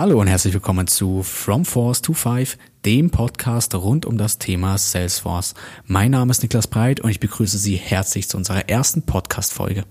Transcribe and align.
Hallo 0.00 0.20
und 0.20 0.28
herzlich 0.28 0.54
willkommen 0.54 0.86
zu 0.86 1.24
From 1.24 1.64
Force 1.64 2.02
to 2.02 2.12
Five, 2.12 2.56
dem 2.84 3.10
Podcast 3.10 3.74
rund 3.74 4.06
um 4.06 4.16
das 4.16 4.38
Thema 4.38 4.78
Salesforce. 4.78 5.54
Mein 5.86 6.12
Name 6.12 6.30
ist 6.30 6.40
Niklas 6.40 6.68
Breit 6.68 7.00
und 7.00 7.10
ich 7.10 7.18
begrüße 7.18 7.58
Sie 7.58 7.74
herzlich 7.74 8.28
zu 8.28 8.36
unserer 8.36 8.68
ersten 8.68 9.02
Podcast-Folge. 9.02 9.86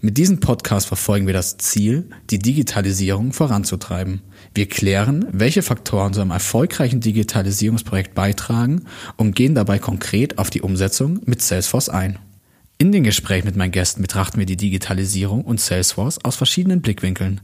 Mit 0.00 0.18
diesem 0.18 0.40
Podcast 0.40 0.88
verfolgen 0.88 1.28
wir 1.28 1.32
das 1.32 1.58
Ziel, 1.58 2.10
die 2.30 2.40
Digitalisierung 2.40 3.32
voranzutreiben. 3.32 4.22
Wir 4.52 4.66
klären, 4.66 5.26
welche 5.30 5.62
Faktoren 5.62 6.12
zu 6.12 6.22
einem 6.22 6.32
erfolgreichen 6.32 7.00
Digitalisierungsprojekt 7.00 8.16
beitragen 8.16 8.86
und 9.16 9.36
gehen 9.36 9.54
dabei 9.54 9.78
konkret 9.78 10.38
auf 10.38 10.50
die 10.50 10.62
Umsetzung 10.62 11.20
mit 11.24 11.40
Salesforce 11.40 11.88
ein. 11.88 12.18
In 12.78 12.92
den 12.92 13.04
Gesprächen 13.04 13.46
mit 13.46 13.56
meinen 13.56 13.70
Gästen 13.70 14.02
betrachten 14.02 14.38
wir 14.38 14.44
die 14.44 14.58
Digitalisierung 14.58 15.42
und 15.46 15.58
Salesforce 15.58 16.22
aus 16.22 16.36
verschiedenen 16.36 16.82
Blickwinkeln. 16.82 17.40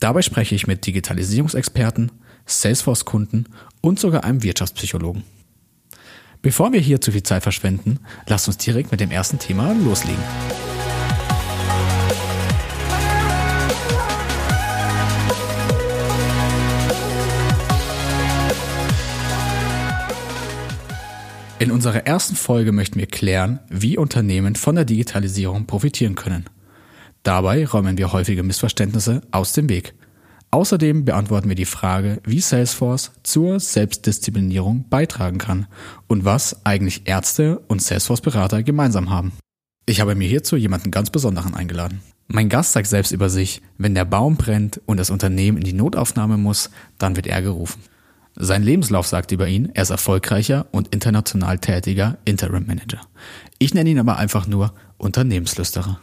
Dabei 0.00 0.22
spreche 0.22 0.54
ich 0.54 0.66
mit 0.66 0.86
Digitalisierungsexperten, 0.86 2.12
Salesforce-Kunden 2.44 3.46
und 3.80 3.98
sogar 3.98 4.24
einem 4.24 4.42
Wirtschaftspsychologen. 4.42 5.24
Bevor 6.42 6.72
wir 6.72 6.80
hier 6.80 7.00
zu 7.00 7.12
viel 7.12 7.22
Zeit 7.22 7.42
verschwenden, 7.42 7.98
lasst 8.26 8.46
uns 8.46 8.58
direkt 8.58 8.90
mit 8.90 9.00
dem 9.00 9.10
ersten 9.10 9.38
Thema 9.38 9.72
loslegen. 9.72 10.22
In 21.58 21.70
unserer 21.70 22.06
ersten 22.06 22.36
Folge 22.36 22.70
möchten 22.70 22.98
wir 22.98 23.06
klären, 23.06 23.60
wie 23.70 23.96
Unternehmen 23.96 24.56
von 24.56 24.74
der 24.74 24.84
Digitalisierung 24.84 25.66
profitieren 25.66 26.14
können. 26.14 26.44
Dabei 27.26 27.66
räumen 27.66 27.98
wir 27.98 28.12
häufige 28.12 28.44
Missverständnisse 28.44 29.20
aus 29.32 29.52
dem 29.52 29.68
Weg. 29.68 29.96
Außerdem 30.52 31.04
beantworten 31.04 31.48
wir 31.48 31.56
die 31.56 31.64
Frage, 31.64 32.20
wie 32.24 32.38
Salesforce 32.38 33.10
zur 33.24 33.58
Selbstdisziplinierung 33.58 34.88
beitragen 34.88 35.38
kann 35.38 35.66
und 36.06 36.24
was 36.24 36.64
eigentlich 36.64 37.08
Ärzte 37.08 37.58
und 37.66 37.82
Salesforce-Berater 37.82 38.62
gemeinsam 38.62 39.10
haben. 39.10 39.32
Ich 39.86 40.00
habe 40.00 40.14
mir 40.14 40.28
hierzu 40.28 40.54
jemanden 40.54 40.92
ganz 40.92 41.10
Besonderen 41.10 41.54
eingeladen. 41.54 42.00
Mein 42.28 42.48
Gast 42.48 42.74
sagt 42.74 42.86
selbst 42.86 43.10
über 43.10 43.28
sich, 43.28 43.60
wenn 43.76 43.96
der 43.96 44.04
Baum 44.04 44.36
brennt 44.36 44.80
und 44.86 44.98
das 44.98 45.10
Unternehmen 45.10 45.58
in 45.58 45.64
die 45.64 45.72
Notaufnahme 45.72 46.36
muss, 46.36 46.70
dann 46.96 47.16
wird 47.16 47.26
er 47.26 47.42
gerufen. 47.42 47.82
Sein 48.36 48.62
Lebenslauf 48.62 49.08
sagt 49.08 49.32
über 49.32 49.48
ihn, 49.48 49.70
er 49.74 49.82
ist 49.82 49.90
erfolgreicher 49.90 50.66
und 50.70 50.94
international 50.94 51.58
tätiger 51.58 52.18
Interim 52.24 52.68
Manager. 52.68 53.00
Ich 53.58 53.74
nenne 53.74 53.90
ihn 53.90 53.98
aber 53.98 54.16
einfach 54.16 54.46
nur 54.46 54.72
Unternehmenslüsterer. 54.96 55.98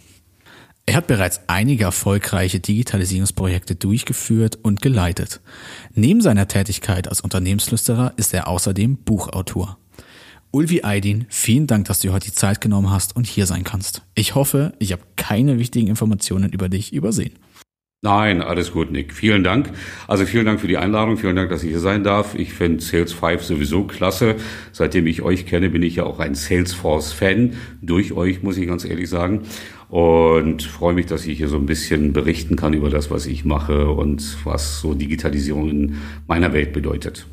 Er 0.86 0.96
hat 0.96 1.08
bereits 1.08 1.40
einige 1.48 1.86
erfolgreiche 1.86 2.60
Digitalisierungsprojekte 2.60 3.76
durchgeführt 3.76 4.60
und 4.62 4.82
geleitet. 4.82 5.40
Neben 5.94 6.20
seiner 6.20 6.50
Tätigkeit 6.50 7.08
als 7.08 7.22
Unternehmenslüsterer 7.22 8.14
ist 8.18 8.34
er 8.34 8.50
außerdem 8.50 8.98
Buchautor. 8.98 9.78
Ulvi 10.52 10.82
Aydin, 10.84 11.26
vielen 11.30 11.68
Dank, 11.68 11.86
dass 11.86 12.02
du 12.02 12.12
heute 12.12 12.26
die 12.30 12.36
Zeit 12.36 12.60
genommen 12.60 12.92
hast 12.92 13.16
und 13.16 13.26
hier 13.26 13.46
sein 13.46 13.64
kannst. 13.64 14.04
Ich 14.14 14.36
hoffe, 14.36 14.74
ich 14.78 14.92
habe 14.92 15.04
keine 15.16 15.58
wichtigen 15.58 15.88
Informationen 15.88 16.52
über 16.52 16.68
dich 16.68 16.92
übersehen. 16.92 17.34
Nein, 18.06 18.42
alles 18.42 18.74
gut, 18.74 18.92
Nick. 18.92 19.14
Vielen 19.14 19.46
Dank. 19.46 19.72
Also 20.10 20.26
vielen 20.26 20.46
Dank 20.46 20.60
für 20.60 20.68
die 20.68 20.76
Einladung. 20.76 21.16
Vielen 21.16 21.38
Dank, 21.38 21.50
dass 21.50 21.64
ich 21.64 21.70
hier 21.70 21.80
sein 21.80 22.04
darf. 22.04 22.36
Ich 22.36 22.54
finde 22.54 22.84
Sales 22.84 23.14
5 23.14 23.42
sowieso 23.42 23.86
klasse. 23.86 24.36
Seitdem 24.74 25.08
ich 25.08 25.22
euch 25.22 25.46
kenne, 25.46 25.70
bin 25.70 25.82
ich 25.84 25.96
ja 25.96 26.04
auch 26.04 26.20
ein 26.20 26.36
Salesforce-Fan. 26.36 27.54
Durch 27.82 28.12
euch, 28.12 28.44
muss 28.44 28.58
ich 28.58 28.68
ganz 28.68 28.84
ehrlich 28.84 29.10
sagen. 29.10 29.44
Und 29.94 30.64
freue 30.64 30.96
mich, 30.96 31.06
dass 31.06 31.28
ich 31.28 31.38
hier 31.38 31.48
so 31.48 31.56
ein 31.56 31.68
bisschen 31.68 32.14
berichten 32.14 32.56
kann 32.56 32.74
über 32.74 32.90
das, 32.90 33.12
was 33.12 33.28
ich 33.28 33.46
mache 33.46 33.92
und 33.92 34.38
was 34.44 34.80
so 34.80 34.96
Digitalisierung 34.96 35.70
in 35.70 35.98
meiner 36.26 36.52
Welt 36.52 36.74
bedeutet. 36.74 37.28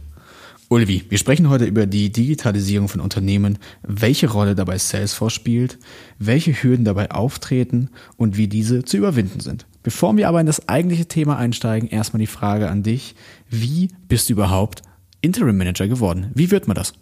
Ulvi, 0.68 1.06
wir 1.08 1.16
sprechen 1.16 1.48
heute 1.48 1.64
über 1.64 1.86
die 1.86 2.12
Digitalisierung 2.12 2.88
von 2.88 3.00
Unternehmen, 3.00 3.56
welche 3.80 4.30
Rolle 4.30 4.54
dabei 4.54 4.76
Salesforce 4.76 5.32
spielt, 5.32 5.78
welche 6.18 6.52
Hürden 6.52 6.84
dabei 6.84 7.10
auftreten 7.10 7.88
und 8.18 8.36
wie 8.36 8.46
diese 8.46 8.84
zu 8.84 8.98
überwinden 8.98 9.40
sind. 9.40 9.64
Bevor 9.82 10.14
wir 10.18 10.28
aber 10.28 10.42
in 10.42 10.46
das 10.46 10.68
eigentliche 10.68 11.06
Thema 11.06 11.38
einsteigen, 11.38 11.88
erstmal 11.88 12.20
die 12.20 12.26
Frage 12.26 12.68
an 12.68 12.82
dich. 12.82 13.14
Wie 13.48 13.88
bist 14.06 14.28
du 14.28 14.34
überhaupt 14.34 14.82
Interim 15.22 15.56
Manager 15.56 15.88
geworden? 15.88 16.30
Wie 16.34 16.50
wird 16.50 16.68
man 16.68 16.74
das? 16.74 16.92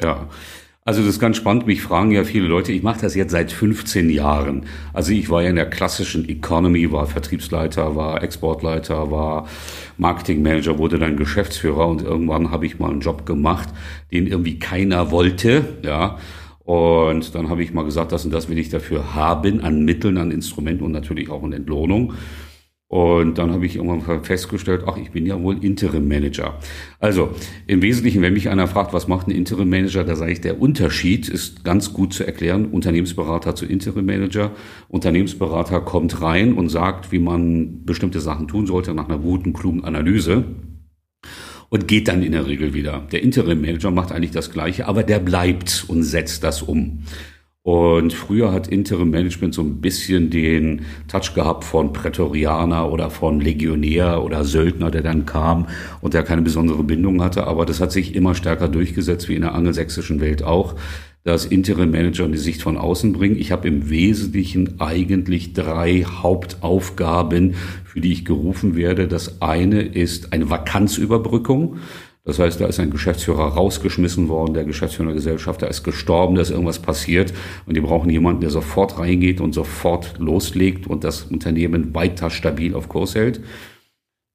Ja, 0.00 0.28
also 0.84 1.02
das 1.02 1.10
ist 1.10 1.20
ganz 1.20 1.36
spannend. 1.36 1.66
Mich 1.66 1.82
fragen 1.82 2.10
ja 2.10 2.24
viele 2.24 2.46
Leute. 2.46 2.72
Ich 2.72 2.82
mache 2.82 3.02
das 3.02 3.14
jetzt 3.14 3.32
seit 3.32 3.52
15 3.52 4.08
Jahren. 4.08 4.64
Also 4.92 5.12
ich 5.12 5.28
war 5.28 5.42
ja 5.42 5.50
in 5.50 5.56
der 5.56 5.68
klassischen 5.68 6.28
Economy, 6.28 6.90
war 6.90 7.06
Vertriebsleiter, 7.06 7.96
war 7.96 8.22
Exportleiter, 8.22 9.10
war 9.10 9.46
Marketingmanager, 9.98 10.78
wurde 10.78 10.98
dann 10.98 11.16
Geschäftsführer 11.16 11.86
und 11.86 12.02
irgendwann 12.02 12.50
habe 12.50 12.66
ich 12.66 12.78
mal 12.78 12.90
einen 12.90 13.00
Job 13.00 13.26
gemacht, 13.26 13.68
den 14.10 14.26
irgendwie 14.26 14.58
keiner 14.58 15.10
wollte. 15.10 15.64
Ja, 15.82 16.18
und 16.64 17.34
dann 17.34 17.50
habe 17.50 17.62
ich 17.62 17.74
mal 17.74 17.84
gesagt, 17.84 18.12
das 18.12 18.24
und 18.24 18.32
das 18.32 18.48
will 18.48 18.58
ich 18.58 18.70
dafür 18.70 19.14
haben 19.14 19.60
an 19.60 19.84
Mitteln, 19.84 20.16
an 20.18 20.30
Instrumenten 20.30 20.84
und 20.84 20.92
natürlich 20.92 21.28
auch 21.28 21.42
an 21.42 21.52
Entlohnung. 21.52 22.14
Und 22.90 23.38
dann 23.38 23.52
habe 23.52 23.66
ich 23.66 23.76
irgendwann 23.76 24.24
festgestellt, 24.24 24.82
ach, 24.84 24.96
ich 24.96 25.12
bin 25.12 25.24
ja 25.24 25.40
wohl 25.40 25.64
Interim 25.64 26.08
Manager. 26.08 26.58
Also 26.98 27.30
im 27.68 27.82
Wesentlichen, 27.82 28.20
wenn 28.20 28.32
mich 28.32 28.48
einer 28.48 28.66
fragt, 28.66 28.92
was 28.92 29.06
macht 29.06 29.28
ein 29.28 29.30
Interim 29.30 29.70
Manager, 29.70 30.02
da 30.02 30.16
sage 30.16 30.32
ich, 30.32 30.40
der 30.40 30.60
Unterschied 30.60 31.28
ist 31.28 31.62
ganz 31.62 31.92
gut 31.92 32.12
zu 32.12 32.26
erklären. 32.26 32.66
Unternehmensberater 32.66 33.54
zu 33.54 33.64
Interim 33.64 34.06
Manager. 34.06 34.50
Unternehmensberater 34.88 35.82
kommt 35.82 36.20
rein 36.20 36.54
und 36.54 36.68
sagt, 36.68 37.12
wie 37.12 37.20
man 37.20 37.84
bestimmte 37.84 38.18
Sachen 38.18 38.48
tun 38.48 38.66
sollte 38.66 38.92
nach 38.92 39.08
einer 39.08 39.18
guten, 39.18 39.52
klugen 39.52 39.84
Analyse 39.84 40.44
und 41.68 41.86
geht 41.86 42.08
dann 42.08 42.24
in 42.24 42.32
der 42.32 42.48
Regel 42.48 42.74
wieder. 42.74 43.06
Der 43.12 43.22
Interim 43.22 43.60
Manager 43.60 43.92
macht 43.92 44.10
eigentlich 44.10 44.32
das 44.32 44.50
Gleiche, 44.50 44.88
aber 44.88 45.04
der 45.04 45.20
bleibt 45.20 45.84
und 45.86 46.02
setzt 46.02 46.42
das 46.42 46.60
um. 46.60 47.04
Und 47.70 48.12
früher 48.12 48.50
hat 48.50 48.66
Interim 48.66 49.10
Management 49.10 49.54
so 49.54 49.62
ein 49.62 49.80
bisschen 49.80 50.28
den 50.28 50.86
Touch 51.06 51.34
gehabt 51.36 51.62
von 51.62 51.92
Prätorianer 51.92 52.90
oder 52.90 53.10
von 53.10 53.40
Legionär 53.40 54.24
oder 54.24 54.42
Söldner, 54.42 54.90
der 54.90 55.02
dann 55.02 55.24
kam 55.24 55.68
und 56.00 56.12
der 56.12 56.24
keine 56.24 56.42
besondere 56.42 56.82
Bindung 56.82 57.22
hatte. 57.22 57.46
Aber 57.46 57.66
das 57.66 57.80
hat 57.80 57.92
sich 57.92 58.16
immer 58.16 58.34
stärker 58.34 58.66
durchgesetzt, 58.66 59.28
wie 59.28 59.36
in 59.36 59.42
der 59.42 59.54
angelsächsischen 59.54 60.20
Welt 60.20 60.42
auch 60.42 60.74
dass 61.22 61.44
Interim 61.44 61.90
Manager 61.90 62.26
die 62.28 62.38
Sicht 62.38 62.62
von 62.62 62.78
außen 62.78 63.12
bringen. 63.12 63.36
Ich 63.36 63.52
habe 63.52 63.68
im 63.68 63.90
Wesentlichen 63.90 64.80
eigentlich 64.80 65.52
drei 65.52 66.02
Hauptaufgaben, 66.02 67.56
für 67.84 68.00
die 68.00 68.10
ich 68.10 68.24
gerufen 68.24 68.74
werde. 68.74 69.06
Das 69.06 69.42
eine 69.42 69.82
ist 69.82 70.32
eine 70.32 70.48
Vakanzüberbrückung. 70.48 71.76
Das 72.30 72.38
heißt, 72.38 72.60
da 72.60 72.66
ist 72.66 72.78
ein 72.78 72.90
Geschäftsführer 72.90 73.42
rausgeschmissen 73.42 74.28
worden, 74.28 74.54
der 74.54 74.62
Geschäftsführer 74.62 75.08
der 75.08 75.16
Gesellschaft, 75.16 75.62
da 75.62 75.66
ist 75.66 75.82
gestorben, 75.82 76.36
da 76.36 76.42
ist 76.42 76.50
irgendwas 76.50 76.78
passiert 76.78 77.32
und 77.66 77.76
die 77.76 77.80
brauchen 77.80 78.08
jemanden, 78.08 78.40
der 78.40 78.50
sofort 78.50 79.00
reingeht 79.00 79.40
und 79.40 79.52
sofort 79.52 80.14
loslegt 80.18 80.86
und 80.86 81.02
das 81.02 81.22
Unternehmen 81.24 81.92
weiter 81.92 82.30
stabil 82.30 82.76
auf 82.76 82.88
Kurs 82.88 83.16
hält. 83.16 83.40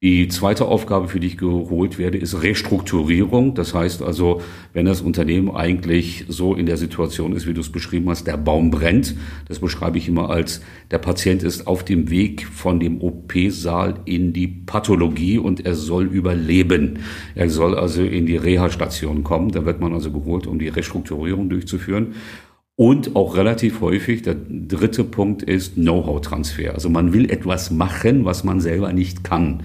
Die 0.05 0.27
zweite 0.27 0.65
Aufgabe, 0.65 1.07
für 1.07 1.19
die 1.19 1.25
ich 1.25 1.37
geholt 1.39 1.97
werde, 1.97 2.19
ist 2.19 2.43
Restrukturierung. 2.43 3.55
Das 3.55 3.73
heißt 3.73 4.03
also, 4.03 4.39
wenn 4.71 4.85
das 4.85 5.01
Unternehmen 5.01 5.49
eigentlich 5.49 6.25
so 6.27 6.53
in 6.53 6.67
der 6.67 6.77
Situation 6.77 7.33
ist, 7.35 7.47
wie 7.47 7.55
du 7.55 7.61
es 7.61 7.71
beschrieben 7.71 8.07
hast, 8.09 8.27
der 8.27 8.37
Baum 8.37 8.69
brennt, 8.69 9.15
das 9.47 9.57
beschreibe 9.57 9.97
ich 9.97 10.07
immer 10.07 10.29
als, 10.29 10.61
der 10.91 10.99
Patient 10.99 11.41
ist 11.41 11.65
auf 11.65 11.83
dem 11.83 12.11
Weg 12.11 12.45
von 12.45 12.79
dem 12.79 13.01
OP-Saal 13.01 13.95
in 14.05 14.31
die 14.31 14.45
Pathologie 14.45 15.39
und 15.39 15.65
er 15.65 15.73
soll 15.73 16.05
überleben. 16.05 16.99
Er 17.33 17.49
soll 17.49 17.73
also 17.73 18.03
in 18.03 18.27
die 18.27 18.37
Reha-Station 18.37 19.23
kommen. 19.23 19.49
Da 19.49 19.65
wird 19.65 19.81
man 19.81 19.91
also 19.91 20.11
geholt, 20.11 20.45
um 20.45 20.59
die 20.59 20.69
Restrukturierung 20.69 21.49
durchzuführen. 21.49 22.13
Und 22.77 23.15
auch 23.15 23.37
relativ 23.37 23.81
häufig, 23.81 24.21
der 24.21 24.35
dritte 24.35 25.03
Punkt 25.03 25.41
ist 25.41 25.75
Know-how-Transfer. 25.75 26.75
Also 26.75 26.89
man 26.89 27.11
will 27.11 27.31
etwas 27.31 27.71
machen, 27.71 28.23
was 28.25 28.43
man 28.43 28.59
selber 28.61 28.93
nicht 28.93 29.23
kann 29.23 29.63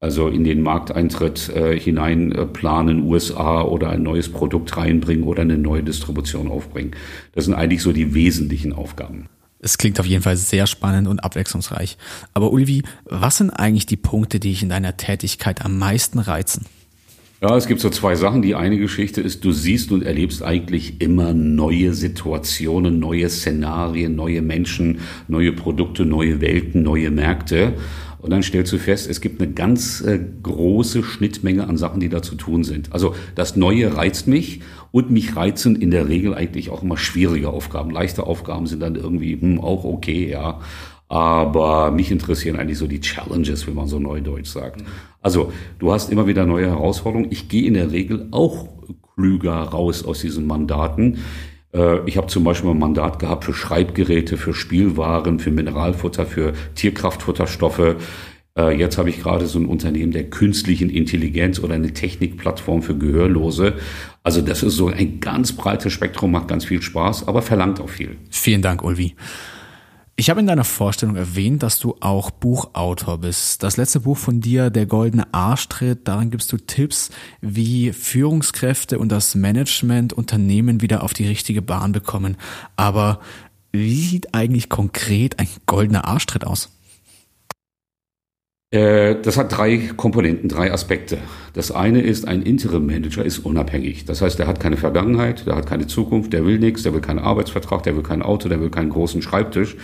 also 0.00 0.28
in 0.28 0.44
den 0.44 0.62
Markteintritt 0.62 1.48
äh, 1.48 1.78
hinein 1.78 2.32
äh, 2.32 2.46
planen, 2.46 3.02
USA 3.02 3.62
oder 3.62 3.90
ein 3.90 4.02
neues 4.02 4.30
Produkt 4.30 4.76
reinbringen 4.76 5.24
oder 5.24 5.42
eine 5.42 5.58
neue 5.58 5.82
Distribution 5.82 6.48
aufbringen. 6.48 6.92
Das 7.32 7.46
sind 7.46 7.54
eigentlich 7.54 7.82
so 7.82 7.92
die 7.92 8.14
wesentlichen 8.14 8.72
Aufgaben. 8.72 9.28
Es 9.60 9.76
klingt 9.76 9.98
auf 9.98 10.06
jeden 10.06 10.22
Fall 10.22 10.36
sehr 10.36 10.68
spannend 10.68 11.08
und 11.08 11.18
abwechslungsreich. 11.24 11.98
Aber 12.32 12.52
Ulvi, 12.52 12.84
was 13.06 13.38
sind 13.38 13.50
eigentlich 13.50 13.86
die 13.86 13.96
Punkte, 13.96 14.38
die 14.38 14.50
dich 14.50 14.62
in 14.62 14.68
deiner 14.68 14.96
Tätigkeit 14.96 15.64
am 15.64 15.78
meisten 15.78 16.20
reizen? 16.20 16.66
Ja, 17.40 17.56
es 17.56 17.66
gibt 17.66 17.80
so 17.80 17.90
zwei 17.90 18.16
Sachen. 18.16 18.42
Die 18.42 18.56
eine 18.56 18.78
Geschichte 18.78 19.20
ist, 19.20 19.44
du 19.44 19.52
siehst 19.52 19.92
und 19.92 20.02
erlebst 20.02 20.42
eigentlich 20.42 21.00
immer 21.00 21.34
neue 21.34 21.94
Situationen, 21.94 22.98
neue 22.98 23.28
Szenarien, 23.28 24.16
neue 24.16 24.42
Menschen, 24.42 25.00
neue 25.28 25.52
Produkte, 25.52 26.04
neue 26.04 26.40
Welten, 26.40 26.82
neue 26.82 27.12
Märkte. 27.12 27.74
Und 28.20 28.30
dann 28.30 28.42
stellst 28.42 28.72
du 28.72 28.78
fest, 28.78 29.08
es 29.08 29.20
gibt 29.20 29.40
eine 29.40 29.52
ganz 29.52 30.00
äh, 30.00 30.18
große 30.42 31.02
Schnittmenge 31.02 31.66
an 31.66 31.76
Sachen, 31.76 32.00
die 32.00 32.08
da 32.08 32.22
zu 32.22 32.34
tun 32.34 32.64
sind. 32.64 32.92
Also 32.92 33.14
das 33.34 33.56
Neue 33.56 33.96
reizt 33.96 34.26
mich 34.26 34.60
und 34.90 35.10
mich 35.10 35.36
reizen 35.36 35.76
in 35.76 35.90
der 35.90 36.08
Regel 36.08 36.34
eigentlich 36.34 36.70
auch 36.70 36.82
immer 36.82 36.96
schwierige 36.96 37.50
Aufgaben. 37.50 37.90
Leichte 37.90 38.24
Aufgaben 38.26 38.66
sind 38.66 38.80
dann 38.80 38.96
irgendwie 38.96 39.40
hm, 39.40 39.60
auch 39.60 39.84
okay, 39.84 40.28
ja. 40.30 40.60
Aber 41.08 41.90
mich 41.90 42.10
interessieren 42.10 42.56
eigentlich 42.56 42.76
so 42.76 42.86
die 42.86 43.00
Challenges, 43.00 43.66
wenn 43.66 43.74
man 43.74 43.88
so 43.88 43.98
neudeutsch 43.98 44.48
sagt. 44.48 44.84
Also 45.22 45.52
du 45.78 45.92
hast 45.92 46.10
immer 46.10 46.26
wieder 46.26 46.44
neue 46.44 46.66
Herausforderungen. 46.66 47.28
Ich 47.30 47.48
gehe 47.48 47.66
in 47.66 47.74
der 47.74 47.92
Regel 47.92 48.28
auch 48.30 48.68
klüger 49.14 49.54
raus 49.54 50.04
aus 50.04 50.20
diesen 50.20 50.46
Mandaten. 50.46 51.18
Äh, 51.74 52.08
ich 52.08 52.16
habe 52.16 52.26
zum 52.28 52.44
Beispiel 52.44 52.70
ein 52.70 52.78
Mandat 52.78 53.18
gehabt 53.18 53.44
für 53.44 53.54
Schreibgeräte, 53.54 54.36
für 54.36 54.54
Spielwaren, 54.54 55.38
für 55.38 55.50
Mineralfutter, 55.50 56.26
für 56.26 56.52
Tierkraftfutterstoffe. 56.74 57.96
Äh, 58.58 58.76
jetzt 58.76 58.98
habe 58.98 59.10
ich 59.10 59.20
gerade 59.20 59.46
so 59.46 59.58
ein 59.58 59.66
Unternehmen 59.66 60.12
der 60.12 60.28
künstlichen 60.28 60.90
Intelligenz 60.90 61.60
oder 61.60 61.74
eine 61.74 61.92
Technikplattform 61.92 62.82
für 62.82 62.96
Gehörlose. 62.96 63.74
Also 64.22 64.40
das 64.40 64.62
ist 64.62 64.76
so 64.76 64.88
ein 64.88 65.20
ganz 65.20 65.52
breites 65.52 65.92
Spektrum, 65.92 66.32
macht 66.32 66.48
ganz 66.48 66.64
viel 66.64 66.82
Spaß, 66.82 67.28
aber 67.28 67.42
verlangt 67.42 67.80
auch 67.80 67.88
viel. 67.88 68.16
Vielen 68.30 68.62
Dank, 68.62 68.82
Ulvi. 68.82 69.14
Ich 70.20 70.30
habe 70.30 70.40
in 70.40 70.48
deiner 70.48 70.64
Vorstellung 70.64 71.14
erwähnt, 71.14 71.62
dass 71.62 71.78
du 71.78 71.94
auch 72.00 72.32
Buchautor 72.32 73.18
bist. 73.18 73.62
Das 73.62 73.76
letzte 73.76 74.00
Buch 74.00 74.16
von 74.16 74.40
dir, 74.40 74.68
Der 74.68 74.84
goldene 74.84 75.32
Arschtritt, 75.32 76.08
darin 76.08 76.32
gibst 76.32 76.50
du 76.50 76.56
Tipps, 76.56 77.10
wie 77.40 77.92
Führungskräfte 77.92 78.98
und 78.98 79.12
das 79.12 79.36
Management 79.36 80.12
Unternehmen 80.12 80.82
wieder 80.82 81.04
auf 81.04 81.14
die 81.14 81.28
richtige 81.28 81.62
Bahn 81.62 81.92
bekommen. 81.92 82.36
Aber 82.74 83.20
wie 83.70 83.94
sieht 83.94 84.34
eigentlich 84.34 84.68
konkret 84.68 85.38
ein 85.38 85.46
goldener 85.66 86.06
Arschtritt 86.06 86.44
aus? 86.44 86.68
Äh, 88.70 89.22
das 89.22 89.36
hat 89.36 89.56
drei 89.56 89.78
Komponenten, 89.96 90.48
drei 90.48 90.72
Aspekte. 90.72 91.18
Das 91.54 91.70
eine 91.70 92.02
ist, 92.02 92.26
ein 92.26 92.42
Interim-Manager 92.42 93.24
ist 93.24 93.38
unabhängig. 93.38 94.04
Das 94.04 94.20
heißt, 94.20 94.38
der 94.38 94.46
hat 94.46 94.60
keine 94.60 94.76
Vergangenheit, 94.76 95.46
der 95.46 95.56
hat 95.56 95.66
keine 95.66 95.86
Zukunft, 95.86 96.32
der 96.32 96.44
will 96.44 96.58
nichts, 96.58 96.82
der 96.82 96.92
will 96.92 97.00
keinen 97.00 97.20
Arbeitsvertrag, 97.20 97.84
der 97.84 97.96
will 97.96 98.02
kein 98.02 98.20
Auto, 98.20 98.48
der 98.48 98.60
will 98.60 98.70
keinen 98.70 98.90
großen 98.90 99.22
Schreibtisch. 99.22 99.76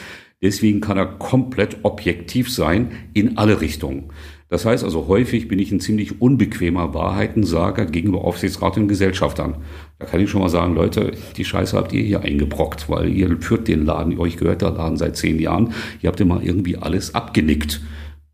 Deswegen 0.44 0.82
kann 0.82 0.99
er 0.99 1.06
komplett 1.06 1.79
objektiv 1.85 2.52
sein 2.52 2.91
in 3.14 3.38
alle 3.38 3.62
Richtungen. 3.62 4.11
Das 4.50 4.67
heißt 4.67 4.85
also, 4.85 5.08
häufig 5.08 5.49
bin 5.49 5.58
ich 5.58 5.73
ein 5.73 5.81
ziemlich 5.81 6.20
unbequemer 6.20 6.93
Wahrheitensager 6.93 7.87
gegenüber 7.87 8.25
Aufsichtsrat 8.25 8.76
und 8.76 8.87
Gesellschaftern. 8.87 9.56
Da 9.99 10.05
kann 10.05 10.20
ich 10.20 10.29
schon 10.29 10.43
mal 10.43 10.50
sagen, 10.50 10.75
Leute, 10.75 11.12
die 11.38 11.46
Scheiße 11.46 11.75
habt 11.75 11.94
ihr 11.94 12.02
hier 12.02 12.20
eingebrockt, 12.20 12.91
weil 12.91 13.08
ihr 13.08 13.35
führt 13.41 13.69
den 13.69 13.87
Laden, 13.87 14.19
euch 14.19 14.37
gehört 14.37 14.61
der 14.61 14.73
Laden 14.73 14.99
seit 14.99 15.17
zehn 15.17 15.41
Jahren, 15.41 15.73
ihr 16.02 16.08
habt 16.08 16.20
immer 16.20 16.43
irgendwie 16.43 16.76
alles 16.76 17.14
abgenickt. 17.14 17.81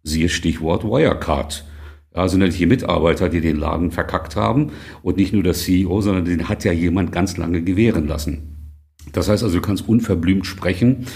Siehe 0.02 0.28
Stichwort 0.28 0.82
Wirecard. 0.82 1.64
Ja, 2.12 2.26
sind 2.26 2.40
natürlich 2.40 2.58
die 2.58 2.66
Mitarbeiter, 2.66 3.28
die 3.28 3.40
den 3.40 3.56
Laden 3.56 3.92
verkackt 3.92 4.34
haben 4.34 4.72
und 5.02 5.16
nicht 5.16 5.32
nur 5.32 5.44
der 5.44 5.54
CEO, 5.54 6.00
sondern 6.00 6.24
den 6.24 6.48
hat 6.48 6.64
ja 6.64 6.72
jemand 6.72 7.12
ganz 7.12 7.36
lange 7.36 7.62
gewähren 7.62 8.08
lassen. 8.08 8.74
Das 9.12 9.28
heißt 9.28 9.44
also, 9.44 9.54
du 9.54 9.62
kannst 9.62 9.88
unverblümt 9.88 10.44
sprechen 10.44 11.06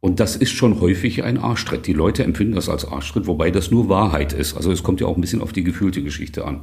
und 0.00 0.20
das 0.20 0.36
ist 0.36 0.52
schon 0.52 0.80
häufig 0.80 1.24
ein 1.24 1.38
Arschtritt. 1.38 1.86
Die 1.86 1.92
Leute 1.92 2.22
empfinden 2.24 2.54
das 2.54 2.68
als 2.68 2.84
Arschtritt, 2.84 3.26
wobei 3.26 3.50
das 3.50 3.70
nur 3.70 3.88
Wahrheit 3.88 4.32
ist. 4.32 4.56
Also 4.56 4.70
es 4.70 4.82
kommt 4.82 5.00
ja 5.00 5.06
auch 5.06 5.16
ein 5.16 5.20
bisschen 5.20 5.42
auf 5.42 5.52
die 5.52 5.64
gefühlte 5.64 6.02
Geschichte 6.02 6.44
an. 6.44 6.60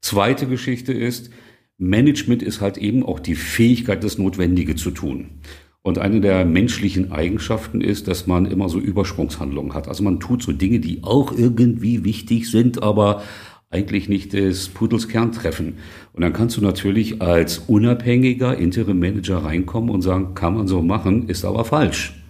Zweite 0.00 0.46
Geschichte 0.46 0.92
ist, 0.92 1.30
Management 1.78 2.42
ist 2.42 2.60
halt 2.60 2.78
eben 2.78 3.04
auch 3.04 3.20
die 3.20 3.34
Fähigkeit, 3.34 4.04
das 4.04 4.18
Notwendige 4.18 4.76
zu 4.76 4.90
tun. 4.90 5.40
Und 5.82 5.98
eine 5.98 6.20
der 6.20 6.44
menschlichen 6.44 7.10
Eigenschaften 7.10 7.80
ist, 7.80 8.06
dass 8.06 8.28
man 8.28 8.46
immer 8.46 8.68
so 8.68 8.78
Übersprungshandlungen 8.78 9.74
hat. 9.74 9.88
Also 9.88 10.04
man 10.04 10.20
tut 10.20 10.42
so 10.42 10.52
Dinge, 10.52 10.78
die 10.78 11.02
auch 11.02 11.32
irgendwie 11.36 12.04
wichtig 12.04 12.50
sind, 12.50 12.82
aber 12.82 13.22
eigentlich 13.68 14.08
nicht 14.08 14.32
des 14.32 14.68
Pudels 14.68 15.08
Kern 15.08 15.32
treffen. 15.32 15.78
Und 16.12 16.22
dann 16.22 16.32
kannst 16.32 16.56
du 16.56 16.60
natürlich 16.60 17.20
als 17.20 17.58
unabhängiger 17.58 18.56
Interim 18.56 19.00
Manager 19.00 19.38
reinkommen 19.38 19.90
und 19.90 20.02
sagen, 20.02 20.34
kann 20.34 20.54
man 20.54 20.68
so 20.68 20.82
machen, 20.82 21.28
ist 21.28 21.44
aber 21.44 21.64
falsch. 21.64 22.21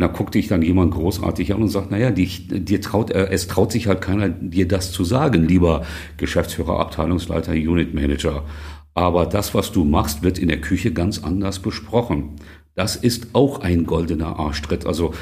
Und 0.00 0.06
da 0.06 0.12
guckt 0.16 0.34
dich 0.34 0.48
dann 0.48 0.62
jemand 0.62 0.94
großartig 0.94 1.52
an 1.52 1.60
und 1.60 1.68
sagt, 1.68 1.90
naja, 1.90 2.10
die, 2.10 2.26
dir 2.26 2.80
traut, 2.80 3.10
äh, 3.10 3.28
es 3.30 3.48
traut 3.48 3.70
sich 3.70 3.86
halt 3.86 4.00
keiner, 4.00 4.30
dir 4.30 4.66
das 4.66 4.92
zu 4.92 5.04
sagen, 5.04 5.46
lieber 5.46 5.84
Geschäftsführer, 6.16 6.80
Abteilungsleiter, 6.80 7.52
Unit 7.52 7.92
Manager. 7.92 8.46
Aber 8.94 9.26
das, 9.26 9.54
was 9.54 9.72
du 9.72 9.84
machst, 9.84 10.22
wird 10.22 10.38
in 10.38 10.48
der 10.48 10.62
Küche 10.62 10.94
ganz 10.94 11.22
anders 11.22 11.58
besprochen. 11.58 12.36
Das 12.74 12.96
ist 12.96 13.34
auch 13.34 13.60
ein 13.60 13.84
goldener 13.84 14.38
Arschtritt. 14.38 14.86
Also 14.86 15.12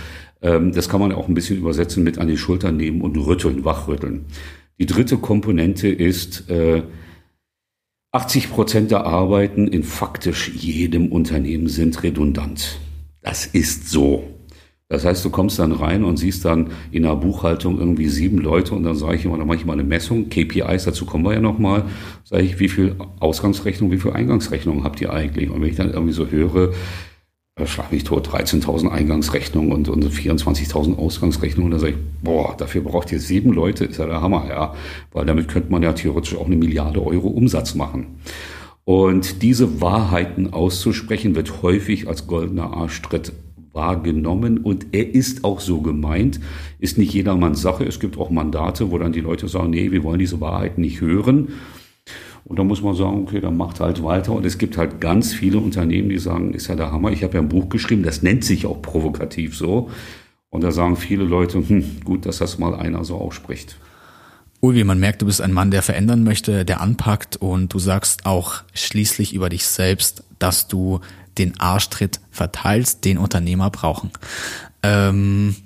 ähm, 0.43 0.71
das 0.71 0.89
kann 0.89 1.01
man 1.01 1.11
auch 1.11 1.27
ein 1.27 1.35
bisschen 1.35 1.59
übersetzen 1.59 2.05
mit 2.05 2.19
an 2.19 2.29
die 2.29 2.39
Schultern 2.39 2.77
nehmen 2.77 3.01
und 3.01 3.17
rütteln, 3.17 3.65
wachrütteln. 3.65 4.27
Die 4.79 4.87
dritte 4.87 5.17
Komponente 5.17 5.89
ist, 5.89 6.49
äh, 6.51 6.85
80 8.13 8.53
Prozent 8.53 8.93
der 8.93 9.07
Arbeiten 9.07 9.67
in 9.67 9.83
faktisch 9.83 10.53
jedem 10.55 11.11
Unternehmen 11.11 11.67
sind 11.67 12.01
redundant. 12.05 12.79
Das 13.23 13.45
ist 13.45 13.91
so. 13.91 14.38
Das 14.91 15.05
heißt, 15.05 15.23
du 15.23 15.29
kommst 15.29 15.59
dann 15.59 15.73
rein 15.73 16.03
und 16.03 16.17
siehst 16.17 16.47
dann 16.47 16.69
in 16.91 17.03
der 17.03 17.15
Buchhaltung 17.15 17.79
irgendwie 17.79 18.09
sieben 18.09 18.39
Leute 18.39 18.75
und 18.75 18.85
dann 18.85 18.95
sage 18.95 19.17
ich 19.17 19.25
immer, 19.27 19.37
dann 19.37 19.47
mache 19.47 19.59
ich 19.59 19.67
mal 19.67 19.75
eine 19.75 19.85
Messung, 19.85 20.31
KPIs, 20.31 20.85
dazu 20.85 21.05
kommen 21.05 21.25
wir 21.25 21.35
ja 21.35 21.41
nochmal, 21.41 21.85
sage 22.25 22.45
ich, 22.45 22.59
wie 22.59 22.71
viel 22.71 22.97
Ausgangsrechnung, 23.21 23.91
wie 23.91 23.99
viel 23.99 24.13
Eingangsrechnung 24.13 24.85
habt 24.85 25.03
ihr 25.03 25.13
eigentlich? 25.13 25.51
Und 25.51 25.61
wenn 25.61 25.69
ich 25.69 25.77
dann 25.77 25.93
irgendwie 25.93 26.15
so 26.15 26.29
höre, 26.29 26.73
äh, 27.57 27.67
schlag 27.67 27.93
mich 27.93 28.05
tot, 28.05 28.29
13.000 28.29 28.89
Eingangsrechnungen 28.89 29.73
und, 29.73 29.91
und 29.91 30.05
24.000 30.05 30.97
Ausgangsrechnungen, 30.97 31.71
dann 31.71 31.81
sage 31.81 31.93
ich, 31.93 31.99
boah, 32.23 32.55
dafür 32.57 32.81
braucht 32.81 33.13
ihr 33.13 33.21
sieben 33.21 33.53
Leute, 33.53 33.85
ist 33.85 33.99
ja 33.99 34.07
der 34.07 34.23
Hammer, 34.23 34.47
ja, 34.49 34.75
weil 35.13 35.27
damit 35.27 35.49
könnte 35.49 35.71
man 35.71 35.83
ja 35.83 35.93
theoretisch 35.93 36.35
auch 36.35 36.47
eine 36.47 36.57
Milliarde 36.57 37.05
Euro 37.05 37.29
Umsatz 37.29 37.75
machen. 37.75 38.21
Und 38.85 39.43
diese 39.43 39.83
Wahrheiten 39.83 40.55
auszusprechen, 40.55 41.35
wird 41.35 41.61
häufig 41.61 42.09
als 42.09 42.27
goldener 42.27 42.73
Arschtritt 42.73 43.35
wahrgenommen 43.79 44.59
und 44.59 44.89
er 44.93 45.15
ist 45.15 45.45
auch 45.45 45.61
so 45.61 45.81
gemeint, 45.81 46.41
ist 46.81 46.99
nicht 46.99 47.15
jedermanns 47.15 47.63
Sache. 47.63 47.85
Es 47.85 48.01
gibt 48.01 48.19
auch 48.19 48.29
Mandate, 48.29 48.91
wo 48.91 48.99
dann 48.99 49.13
die 49.13 49.21
Leute 49.21 49.49
sagen, 49.49 49.71
nee, 49.71 49.91
wir 49.93 50.03
wollen 50.03 50.19
diese 50.19 50.41
Wahrheit 50.41 50.77
nicht 50.79 51.01
hören. 51.01 51.49
Und 52.45 52.59
da 52.59 52.65
muss 52.65 52.83
man 52.83 52.95
sagen, 52.95 53.23
okay, 53.23 53.41
dann 53.41 53.57
macht 53.57 53.79
halt 53.79 54.03
weiter. 54.03 54.33
Und 54.33 54.45
es 54.45 54.59
gibt 54.59 54.77
halt 54.77 55.01
ganz 55.01 55.33
viele 55.33 55.59
Unternehmen, 55.59 56.09
die 56.09 56.19
sagen, 56.19 56.55
ist 56.55 56.67
ja 56.67 56.75
der 56.75 56.91
Hammer. 56.91 57.13
Ich 57.13 57.23
habe 57.23 57.35
ja 57.35 57.41
ein 57.41 57.49
Buch 57.49 57.69
geschrieben, 57.69 58.03
das 58.03 58.23
nennt 58.23 58.45
sich 58.45 58.67
auch 58.67 58.83
provokativ 58.83 59.57
so. 59.57 59.91
Und 60.51 60.65
da 60.65 60.73
sagen 60.73 60.97
viele 60.97 61.25
Leute, 61.25 61.63
hm, 61.67 62.01
gut, 62.05 62.27
dass 62.27 62.39
das 62.39 62.59
mal 62.59 62.75
einer 62.75 63.05
so 63.05 63.17
ausspricht. 63.17 63.77
Ulvi, 64.61 64.83
man 64.83 64.99
merkt, 64.99 65.23
du 65.23 65.27
bist 65.27 65.41
ein 65.41 65.53
Mann, 65.53 65.71
der 65.71 65.83
verändern 65.83 66.25
möchte, 66.25 66.65
der 66.65 66.81
anpackt 66.81 67.37
und 67.37 67.73
du 67.73 67.79
sagst 67.79 68.27
auch 68.27 68.63
schließlich 68.75 69.33
über 69.33 69.51
dich 69.51 69.65
selbst, 69.65 70.25
dass 70.41 70.67
du 70.67 71.01
den 71.39 71.59
Arschtritt 71.61 72.21
verteilst, 72.31 73.05
den 73.05 73.19
Unternehmer 73.19 73.71
brauchen. 73.71 74.11
Ähm, 74.83 75.57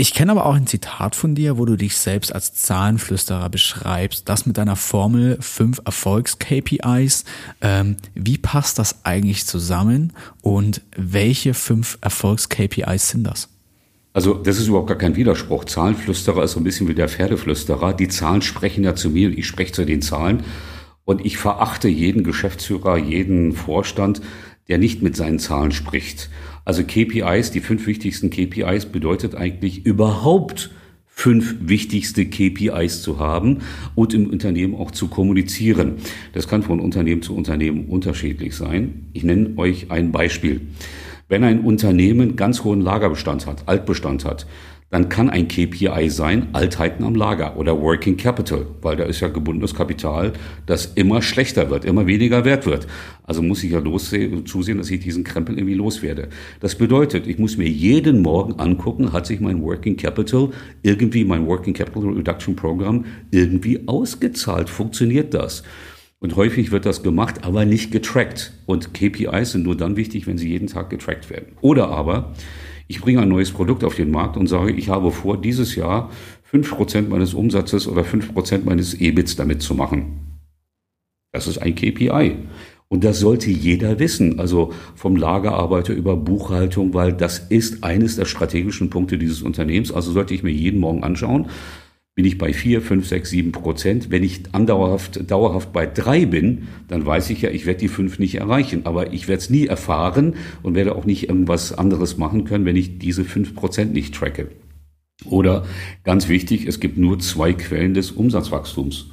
ich 0.00 0.14
kenne 0.14 0.30
aber 0.30 0.46
auch 0.46 0.54
ein 0.54 0.68
Zitat 0.68 1.16
von 1.16 1.34
dir, 1.34 1.58
wo 1.58 1.64
du 1.64 1.74
dich 1.74 1.96
selbst 1.96 2.32
als 2.32 2.54
Zahlenflüsterer 2.54 3.50
beschreibst, 3.50 4.28
das 4.28 4.46
mit 4.46 4.56
deiner 4.56 4.76
Formel 4.76 5.38
fünf 5.40 5.80
Erfolgs-KPIs. 5.84 7.24
Ähm, 7.60 7.96
wie 8.14 8.38
passt 8.38 8.78
das 8.78 9.04
eigentlich 9.04 9.46
zusammen 9.46 10.12
und 10.40 10.82
welche 10.96 11.52
fünf 11.52 11.98
Erfolgs-KPIs 12.00 13.08
sind 13.08 13.24
das? 13.24 13.48
Also 14.12 14.34
das 14.34 14.58
ist 14.58 14.68
überhaupt 14.68 14.86
gar 14.86 14.98
kein 14.98 15.16
Widerspruch. 15.16 15.64
Zahlenflüsterer 15.64 16.44
ist 16.44 16.52
so 16.52 16.60
ein 16.60 16.64
bisschen 16.64 16.86
wie 16.86 16.94
der 16.94 17.08
Pferdeflüsterer. 17.08 17.92
Die 17.92 18.08
Zahlen 18.08 18.42
sprechen 18.42 18.84
ja 18.84 18.94
zu 18.94 19.10
mir, 19.10 19.30
ich 19.30 19.48
spreche 19.48 19.72
zu 19.72 19.84
den 19.84 20.00
Zahlen. 20.00 20.44
Und 21.08 21.24
ich 21.24 21.38
verachte 21.38 21.88
jeden 21.88 22.22
Geschäftsführer, 22.22 22.98
jeden 22.98 23.54
Vorstand, 23.54 24.20
der 24.68 24.76
nicht 24.76 25.00
mit 25.00 25.16
seinen 25.16 25.38
Zahlen 25.38 25.72
spricht. 25.72 26.28
Also 26.66 26.82
KPIs, 26.82 27.50
die 27.50 27.60
fünf 27.60 27.86
wichtigsten 27.86 28.28
KPIs 28.28 28.84
bedeutet 28.84 29.34
eigentlich 29.34 29.86
überhaupt 29.86 30.70
fünf 31.06 31.56
wichtigste 31.60 32.26
KPIs 32.26 33.00
zu 33.00 33.18
haben 33.18 33.60
und 33.94 34.12
im 34.12 34.28
Unternehmen 34.28 34.74
auch 34.74 34.90
zu 34.90 35.08
kommunizieren. 35.08 35.94
Das 36.34 36.46
kann 36.46 36.62
von 36.62 36.78
Unternehmen 36.78 37.22
zu 37.22 37.34
Unternehmen 37.34 37.86
unterschiedlich 37.86 38.54
sein. 38.54 39.06
Ich 39.14 39.24
nenne 39.24 39.56
euch 39.56 39.90
ein 39.90 40.12
Beispiel. 40.12 40.60
Wenn 41.26 41.42
ein 41.42 41.60
Unternehmen 41.60 42.36
ganz 42.36 42.64
hohen 42.64 42.82
Lagerbestand 42.82 43.46
hat, 43.46 43.66
Altbestand 43.66 44.26
hat, 44.26 44.46
dann 44.90 45.10
kann 45.10 45.28
ein 45.28 45.48
KPI 45.48 46.08
sein 46.08 46.48
Altheiten 46.54 47.04
am 47.04 47.14
Lager 47.14 47.58
oder 47.58 47.78
Working 47.78 48.16
Capital, 48.16 48.66
weil 48.80 48.96
da 48.96 49.04
ist 49.04 49.20
ja 49.20 49.28
gebundenes 49.28 49.74
Kapital, 49.74 50.32
das 50.64 50.86
immer 50.94 51.20
schlechter 51.20 51.68
wird, 51.68 51.84
immer 51.84 52.06
weniger 52.06 52.44
wert 52.46 52.64
wird. 52.64 52.86
Also 53.24 53.42
muss 53.42 53.62
ich 53.62 53.72
ja 53.72 53.80
lossehen, 53.80 54.46
zusehen, 54.46 54.78
dass 54.78 54.90
ich 54.90 55.00
diesen 55.00 55.24
Krempel 55.24 55.58
irgendwie 55.58 55.74
loswerde. 55.74 56.28
Das 56.60 56.74
bedeutet, 56.76 57.26
ich 57.26 57.38
muss 57.38 57.58
mir 57.58 57.68
jeden 57.68 58.22
Morgen 58.22 58.58
angucken, 58.58 59.12
hat 59.12 59.26
sich 59.26 59.40
mein 59.40 59.60
Working 59.62 59.96
Capital 59.98 60.50
irgendwie, 60.82 61.24
mein 61.24 61.46
Working 61.46 61.74
Capital 61.74 62.14
Reduction 62.14 62.56
Program 62.56 63.04
irgendwie 63.30 63.86
ausgezahlt? 63.86 64.70
Funktioniert 64.70 65.34
das? 65.34 65.64
Und 66.20 66.34
häufig 66.34 66.72
wird 66.72 66.86
das 66.86 67.02
gemacht, 67.02 67.44
aber 67.44 67.64
nicht 67.64 67.92
getrackt. 67.92 68.52
Und 68.66 68.92
KPIs 68.92 69.52
sind 69.52 69.64
nur 69.64 69.76
dann 69.76 69.96
wichtig, 69.96 70.26
wenn 70.26 70.38
sie 70.38 70.48
jeden 70.48 70.66
Tag 70.66 70.90
getrackt 70.90 71.30
werden. 71.30 71.52
Oder 71.60 71.88
aber, 71.90 72.32
ich 72.88 73.00
bringe 73.00 73.20
ein 73.20 73.28
neues 73.28 73.52
Produkt 73.52 73.84
auf 73.84 73.94
den 73.94 74.10
Markt 74.10 74.36
und 74.36 74.46
sage, 74.46 74.72
ich 74.72 74.88
habe 74.88 75.12
vor, 75.12 75.40
dieses 75.40 75.76
Jahr 75.76 76.10
fünf 76.42 76.70
Prozent 76.70 77.10
meines 77.10 77.34
Umsatzes 77.34 77.86
oder 77.86 78.02
fünf 78.02 78.32
Prozent 78.32 78.64
meines 78.64 78.94
EBITs 78.94 79.36
damit 79.36 79.62
zu 79.62 79.74
machen. 79.74 80.40
Das 81.32 81.46
ist 81.46 81.58
ein 81.58 81.74
KPI. 81.74 82.36
Und 82.88 83.04
das 83.04 83.20
sollte 83.20 83.50
jeder 83.50 83.98
wissen, 83.98 84.40
also 84.40 84.72
vom 84.94 85.16
Lagerarbeiter 85.16 85.92
über 85.92 86.16
Buchhaltung, 86.16 86.94
weil 86.94 87.12
das 87.12 87.38
ist 87.38 87.84
eines 87.84 88.16
der 88.16 88.24
strategischen 88.24 88.88
Punkte 88.88 89.18
dieses 89.18 89.42
Unternehmens. 89.42 89.92
Also 89.92 90.12
sollte 90.12 90.32
ich 90.32 90.42
mir 90.42 90.50
jeden 90.50 90.80
Morgen 90.80 91.04
anschauen, 91.04 91.50
bin 92.18 92.24
ich 92.24 92.36
bei 92.36 92.52
vier, 92.52 92.82
fünf, 92.82 93.06
sechs, 93.06 93.30
sieben 93.30 93.52
Prozent. 93.52 94.10
Wenn 94.10 94.24
ich 94.24 94.40
andauerhaft, 94.50 95.30
dauerhaft 95.30 95.72
bei 95.72 95.86
drei 95.86 96.26
bin, 96.26 96.66
dann 96.88 97.06
weiß 97.06 97.30
ich 97.30 97.42
ja, 97.42 97.50
ich 97.50 97.64
werde 97.64 97.78
die 97.78 97.86
fünf 97.86 98.18
nicht 98.18 98.34
erreichen. 98.34 98.86
Aber 98.86 99.12
ich 99.12 99.28
werde 99.28 99.38
es 99.38 99.50
nie 99.50 99.66
erfahren 99.66 100.34
und 100.64 100.74
werde 100.74 100.96
auch 100.96 101.04
nicht 101.04 101.28
irgendwas 101.28 101.72
anderes 101.72 102.18
machen 102.18 102.44
können, 102.44 102.64
wenn 102.64 102.74
ich 102.74 102.98
diese 102.98 103.24
fünf 103.24 103.54
Prozent 103.54 103.92
nicht 103.92 104.16
tracke. 104.16 104.48
Oder 105.26 105.64
ganz 106.02 106.28
wichtig, 106.28 106.66
es 106.66 106.80
gibt 106.80 106.98
nur 106.98 107.20
zwei 107.20 107.52
Quellen 107.52 107.94
des 107.94 108.10
Umsatzwachstums 108.10 109.10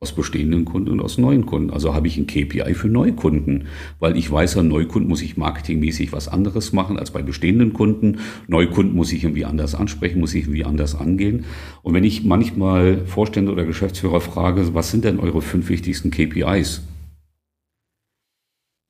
aus 0.00 0.12
bestehenden 0.12 0.64
Kunden 0.64 0.90
und 0.90 1.00
aus 1.00 1.18
neuen 1.18 1.44
Kunden. 1.44 1.70
Also 1.70 1.92
habe 1.92 2.06
ich 2.06 2.16
ein 2.16 2.28
KPI 2.28 2.74
für 2.74 2.88
Neukunden, 2.88 3.66
weil 3.98 4.16
ich 4.16 4.30
weiß, 4.30 4.56
an 4.58 4.68
Neukunden 4.68 5.08
muss 5.08 5.22
ich 5.22 5.36
marketingmäßig 5.36 6.12
was 6.12 6.28
anderes 6.28 6.72
machen 6.72 6.98
als 6.98 7.10
bei 7.10 7.20
bestehenden 7.20 7.72
Kunden. 7.72 8.18
Neukunden 8.46 8.94
muss 8.94 9.12
ich 9.12 9.24
irgendwie 9.24 9.44
anders 9.44 9.74
ansprechen, 9.74 10.20
muss 10.20 10.34
ich 10.34 10.44
irgendwie 10.44 10.64
anders 10.64 10.94
angehen. 10.94 11.46
Und 11.82 11.94
wenn 11.94 12.04
ich 12.04 12.22
manchmal 12.22 13.06
Vorstände 13.06 13.50
oder 13.50 13.64
Geschäftsführer 13.64 14.20
frage, 14.20 14.72
was 14.72 14.92
sind 14.92 15.04
denn 15.04 15.18
eure 15.18 15.42
fünf 15.42 15.68
wichtigsten 15.68 16.12
KPIs? 16.12 16.82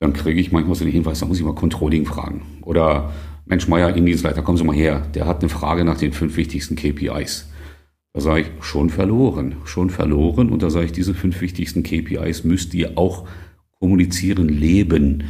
Dann 0.00 0.12
kriege 0.12 0.40
ich 0.40 0.52
manchmal 0.52 0.74
so 0.74 0.84
den 0.84 0.92
Hinweis, 0.92 1.20
da 1.20 1.26
muss 1.26 1.38
ich 1.38 1.44
mal 1.44 1.54
Controlling 1.54 2.04
fragen. 2.04 2.42
Oder 2.62 3.12
Mensch, 3.46 3.66
Meier, 3.66 3.96
Indienstleiter, 3.96 4.42
kommen 4.42 4.58
Sie 4.58 4.64
mal 4.64 4.76
her. 4.76 5.06
Der 5.14 5.26
hat 5.26 5.40
eine 5.40 5.48
Frage 5.48 5.84
nach 5.84 5.96
den 5.96 6.12
fünf 6.12 6.36
wichtigsten 6.36 6.76
KPIs. 6.76 7.48
Da 8.14 8.20
sage 8.20 8.40
ich, 8.42 8.64
schon 8.64 8.90
verloren, 8.90 9.56
schon 9.64 9.90
verloren. 9.90 10.50
Und 10.50 10.62
da 10.62 10.70
sage 10.70 10.86
ich, 10.86 10.92
diese 10.92 11.14
fünf 11.14 11.40
wichtigsten 11.40 11.82
KPIs 11.82 12.44
müsst 12.44 12.74
ihr 12.74 12.96
auch 12.96 13.26
kommunizieren, 13.78 14.48
leben. 14.48 15.24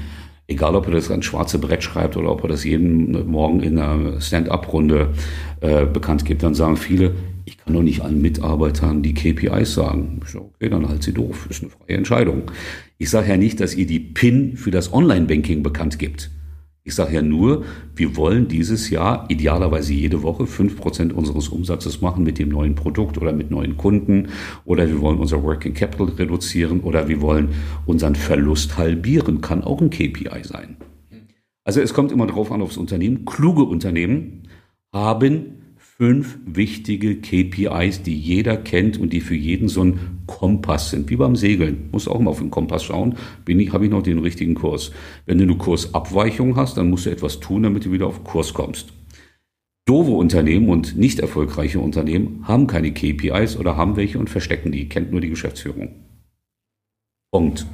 Egal, 0.46 0.74
ob 0.74 0.86
er 0.86 0.94
das 0.94 1.10
ans 1.10 1.26
schwarze 1.26 1.58
Brett 1.58 1.82
schreibt 1.82 2.16
oder 2.16 2.32
ob 2.32 2.42
er 2.42 2.48
das 2.48 2.64
jeden 2.64 3.30
Morgen 3.30 3.60
in 3.60 3.78
einer 3.78 4.20
Stand-up-Runde 4.20 5.12
äh, 5.60 5.84
bekannt 5.84 6.24
gibt, 6.24 6.42
dann 6.42 6.54
sagen 6.54 6.78
viele, 6.78 7.14
ich 7.44 7.58
kann 7.58 7.74
doch 7.74 7.82
nicht 7.82 8.00
allen 8.00 8.22
Mitarbeitern 8.22 9.02
die 9.02 9.12
KPIs 9.12 9.74
sagen. 9.74 10.20
Ich 10.24 10.30
sage, 10.30 10.46
okay, 10.46 10.70
dann 10.70 10.88
halt 10.88 11.02
sie 11.02 11.12
doof, 11.12 11.46
ist 11.50 11.62
eine 11.62 11.70
freie 11.70 11.96
Entscheidung. 11.96 12.50
Ich 12.96 13.10
sage 13.10 13.28
ja 13.28 13.36
nicht, 13.36 13.60
dass 13.60 13.74
ihr 13.74 13.86
die 13.86 14.00
PIN 14.00 14.56
für 14.56 14.70
das 14.70 14.92
Online-Banking 14.92 15.62
bekannt 15.62 15.98
gibt. 15.98 16.30
Ich 16.88 16.94
sage 16.94 17.16
ja 17.16 17.20
nur, 17.20 17.66
wir 17.94 18.16
wollen 18.16 18.48
dieses 18.48 18.88
Jahr 18.88 19.26
idealerweise 19.28 19.92
jede 19.92 20.22
Woche 20.22 20.46
fünf 20.46 20.78
Prozent 20.78 21.12
unseres 21.12 21.50
Umsatzes 21.50 22.00
machen 22.00 22.24
mit 22.24 22.38
dem 22.38 22.48
neuen 22.48 22.74
Produkt 22.74 23.18
oder 23.18 23.34
mit 23.34 23.50
neuen 23.50 23.76
Kunden 23.76 24.28
oder 24.64 24.88
wir 24.88 24.98
wollen 25.02 25.18
unser 25.18 25.42
Working 25.42 25.74
Capital 25.74 26.06
reduzieren 26.06 26.80
oder 26.80 27.06
wir 27.06 27.20
wollen 27.20 27.50
unseren 27.84 28.14
Verlust 28.14 28.78
halbieren, 28.78 29.42
kann 29.42 29.62
auch 29.62 29.82
ein 29.82 29.90
KPI 29.90 30.44
sein. 30.44 30.78
Also 31.62 31.82
es 31.82 31.92
kommt 31.92 32.10
immer 32.10 32.26
darauf 32.26 32.50
an 32.50 32.62
aufs 32.62 32.78
Unternehmen. 32.78 33.26
Kluge 33.26 33.64
Unternehmen 33.64 34.44
haben 34.90 35.67
fünf 36.00 36.38
wichtige 36.46 37.16
KPIs, 37.16 38.02
die 38.02 38.16
jeder 38.16 38.56
kennt 38.56 38.98
und 38.98 39.12
die 39.12 39.20
für 39.20 39.34
jeden 39.34 39.68
so 39.68 39.82
ein 39.82 40.20
Kompass 40.26 40.90
sind, 40.90 41.10
wie 41.10 41.16
beim 41.16 41.34
Segeln. 41.34 41.88
Muss 41.90 42.06
auch 42.06 42.20
mal 42.20 42.30
auf 42.30 42.38
den 42.38 42.52
Kompass 42.52 42.84
schauen, 42.84 43.16
bin 43.44 43.58
ich, 43.58 43.72
habe 43.72 43.84
ich 43.84 43.90
noch 43.90 44.02
den 44.02 44.20
richtigen 44.20 44.54
Kurs. 44.54 44.92
Wenn 45.26 45.38
du 45.38 45.44
eine 45.44 45.56
Kursabweichung 45.56 46.54
hast, 46.54 46.76
dann 46.76 46.88
musst 46.88 47.06
du 47.06 47.10
etwas 47.10 47.40
tun, 47.40 47.64
damit 47.64 47.84
du 47.84 47.90
wieder 47.92 48.06
auf 48.06 48.22
Kurs 48.22 48.54
kommst. 48.54 48.92
Dove 49.86 50.12
Unternehmen 50.12 50.68
und 50.68 50.96
nicht 50.96 51.18
erfolgreiche 51.18 51.80
Unternehmen 51.80 52.44
haben 52.46 52.68
keine 52.68 52.92
KPIs 52.92 53.56
oder 53.56 53.76
haben 53.76 53.96
welche 53.96 54.18
und 54.18 54.30
verstecken 54.30 54.70
die, 54.70 54.88
kennt 54.88 55.10
nur 55.10 55.20
die 55.20 55.30
Geschäftsführung. 55.30 55.96
Punkt. 57.32 57.66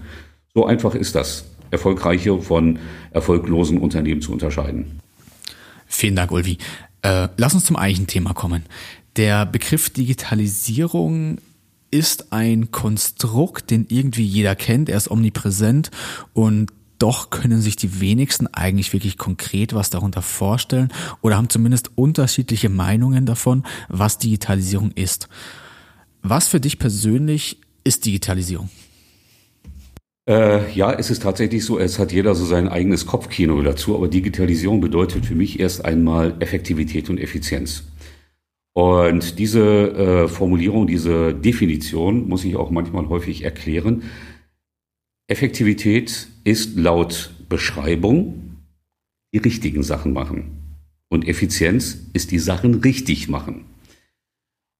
So 0.54 0.64
einfach 0.64 0.94
ist 0.94 1.14
das, 1.14 1.50
erfolgreiche 1.70 2.40
von 2.40 2.78
erfolglosen 3.10 3.78
Unternehmen 3.78 4.22
zu 4.22 4.32
unterscheiden. 4.32 5.00
Vielen 5.86 6.16
Dank, 6.16 6.32
Ulvi. 6.32 6.58
Äh, 7.04 7.28
lass 7.36 7.54
uns 7.54 7.66
zum 7.66 7.76
eigentlichen 7.76 8.24
kommen. 8.34 8.64
Der 9.16 9.44
Begriff 9.44 9.90
Digitalisierung 9.90 11.38
ist 11.90 12.32
ein 12.32 12.70
Konstrukt, 12.70 13.70
den 13.70 13.86
irgendwie 13.90 14.24
jeder 14.24 14.56
kennt. 14.56 14.88
Er 14.88 14.96
ist 14.96 15.10
omnipräsent 15.10 15.90
und 16.32 16.72
doch 16.98 17.28
können 17.28 17.60
sich 17.60 17.76
die 17.76 18.00
wenigsten 18.00 18.46
eigentlich 18.46 18.92
wirklich 18.94 19.18
konkret 19.18 19.74
was 19.74 19.90
darunter 19.90 20.22
vorstellen 20.22 20.92
oder 21.20 21.36
haben 21.36 21.50
zumindest 21.50 21.90
unterschiedliche 21.96 22.70
Meinungen 22.70 23.26
davon, 23.26 23.64
was 23.88 24.16
Digitalisierung 24.16 24.90
ist. 24.92 25.28
Was 26.22 26.48
für 26.48 26.60
dich 26.60 26.78
persönlich 26.78 27.60
ist 27.84 28.06
Digitalisierung? 28.06 28.70
Äh, 30.26 30.72
ja, 30.72 30.92
es 30.92 31.10
ist 31.10 31.22
tatsächlich 31.22 31.64
so, 31.64 31.78
es 31.78 31.98
hat 31.98 32.12
jeder 32.12 32.34
so 32.34 32.46
sein 32.46 32.68
eigenes 32.68 33.06
Kopfkino 33.06 33.60
dazu, 33.62 33.94
aber 33.94 34.08
Digitalisierung 34.08 34.80
bedeutet 34.80 35.26
für 35.26 35.34
mich 35.34 35.60
erst 35.60 35.84
einmal 35.84 36.34
Effektivität 36.40 37.10
und 37.10 37.18
Effizienz. 37.18 37.84
Und 38.72 39.38
diese 39.38 39.60
äh, 39.60 40.28
Formulierung, 40.28 40.86
diese 40.86 41.34
Definition 41.34 42.26
muss 42.28 42.44
ich 42.44 42.56
auch 42.56 42.70
manchmal 42.70 43.08
häufig 43.08 43.44
erklären. 43.44 44.02
Effektivität 45.28 46.28
ist 46.42 46.76
laut 46.76 47.34
Beschreibung 47.48 48.56
die 49.32 49.38
richtigen 49.38 49.82
Sachen 49.82 50.12
machen. 50.12 50.58
Und 51.08 51.28
Effizienz 51.28 51.98
ist 52.14 52.30
die 52.30 52.38
Sachen 52.38 52.76
richtig 52.76 53.28
machen. 53.28 53.66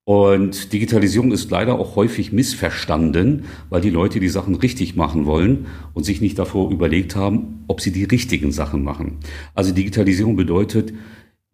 Und 0.07 0.75
Digitalisierung 0.75 1.33
ist 1.33 1.51
leider 1.51 1.79
auch 1.79 1.97
häufig 1.97 2.31
missverstanden, 2.31 3.47
weil 3.71 3.81
die 3.81 3.89
Leute 3.89 4.21
die 4.21 4.29
Sachen 4.29 4.55
richtig 4.55 4.97
machen 4.97 5.25
wollen 5.25 5.67
und 5.95 6.05
sich 6.05 6.21
nicht 6.21 6.39
davor 6.39 6.71
überlegt 6.71 7.17
haben, 7.17 7.65
ob 7.69 7.81
sie 7.81 7.91
die 7.91 8.05
richtigen 8.05 8.53
Sachen 8.53 8.85
machen. 8.85 9.17
Also 9.55 9.73
Digitalisierung 9.73 10.37
bedeutet, 10.37 10.93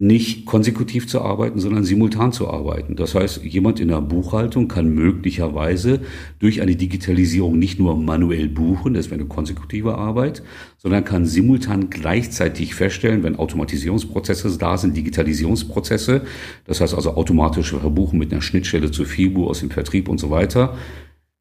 nicht 0.03 0.47
konsekutiv 0.47 1.07
zu 1.07 1.21
arbeiten, 1.21 1.61
sondern 1.61 1.85
simultan 1.85 2.33
zu 2.33 2.49
arbeiten. 2.49 2.97
Das 2.97 3.15
heißt, 3.15 3.45
jemand 3.45 3.81
in 3.81 3.89
der 3.89 4.01
Buchhaltung 4.01 4.67
kann 4.67 4.89
möglicherweise 4.95 6.01
durch 6.39 6.63
eine 6.63 6.75
Digitalisierung 6.75 7.59
nicht 7.59 7.79
nur 7.79 7.95
manuell 7.99 8.49
buchen, 8.49 8.95
das 8.95 9.11
wäre 9.11 9.21
eine 9.21 9.29
konsekutive 9.29 9.99
Arbeit, 9.99 10.43
sondern 10.79 11.05
kann 11.05 11.27
simultan 11.27 11.91
gleichzeitig 11.91 12.75
feststellen, 12.75 13.23
wenn 13.23 13.37
Automatisierungsprozesse 13.37 14.57
da 14.57 14.79
sind, 14.79 14.97
Digitalisierungsprozesse, 14.97 16.23
das 16.65 16.81
heißt 16.81 16.95
also 16.95 17.17
automatische 17.17 17.79
Verbuchen 17.79 18.19
mit 18.19 18.33
einer 18.33 18.41
Schnittstelle 18.41 18.91
zu 18.91 19.05
FIBU 19.05 19.49
aus 19.49 19.61
dem 19.61 19.69
Vertrieb 19.69 20.09
und 20.09 20.19
so 20.19 20.31
weiter, 20.31 20.79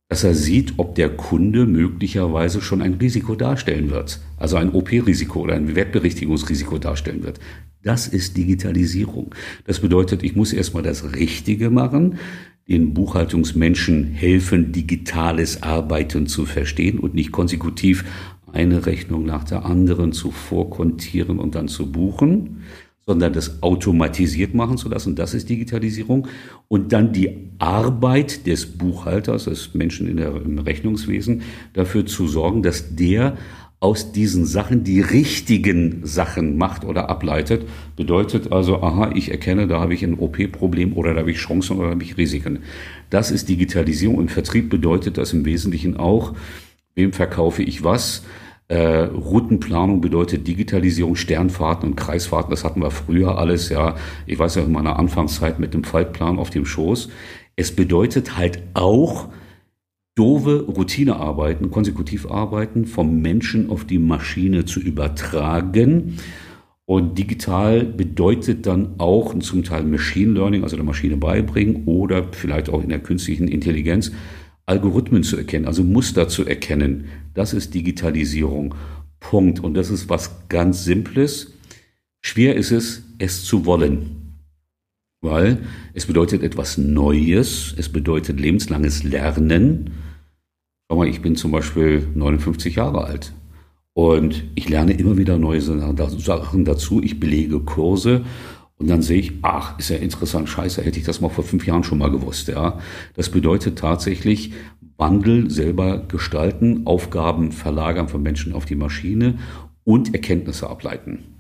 dass 0.10 0.26
er 0.26 0.34
sieht, 0.34 0.74
ob 0.78 0.96
der 0.96 1.10
Kunde 1.10 1.66
möglicherweise 1.66 2.62
schon 2.62 2.82
ein 2.82 2.96
Risiko 2.96 3.36
darstellen 3.36 3.90
wird, 3.90 4.20
also 4.36 4.58
ein 4.58 4.74
OP-Risiko 4.74 5.42
oder 5.42 5.54
ein 5.54 5.76
Wertberichtigungsrisiko 5.76 6.78
darstellen 6.78 7.24
wird. 7.24 7.40
Das 7.82 8.08
ist 8.08 8.36
Digitalisierung. 8.36 9.34
Das 9.66 9.80
bedeutet, 9.80 10.24
ich 10.24 10.36
muss 10.36 10.52
erstmal 10.52 10.84
das 10.84 11.14
Richtige 11.16 11.70
machen, 11.70 12.18
den 12.68 12.94
Buchhaltungsmenschen 12.94 14.04
helfen, 14.06 14.72
digitales 14.72 15.64
Arbeiten 15.64 16.28
zu 16.28 16.46
verstehen 16.46 17.00
und 17.00 17.14
nicht 17.14 17.32
konsekutiv 17.32 18.04
eine 18.52 18.86
Rechnung 18.86 19.26
nach 19.26 19.44
der 19.44 19.66
anderen 19.66 20.12
zu 20.12 20.32
vorkontieren 20.32 21.40
und 21.40 21.56
dann 21.56 21.68
zu 21.68 21.92
buchen 21.92 22.64
sondern 23.10 23.34
das 23.34 23.64
automatisiert 23.64 24.54
machen 24.54 24.78
zu 24.78 24.88
lassen. 24.88 25.16
Das 25.16 25.34
ist 25.34 25.50
Digitalisierung. 25.50 26.28
Und 26.68 26.94
dann 26.94 27.12
die 27.12 27.50
Arbeit 27.58 28.46
des 28.46 28.68
Buchhalters, 28.68 29.46
des 29.46 29.74
Menschen 29.74 30.08
in 30.08 30.18
der, 30.18 30.36
im 30.36 30.60
Rechnungswesen, 30.60 31.42
dafür 31.74 32.06
zu 32.06 32.28
sorgen, 32.28 32.62
dass 32.62 32.96
der 32.96 33.36
aus 33.82 34.12
diesen 34.12 34.46
Sachen 34.46 34.84
die 34.84 35.00
richtigen 35.00 36.02
Sachen 36.04 36.58
macht 36.58 36.84
oder 36.84 37.10
ableitet. 37.10 37.66
Bedeutet 37.96 38.52
also, 38.52 38.84
aha, 38.84 39.12
ich 39.16 39.32
erkenne, 39.32 39.68
da 39.68 39.80
habe 39.80 39.94
ich 39.94 40.04
ein 40.04 40.20
OP-Problem 40.20 40.98
oder 40.98 41.14
da 41.14 41.22
habe 41.22 41.32
ich 41.32 41.38
Chancen 41.38 41.78
oder 41.78 41.88
da 41.88 41.94
habe 41.94 42.04
ich 42.04 42.18
Risiken. 42.18 42.60
Das 43.10 43.32
ist 43.32 43.48
Digitalisierung. 43.48 44.18
Und 44.18 44.32
Vertrieb 44.32 44.70
bedeutet 44.70 45.18
das 45.18 45.32
im 45.32 45.46
Wesentlichen 45.46 45.96
auch, 45.96 46.34
wem 46.96 47.14
verkaufe 47.14 47.64
ich 47.64 47.84
was, 47.84 48.24
äh, 48.70 49.06
Routenplanung 49.06 50.00
bedeutet 50.00 50.48
Digitalisierung, 50.48 51.16
Sternfahrten 51.16 51.90
und 51.90 51.96
Kreisfahrten. 51.96 52.52
Das 52.52 52.64
hatten 52.64 52.82
wir 52.82 52.92
früher 52.92 53.38
alles, 53.38 53.70
ja. 53.70 53.96
Ich 54.28 54.38
weiß 54.38 54.56
ja 54.56 54.62
in 54.62 54.72
meiner 54.72 55.00
Anfangszeit 55.00 55.60
mit 55.60 55.74
dem 55.74 55.84
Faltplan 55.84 56.38
auf 56.38 56.52
dem 56.52 56.66
Schoß. 56.66 57.10
Es 57.56 57.76
bedeutet 57.76 58.38
halt 58.38 58.62
auch, 58.76 59.30
doofe 60.16 60.66
Routinearbeiten, 60.66 61.72
konsekutiv 61.72 62.30
arbeiten 62.30 62.86
vom 62.86 63.22
Menschen 63.22 63.70
auf 63.70 63.86
die 63.86 64.00
Maschine 64.00 64.66
zu 64.66 64.80
übertragen. 64.80 66.18
Und 66.86 67.18
digital 67.18 67.86
bedeutet 67.86 68.66
dann 68.66 68.96
auch 68.98 69.38
zum 69.40 69.64
Teil 69.64 69.84
Machine 69.84 70.34
Learning, 70.34 70.64
also 70.64 70.76
der 70.76 70.86
Maschine 70.86 71.18
beibringen 71.18 71.84
oder 71.86 72.28
vielleicht 72.32 72.70
auch 72.70 72.82
in 72.82 72.90
der 72.90 73.00
künstlichen 73.00 73.48
Intelligenz 73.48 74.12
Algorithmen 74.66 75.24
zu 75.24 75.38
erkennen, 75.38 75.66
also 75.66 75.84
Muster 75.84 76.28
zu 76.28 76.46
erkennen. 76.46 77.06
Das 77.34 77.54
ist 77.54 77.74
Digitalisierung. 77.74 78.76
Punkt. 79.20 79.60
Und 79.60 79.74
das 79.74 79.90
ist 79.90 80.10
was 80.10 80.48
ganz 80.48 80.84
Simples. 80.84 81.54
Schwer 82.22 82.56
ist 82.56 82.72
es, 82.72 83.04
es 83.18 83.44
zu 83.44 83.66
wollen. 83.66 84.19
Weil 85.22 85.60
es 85.94 86.06
bedeutet 86.06 86.44
etwas 86.44 86.78
Neues, 86.78 87.74
es 87.78 87.90
bedeutet 87.90 88.40
lebenslanges 88.40 89.04
Lernen. 89.04 89.92
Schau 90.90 90.98
mal, 90.98 91.08
ich 91.08 91.22
bin 91.22 91.36
zum 91.36 91.52
Beispiel 91.52 92.08
59 92.16 92.76
Jahre 92.76 93.04
alt. 93.04 93.34
Und 93.94 94.46
ich 94.56 94.70
lerne 94.70 94.94
immer 94.94 95.18
wieder 95.18 95.38
neue 95.38 95.62
Sachen 95.62 96.64
dazu. 96.64 97.04
Ich 97.04 97.20
belege 97.20 97.60
Kurse 97.60 98.24
und 98.80 98.90
dann 98.90 99.02
sehe 99.02 99.20
ich, 99.20 99.34
ach, 99.42 99.78
ist 99.78 99.90
ja 99.90 99.98
interessant, 99.98 100.48
scheiße, 100.48 100.82
hätte 100.82 101.00
ich 101.00 101.06
das 101.06 101.20
mal 101.20 101.30
vor 101.30 101.44
fünf 101.44 101.68
Jahren 101.68 101.84
schon 101.84 101.98
mal 101.98 102.10
gewusst, 102.10 102.48
ja. 102.48 102.80
Das 103.14 103.30
bedeutet 103.30 103.78
tatsächlich 103.78 104.54
Wandel 104.98 105.52
selber 105.52 106.00
gestalten, 106.08 106.84
Aufgaben 106.86 107.52
verlagern 107.52 108.08
von 108.08 108.24
Menschen 108.24 108.54
auf 108.54 108.64
die 108.64 108.76
Maschine 108.76 109.38
und 109.84 110.14
Erkenntnisse 110.14 110.70
ableiten. 110.70 111.39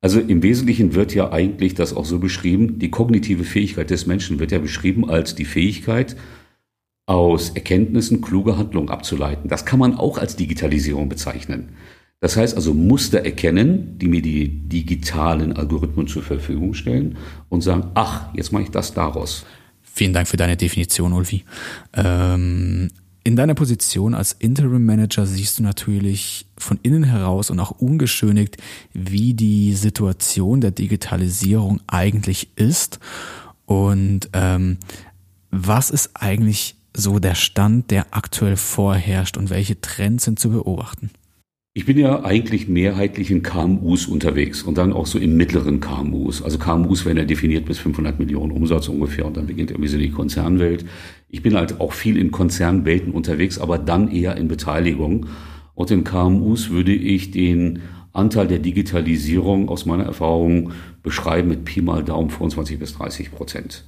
Also 0.00 0.20
im 0.20 0.42
Wesentlichen 0.42 0.94
wird 0.94 1.14
ja 1.14 1.30
eigentlich 1.30 1.74
das 1.74 1.92
auch 1.92 2.06
so 2.06 2.18
beschrieben, 2.18 2.78
die 2.78 2.90
kognitive 2.90 3.44
Fähigkeit 3.44 3.90
des 3.90 4.06
Menschen 4.06 4.38
wird 4.38 4.50
ja 4.50 4.58
beschrieben 4.58 5.08
als 5.08 5.34
die 5.34 5.44
Fähigkeit, 5.44 6.16
aus 7.06 7.50
Erkenntnissen 7.50 8.20
kluge 8.20 8.56
Handlungen 8.56 8.88
abzuleiten. 8.88 9.50
Das 9.50 9.66
kann 9.66 9.78
man 9.78 9.96
auch 9.96 10.16
als 10.16 10.36
Digitalisierung 10.36 11.08
bezeichnen. 11.08 11.70
Das 12.20 12.36
heißt 12.36 12.54
also 12.54 12.72
Muster 12.72 13.24
erkennen, 13.24 13.98
die 13.98 14.08
mir 14.08 14.22
die 14.22 14.48
digitalen 14.48 15.54
Algorithmen 15.54 16.06
zur 16.06 16.22
Verfügung 16.22 16.74
stellen 16.74 17.16
und 17.48 17.62
sagen, 17.62 17.90
ach, 17.94 18.32
jetzt 18.34 18.52
mache 18.52 18.64
ich 18.64 18.70
das 18.70 18.94
daraus. 18.94 19.44
Vielen 19.82 20.12
Dank 20.12 20.28
für 20.28 20.36
deine 20.36 20.56
Definition, 20.56 21.12
Ulfi. 21.12 21.44
Ähm, 21.94 22.90
in 23.22 23.36
deiner 23.36 23.54
Position 23.54 24.14
als 24.14 24.32
Interim 24.32 24.86
Manager 24.86 25.26
siehst 25.26 25.58
du 25.58 25.62
natürlich 25.62 26.46
von 26.56 26.78
innen 26.82 27.04
heraus 27.04 27.50
und 27.50 27.60
auch 27.60 27.72
ungeschönigt, 27.72 28.56
wie 28.92 29.34
die 29.34 29.74
Situation 29.74 30.60
der 30.60 30.70
Digitalisierung 30.70 31.80
eigentlich 31.86 32.48
ist 32.56 32.98
und 33.66 34.30
ähm, 34.32 34.78
was 35.50 35.90
ist 35.90 36.10
eigentlich 36.14 36.76
so 36.96 37.18
der 37.18 37.34
Stand, 37.34 37.90
der 37.90 38.06
aktuell 38.10 38.56
vorherrscht 38.56 39.36
und 39.36 39.50
welche 39.50 39.80
Trends 39.80 40.24
sind 40.24 40.38
zu 40.38 40.50
beobachten? 40.50 41.10
Ich 41.72 41.86
bin 41.86 41.96
ja 41.96 42.24
eigentlich 42.24 42.66
mehrheitlich 42.66 43.30
in 43.30 43.44
KMUs 43.44 44.06
unterwegs 44.06 44.64
und 44.64 44.76
dann 44.76 44.92
auch 44.92 45.06
so 45.06 45.20
in 45.20 45.36
mittleren 45.36 45.78
KMUs. 45.78 46.42
Also 46.42 46.58
KMUs 46.58 47.04
werden 47.04 47.18
ja 47.18 47.24
definiert 47.24 47.64
bis 47.64 47.78
500 47.78 48.18
Millionen 48.18 48.50
Umsatz 48.50 48.88
ungefähr 48.88 49.24
und 49.24 49.36
dann 49.36 49.46
beginnt 49.46 49.70
irgendwie 49.70 49.88
so 49.88 49.96
die 49.96 50.10
Konzernwelt. 50.10 50.84
Ich 51.30 51.42
bin 51.42 51.54
halt 51.54 51.80
auch 51.80 51.92
viel 51.92 52.16
in 52.16 52.30
Konzernwelten 52.30 53.12
unterwegs, 53.12 53.58
aber 53.58 53.78
dann 53.78 54.10
eher 54.10 54.36
in 54.36 54.48
Beteiligung. 54.48 55.26
Und 55.74 55.90
in 55.90 56.04
KMUs 56.04 56.70
würde 56.70 56.92
ich 56.92 57.30
den 57.30 57.80
Anteil 58.12 58.48
der 58.48 58.58
Digitalisierung 58.58 59.68
aus 59.68 59.86
meiner 59.86 60.04
Erfahrung 60.04 60.72
beschreiben 61.02 61.48
mit 61.48 61.64
Pi 61.64 61.80
mal 61.80 62.02
Daumen 62.02 62.30
25 62.30 62.78
bis 62.78 62.94
30 62.94 63.30
Prozent. 63.30 63.84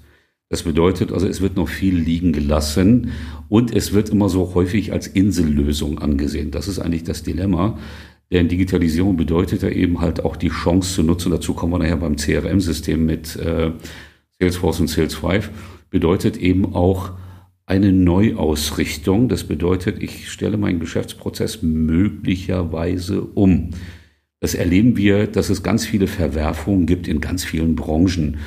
Das 0.48 0.62
bedeutet 0.62 1.12
also, 1.12 1.26
es 1.26 1.40
wird 1.40 1.56
noch 1.56 1.68
viel 1.68 1.96
liegen 1.96 2.32
gelassen 2.32 3.12
und 3.48 3.74
es 3.74 3.92
wird 3.92 4.10
immer 4.10 4.28
so 4.28 4.54
häufig 4.54 4.92
als 4.92 5.06
Insellösung 5.06 5.98
angesehen. 5.98 6.50
Das 6.50 6.68
ist 6.68 6.78
eigentlich 6.78 7.04
das 7.04 7.22
Dilemma. 7.22 7.78
Denn 8.30 8.48
Digitalisierung 8.48 9.16
bedeutet 9.16 9.62
ja 9.62 9.68
eben 9.68 10.00
halt 10.00 10.24
auch 10.24 10.36
die 10.36 10.48
Chance 10.48 10.94
zu 10.94 11.02
nutzen. 11.02 11.32
Dazu 11.32 11.54
kommen 11.54 11.72
wir 11.72 11.78
nachher 11.78 11.96
beim 11.96 12.16
CRM-System 12.16 13.04
mit 13.04 13.36
äh, 13.36 13.72
Salesforce 14.38 14.80
und 14.80 14.90
Sales5. 14.90 15.44
Bedeutet 15.90 16.36
eben 16.36 16.74
auch 16.74 17.12
eine 17.66 17.92
Neuausrichtung. 17.92 19.28
Das 19.28 19.44
bedeutet, 19.44 20.02
ich 20.02 20.30
stelle 20.30 20.56
meinen 20.56 20.80
Geschäftsprozess 20.80 21.62
möglicherweise 21.62 23.22
um. 23.22 23.70
Das 24.40 24.54
erleben 24.54 24.96
wir, 24.96 25.26
dass 25.26 25.50
es 25.50 25.62
ganz 25.62 25.86
viele 25.86 26.06
Verwerfungen 26.06 26.86
gibt 26.86 27.06
in 27.06 27.20
ganz 27.20 27.44
vielen 27.44 27.76
Branchen 27.76 28.38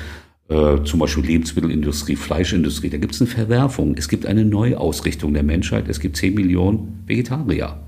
äh, 0.48 0.82
zum 0.84 1.00
Beispiel 1.00 1.24
Lebensmittelindustrie, 1.24 2.14
Fleischindustrie, 2.14 2.88
da 2.88 2.98
gibt 2.98 3.14
es 3.14 3.20
eine 3.20 3.28
Verwerfung. 3.28 3.96
Es 3.96 4.08
gibt 4.08 4.26
eine 4.26 4.44
Neuausrichtung 4.44 5.34
der 5.34 5.42
Menschheit. 5.42 5.88
Es 5.88 5.98
gibt 5.98 6.16
10 6.16 6.34
Millionen 6.34 7.02
Vegetarier. 7.06 7.80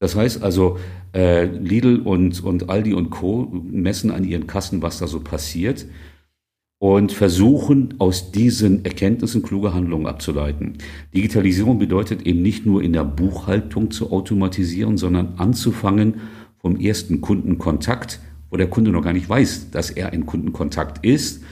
Das 0.00 0.16
heißt 0.16 0.42
also, 0.42 0.78
äh, 1.14 1.44
Lidl 1.44 2.00
und, 2.00 2.42
und 2.42 2.68
Aldi 2.68 2.94
und 2.94 3.10
Co. 3.10 3.48
messen 3.52 4.10
an 4.10 4.24
ihren 4.24 4.46
Kassen, 4.46 4.82
was 4.82 4.98
da 4.98 5.06
so 5.06 5.20
passiert 5.20 5.86
und 6.78 7.12
versuchen 7.12 7.94
aus 7.98 8.32
diesen 8.32 8.84
Erkenntnissen 8.84 9.42
kluge 9.42 9.72
Handlungen 9.72 10.06
abzuleiten. 10.06 10.78
Digitalisierung 11.14 11.78
bedeutet 11.78 12.26
eben 12.26 12.42
nicht 12.42 12.66
nur 12.66 12.82
in 12.82 12.92
der 12.92 13.04
Buchhaltung 13.04 13.90
zu 13.90 14.12
automatisieren, 14.12 14.96
sondern 14.96 15.34
anzufangen 15.38 16.20
vom 16.58 16.78
ersten 16.78 17.20
Kundenkontakt 17.20 18.20
wo 18.54 18.56
der 18.56 18.70
Kunde 18.70 18.92
noch 18.92 19.02
gar 19.02 19.12
nicht 19.12 19.28
weiß, 19.28 19.72
dass 19.72 19.90
er 19.90 20.12
ein 20.12 20.26
Kundenkontakt 20.26 21.04
ist, 21.04 21.42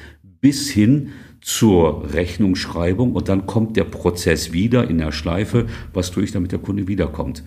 bis 0.41 0.71
hin 0.71 1.09
zur 1.41 2.15
Rechnungsschreibung 2.15 3.15
und 3.15 3.29
dann 3.29 3.45
kommt 3.47 3.77
der 3.77 3.83
Prozess 3.83 4.53
wieder 4.53 4.89
in 4.89 4.99
der 4.99 5.11
Schleife, 5.11 5.67
was 5.93 6.13
tue 6.13 6.23
ich, 6.23 6.31
damit 6.31 6.53
der 6.53 6.61
Kunde 6.61 6.87
wiederkommt. 6.87 7.43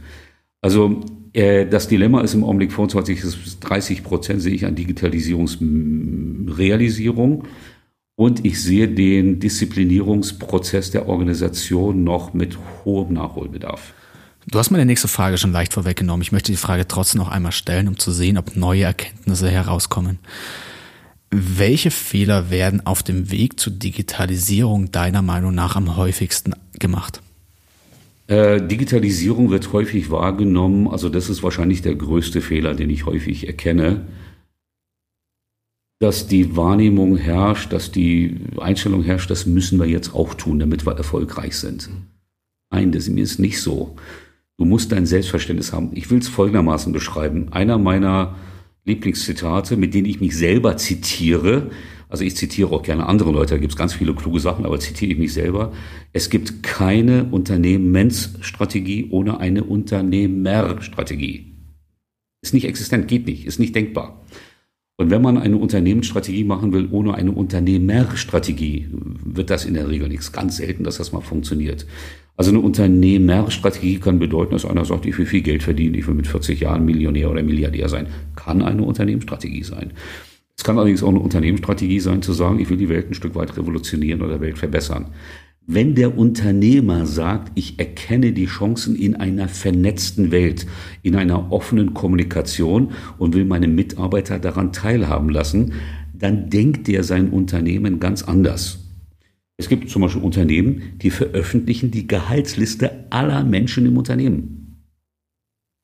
Also 0.65 1.01
äh, 1.33 1.67
das 1.67 1.87
Dilemma 1.87 2.21
ist 2.21 2.33
im 2.33 2.43
Augenblick 2.43 2.73
25 2.73 3.21
bis 3.21 3.59
30 3.59 4.03
Prozent 4.03 4.41
sehe 4.41 4.55
ich 4.55 4.65
an 4.65 4.73
Digitalisierungsrealisierung 4.73 7.43
und 8.15 8.43
ich 8.43 8.59
sehe 8.59 8.87
den 8.87 9.39
Disziplinierungsprozess 9.39 10.89
der 10.89 11.07
Organisation 11.07 12.03
noch 12.03 12.33
mit 12.33 12.57
hohem 12.83 13.13
Nachholbedarf. 13.13 13.93
Du 14.47 14.57
hast 14.57 14.71
meine 14.71 14.87
nächste 14.87 15.07
Frage 15.07 15.37
schon 15.37 15.51
leicht 15.51 15.71
vorweggenommen. 15.71 16.23
Ich 16.23 16.31
möchte 16.31 16.51
die 16.51 16.57
Frage 16.57 16.87
trotzdem 16.87 17.19
noch 17.19 17.29
einmal 17.29 17.51
stellen, 17.51 17.87
um 17.87 17.99
zu 17.99 18.11
sehen, 18.11 18.39
ob 18.39 18.55
neue 18.55 18.85
Erkenntnisse 18.85 19.51
herauskommen. 19.51 20.17
Welche 21.29 21.91
Fehler 21.91 22.49
werden 22.49 22.83
auf 22.87 23.03
dem 23.03 23.29
Weg 23.29 23.59
zur 23.59 23.73
Digitalisierung 23.73 24.91
deiner 24.91 25.21
Meinung 25.21 25.53
nach 25.53 25.75
am 25.75 25.95
häufigsten 25.95 26.55
gemacht? 26.79 27.21
Äh, 28.27 28.61
Digitalisierung 28.61 29.51
wird 29.51 29.71
häufig 29.71 30.09
wahrgenommen, 30.09 30.87
also 30.87 31.09
das 31.09 31.29
ist 31.29 31.43
wahrscheinlich 31.43 31.81
der 31.81 31.95
größte 31.95 32.41
Fehler, 32.41 32.73
den 32.73 32.89
ich 32.89 33.05
häufig 33.05 33.47
erkenne, 33.47 34.07
dass 35.99 36.27
die 36.27 36.55
Wahrnehmung 36.57 37.17
herrscht, 37.17 37.71
dass 37.71 37.91
die 37.91 38.37
Einstellung 38.57 39.03
herrscht, 39.03 39.29
das 39.29 39.45
müssen 39.45 39.79
wir 39.79 39.85
jetzt 39.85 40.13
auch 40.13 40.33
tun, 40.33 40.59
damit 40.59 40.85
wir 40.85 40.97
erfolgreich 40.97 41.55
sind. 41.55 41.89
Nein, 42.71 42.91
das 42.91 43.07
ist 43.07 43.39
nicht 43.39 43.61
so. 43.61 43.95
Du 44.57 44.65
musst 44.65 44.91
dein 44.91 45.05
Selbstverständnis 45.05 45.71
haben. 45.71 45.91
Ich 45.93 46.09
will 46.09 46.19
es 46.19 46.27
folgendermaßen 46.27 46.91
beschreiben. 46.93 47.51
Einer 47.51 47.77
meiner 47.77 48.35
Lieblingszitate, 48.85 49.77
mit 49.77 49.93
denen 49.93 50.07
ich 50.07 50.21
mich 50.21 50.35
selber 50.35 50.77
zitiere, 50.77 51.71
also 52.09 52.23
ich 52.23 52.35
zitiere 52.35 52.71
auch 52.71 52.83
gerne 52.83 53.07
andere 53.07 53.31
Leute, 53.31 53.55
da 53.55 53.59
gibt 53.59 53.73
es 53.73 53.77
ganz 53.77 53.93
viele 53.93 54.13
kluge 54.13 54.39
Sachen, 54.39 54.65
aber 54.65 54.79
zitiere 54.79 55.13
ich 55.13 55.17
mich 55.17 55.33
selber. 55.33 55.73
Es 56.13 56.29
gibt 56.29 56.63
keine 56.63 57.25
Unternehmensstrategie 57.25 59.07
ohne 59.11 59.39
eine 59.39 59.63
Unternehmerstrategie. 59.63 61.53
Ist 62.41 62.53
nicht 62.53 62.65
existent, 62.65 63.07
geht 63.07 63.25
nicht, 63.25 63.45
ist 63.45 63.59
nicht 63.59 63.75
denkbar. 63.75 64.21
Und 64.97 65.09
wenn 65.09 65.21
man 65.21 65.37
eine 65.37 65.57
Unternehmensstrategie 65.57 66.45
machen 66.45 66.71
will 66.71 66.87
ohne 66.89 67.15
eine 67.15 67.31
Unternehmerstrategie, 67.31 68.87
wird 69.25 69.49
das 69.49 69.65
in 69.65 69.73
der 69.73 69.89
Regel 69.89 70.07
nichts. 70.07 70.31
Ganz 70.31 70.57
selten, 70.57 70.85
dass 70.85 70.97
das 70.97 71.11
mal 71.11 71.21
funktioniert. 71.21 71.85
Also 72.37 72.51
eine 72.51 72.59
Unternehmerstrategie 72.59 73.99
kann 73.99 74.19
bedeuten, 74.19 74.53
dass 74.53 74.65
einer 74.65 74.85
sagt, 74.85 75.05
ich 75.05 75.17
will 75.17 75.25
viel 75.25 75.41
Geld 75.41 75.63
verdienen, 75.63 75.95
ich 75.95 76.07
will 76.07 76.15
mit 76.15 76.27
40 76.27 76.61
Jahren 76.61 76.85
Millionär 76.85 77.29
oder 77.29 77.43
Milliardär 77.43 77.89
sein. 77.89 78.07
Kann 78.35 78.61
eine 78.61 78.83
Unternehmensstrategie 78.83 79.63
sein. 79.63 79.91
Es 80.57 80.63
kann 80.63 80.77
allerdings 80.77 81.03
auch 81.03 81.09
eine 81.09 81.19
Unternehmensstrategie 81.19 81.99
sein, 81.99 82.21
zu 82.21 82.33
sagen, 82.33 82.59
ich 82.59 82.69
will 82.69 82.77
die 82.77 82.89
Welt 82.89 83.09
ein 83.09 83.13
Stück 83.13 83.35
weit 83.35 83.57
revolutionieren 83.57 84.21
oder 84.21 84.41
Welt 84.41 84.57
verbessern. 84.57 85.13
Wenn 85.67 85.95
der 85.95 86.15
Unternehmer 86.17 87.07
sagt, 87.07 87.51
ich 87.55 87.79
erkenne 87.79 88.33
die 88.33 88.45
Chancen 88.45 88.95
in 88.95 89.15
einer 89.15 89.47
vernetzten 89.47 90.31
Welt, 90.31 90.67
in 91.01 91.15
einer 91.15 91.51
offenen 91.51 91.95
Kommunikation 91.95 92.91
und 93.17 93.33
will 93.33 93.45
meine 93.45 93.67
Mitarbeiter 93.67 94.37
daran 94.37 94.71
teilhaben 94.71 95.29
lassen, 95.29 95.73
dann 96.13 96.51
denkt 96.51 96.87
er 96.87 97.03
sein 97.03 97.31
Unternehmen 97.31 97.99
ganz 97.99 98.21
anders. 98.23 98.79
Es 99.57 99.67
gibt 99.67 99.89
zum 99.89 100.03
Beispiel 100.03 100.21
Unternehmen, 100.21 100.99
die 101.01 101.09
veröffentlichen 101.09 101.89
die 101.89 102.07
Gehaltsliste 102.07 103.07
aller 103.09 103.43
Menschen 103.43 103.87
im 103.87 103.97
Unternehmen. 103.97 104.83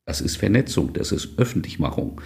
Das 0.06 0.22
ist 0.22 0.38
Vernetzung, 0.38 0.94
das 0.94 1.12
ist 1.12 1.40
Öffentlichmachung 1.40 2.22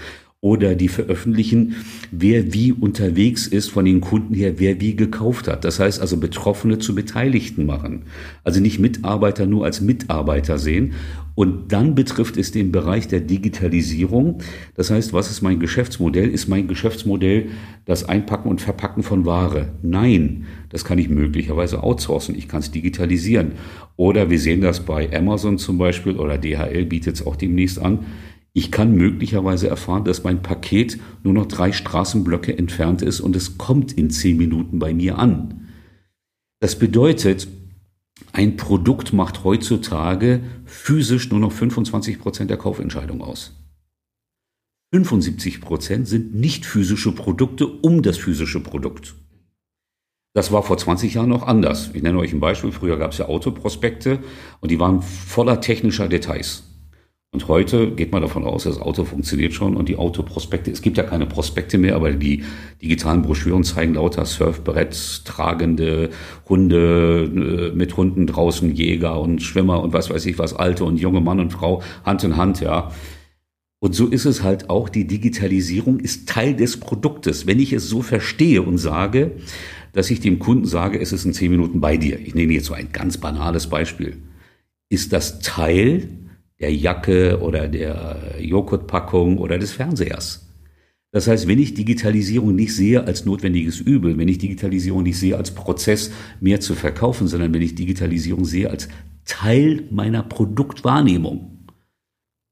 oder 0.46 0.76
die 0.76 0.90
veröffentlichen, 0.90 1.76
wer 2.12 2.54
wie 2.54 2.72
unterwegs 2.72 3.48
ist 3.48 3.72
von 3.72 3.84
den 3.84 4.00
Kunden 4.00 4.36
her, 4.36 4.60
wer 4.60 4.80
wie 4.80 4.96
gekauft 4.96 5.48
hat. 5.48 5.66
Das 5.66 5.80
heißt 5.80 6.00
also 6.00 6.18
Betroffene 6.18 6.78
zu 6.78 6.94
Beteiligten 6.94 7.66
machen. 7.66 8.04
Also 8.44 8.62
nicht 8.62 8.78
Mitarbeiter 8.78 9.48
nur 9.48 9.66
als 9.66 9.82
Mitarbeiter 9.82 10.60
sehen. 10.60 10.94
Und 11.34 11.72
dann 11.72 11.96
betrifft 11.96 12.38
es 12.38 12.52
den 12.52 12.72
Bereich 12.72 13.08
der 13.08 13.22
Digitalisierung. 13.22 14.38
Das 14.76 14.92
heißt, 14.92 15.14
was 15.14 15.32
ist 15.32 15.42
mein 15.42 15.60
Geschäftsmodell? 15.60 16.30
Ist 16.30 16.48
mein 16.48 16.68
Geschäftsmodell 16.68 17.48
das 17.86 18.08
Einpacken 18.08 18.48
und 18.48 18.62
Verpacken 18.62 19.02
von 19.02 19.26
Ware? 19.26 19.70
Nein, 19.82 20.46
das 20.70 20.86
kann 20.86 21.00
ich 21.00 21.10
möglicherweise 21.10 21.82
outsourcen. 21.82 22.36
Ich 22.36 22.48
kann 22.48 22.60
es 22.60 22.70
digitalisieren. 22.70 23.54
Oder 23.98 24.30
wir 24.30 24.40
sehen 24.40 24.62
das 24.62 24.82
bei 24.82 25.12
Amazon 25.12 25.58
zum 25.58 25.80
Beispiel 25.80 26.18
oder 26.18 26.38
DHL 26.38 26.86
bietet 26.86 27.16
es 27.16 27.26
auch 27.26 27.36
demnächst 27.36 27.80
an 27.80 28.06
ich 28.58 28.72
kann 28.72 28.96
möglicherweise 28.96 29.68
erfahren, 29.68 30.06
dass 30.06 30.24
mein 30.24 30.42
Paket 30.42 30.98
nur 31.24 31.34
noch 31.34 31.46
drei 31.46 31.74
Straßenblöcke 31.74 32.58
entfernt 32.58 33.02
ist 33.02 33.20
und 33.20 33.36
es 33.36 33.58
kommt 33.58 33.92
in 33.92 34.10
zehn 34.10 34.38
Minuten 34.38 34.80
bei 34.80 34.94
mir 34.94 35.20
an. 35.20 35.68
Das 36.62 36.80
bedeutet, 36.80 37.50
ein 38.32 38.56
Produkt 38.56 39.12
macht 39.12 39.44
heutzutage 39.44 40.40
physisch 40.64 41.30
nur 41.32 41.42
noch 41.42 41.52
25 41.52 42.18
Prozent 42.18 42.50
der 42.50 42.56
Kaufentscheidung 42.56 43.22
aus. 43.22 43.52
75 44.94 45.60
Prozent 45.60 46.08
sind 46.08 46.34
nicht 46.34 46.66
physische 46.66 47.12
Produkte 47.12 47.68
um 47.68 48.04
das 48.04 48.18
physische 48.18 48.62
Produkt. 48.64 49.16
Das 50.34 50.54
war 50.54 50.64
vor 50.64 50.78
20 50.78 51.16
Jahren 51.16 51.30
noch 51.30 51.44
anders. 51.46 51.90
Ich 51.94 52.02
nenne 52.02 52.20
euch 52.20 52.32
ein 52.32 52.40
Beispiel. 52.40 52.72
Früher 52.72 52.98
gab 52.98 53.12
es 53.12 53.18
ja 53.18 53.26
Autoprospekte 53.26 54.20
und 54.62 54.72
die 54.72 54.80
waren 54.80 55.02
voller 55.02 55.60
technischer 55.60 56.08
Details. 56.08 56.64
Und 57.36 57.50
heute 57.50 57.92
geht 57.92 58.14
man 58.14 58.22
davon 58.22 58.46
aus, 58.46 58.64
das 58.64 58.80
Auto 58.80 59.04
funktioniert 59.04 59.54
schon 59.54 59.76
und 59.76 59.90
die 59.90 59.98
Autoprospekte, 59.98 60.72
es 60.72 60.82
gibt 60.82 60.96
ja 60.96 61.04
keine 61.04 61.26
Prospekte 61.26 61.78
mehr, 61.78 61.98
aber 61.98 62.14
die 62.14 62.46
digitalen 62.82 63.24
Broschüren 63.24 63.66
zeigen 63.66 63.96
lauter 63.96 64.24
Surfbrett, 64.24 65.26
tragende 65.26 66.12
Hunde 66.48 67.72
äh, 67.74 67.76
mit 67.76 67.98
Hunden 67.98 68.26
draußen, 68.26 68.74
Jäger 68.74 69.20
und 69.20 69.44
Schwimmer 69.44 69.84
und 69.84 69.92
was 69.92 70.10
weiß 70.10 70.26
ich 70.28 70.40
was, 70.40 70.54
alte 70.54 70.86
und 70.86 70.96
junge 70.96 71.20
Mann 71.20 71.42
und 71.42 71.52
Frau 71.52 71.84
Hand 72.06 72.24
in 72.24 72.38
Hand, 72.38 72.62
ja. 72.62 72.94
Und 73.80 73.96
so 73.96 74.08
ist 74.08 74.24
es 74.24 74.42
halt 74.42 74.70
auch, 74.70 74.88
die 74.88 75.06
Digitalisierung 75.06 76.00
ist 76.00 76.30
Teil 76.30 76.56
des 76.56 76.80
Produktes. 76.80 77.48
Wenn 77.48 77.60
ich 77.60 77.74
es 77.74 77.90
so 77.90 78.02
verstehe 78.02 78.62
und 78.62 78.78
sage, 78.78 79.32
dass 79.92 80.10
ich 80.10 80.22
dem 80.22 80.40
Kunden 80.40 80.64
sage, 80.68 81.02
es 81.02 81.12
ist 81.12 81.26
in 81.26 81.34
zehn 81.34 81.52
Minuten 81.52 81.82
bei 81.82 81.98
dir. 81.98 82.18
Ich 82.18 82.34
nehme 82.34 82.54
jetzt 82.54 82.68
so 82.68 82.74
ein 82.74 82.94
ganz 82.94 83.18
banales 83.18 83.68
Beispiel. 83.68 84.20
Ist 84.88 85.12
das 85.12 85.42
Teil 85.42 86.08
der 86.60 86.74
Jacke 86.74 87.40
oder 87.42 87.68
der 87.68 88.36
Joghurtpackung 88.40 89.38
oder 89.38 89.58
des 89.58 89.74
Fernsehers. 89.74 90.46
Das 91.12 91.28
heißt, 91.28 91.48
wenn 91.48 91.60
ich 91.60 91.74
Digitalisierung 91.74 92.56
nicht 92.56 92.76
sehe 92.76 93.06
als 93.06 93.26
notwendiges 93.26 93.80
Übel, 93.80 94.18
wenn 94.18 94.28
ich 94.28 94.38
Digitalisierung 94.38 95.04
nicht 95.04 95.18
sehe 95.18 95.38
als 95.38 95.52
Prozess, 95.52 96.12
mehr 96.42 96.60
zu 96.60 96.76
verkaufen, 96.76 97.28
sondern 97.28 97.54
wenn 97.54 97.62
ich 97.62 97.76
Digitalisierung 97.76 98.44
sehe 98.44 98.70
als 98.70 98.90
Teil 99.24 99.84
meiner 99.92 100.24
Produktwahrnehmung, 100.24 101.55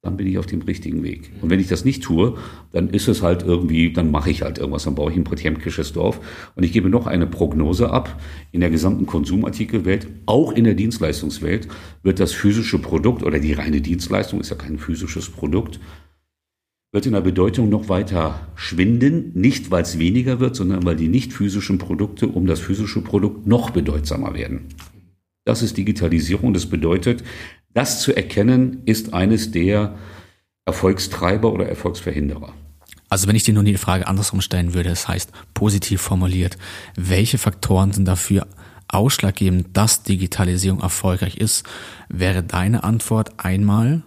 dann 0.04 0.18
bin 0.18 0.28
ich 0.28 0.38
auf 0.38 0.46
dem 0.46 0.62
richtigen 0.62 1.02
Weg. 1.02 1.32
Und 1.42 1.50
wenn 1.50 1.62
ich 1.62 1.70
das 1.70 1.86
nicht 1.86 2.04
tue, 2.04 2.38
dann 2.74 2.89
ist 2.89 3.08
es 3.08 3.22
halt 3.22 3.42
irgendwie, 3.44 3.94
dann 3.94 4.12
mache 4.12 4.30
ich 4.30 4.42
halt 4.42 4.58
irgendwas, 4.58 4.84
dann 4.84 4.96
baue 4.96 5.10
ich 5.10 5.18
ein 5.18 5.24
Potemkisches 5.24 5.94
Dorf. 5.94 6.20
Und 6.56 6.63
ich 6.63 6.74
gebe 6.74 6.89
noch 6.89 7.08
eine 7.08 7.26
Prognose 7.26 7.89
ab. 7.89 8.22
In 8.52 8.60
der 8.60 8.70
gesamten 8.70 9.06
Konsumartikelwelt, 9.06 10.08
auch 10.26 10.52
in 10.52 10.66
der 10.66 10.74
Dienstleistungswelt, 10.74 11.70
wird 12.04 12.20
das 12.20 12.34
physische 12.34 12.80
Produkt 12.80 13.24
oder 13.24 13.39
die 13.39 13.54
reine 13.54 13.80
Dienstleistung, 13.80 14.42
ist 14.42 14.50
ja 14.50 14.58
kein 14.58 14.78
physisches 14.78 15.30
Produkt, 15.30 15.80
wird 16.92 17.06
in 17.06 17.13
der 17.13 17.22
Bedeutung 17.22 17.70
noch 17.70 17.88
weiter 17.88 18.48
schwinden. 18.56 19.32
Nicht, 19.36 19.72
weil 19.72 19.84
es 19.84 20.00
weniger 20.00 20.42
wird, 20.42 20.58
sondern 20.58 20.86
weil 20.86 20.98
die 20.98 21.08
nicht 21.08 21.32
physischen 21.32 21.78
Produkte 21.78 22.28
um 22.28 22.46
das 22.46 22.60
physische 22.60 23.00
Produkt 23.00 23.48
noch 23.48 23.70
bedeutsamer 23.70 24.34
werden. 24.34 24.66
Das 25.46 25.62
ist 25.62 25.78
Digitalisierung. 25.78 26.54
Das 26.54 26.66
bedeutet, 26.66 27.24
das 27.73 28.01
zu 28.01 28.15
erkennen, 28.15 28.81
ist 28.86 29.13
eines 29.13 29.51
der 29.51 29.95
Erfolgstreiber 30.65 31.51
oder 31.51 31.67
Erfolgsverhinderer. 31.67 32.53
Also 33.09 33.27
wenn 33.27 33.36
ich 33.36 33.43
dir 33.43 33.53
nun 33.53 33.65
die 33.65 33.77
Frage 33.77 34.07
andersrum 34.07 34.41
stellen 34.41 34.73
würde, 34.73 34.89
das 34.89 35.07
heißt 35.07 35.31
positiv 35.53 36.01
formuliert, 36.01 36.57
welche 36.95 37.38
Faktoren 37.38 37.91
sind 37.91 38.05
dafür 38.05 38.47
ausschlaggebend, 38.88 39.75
dass 39.77 40.03
Digitalisierung 40.03 40.81
erfolgreich 40.81 41.38
ist, 41.38 41.65
wäre 42.09 42.43
deine 42.43 42.83
Antwort 42.83 43.33
einmal 43.38 44.03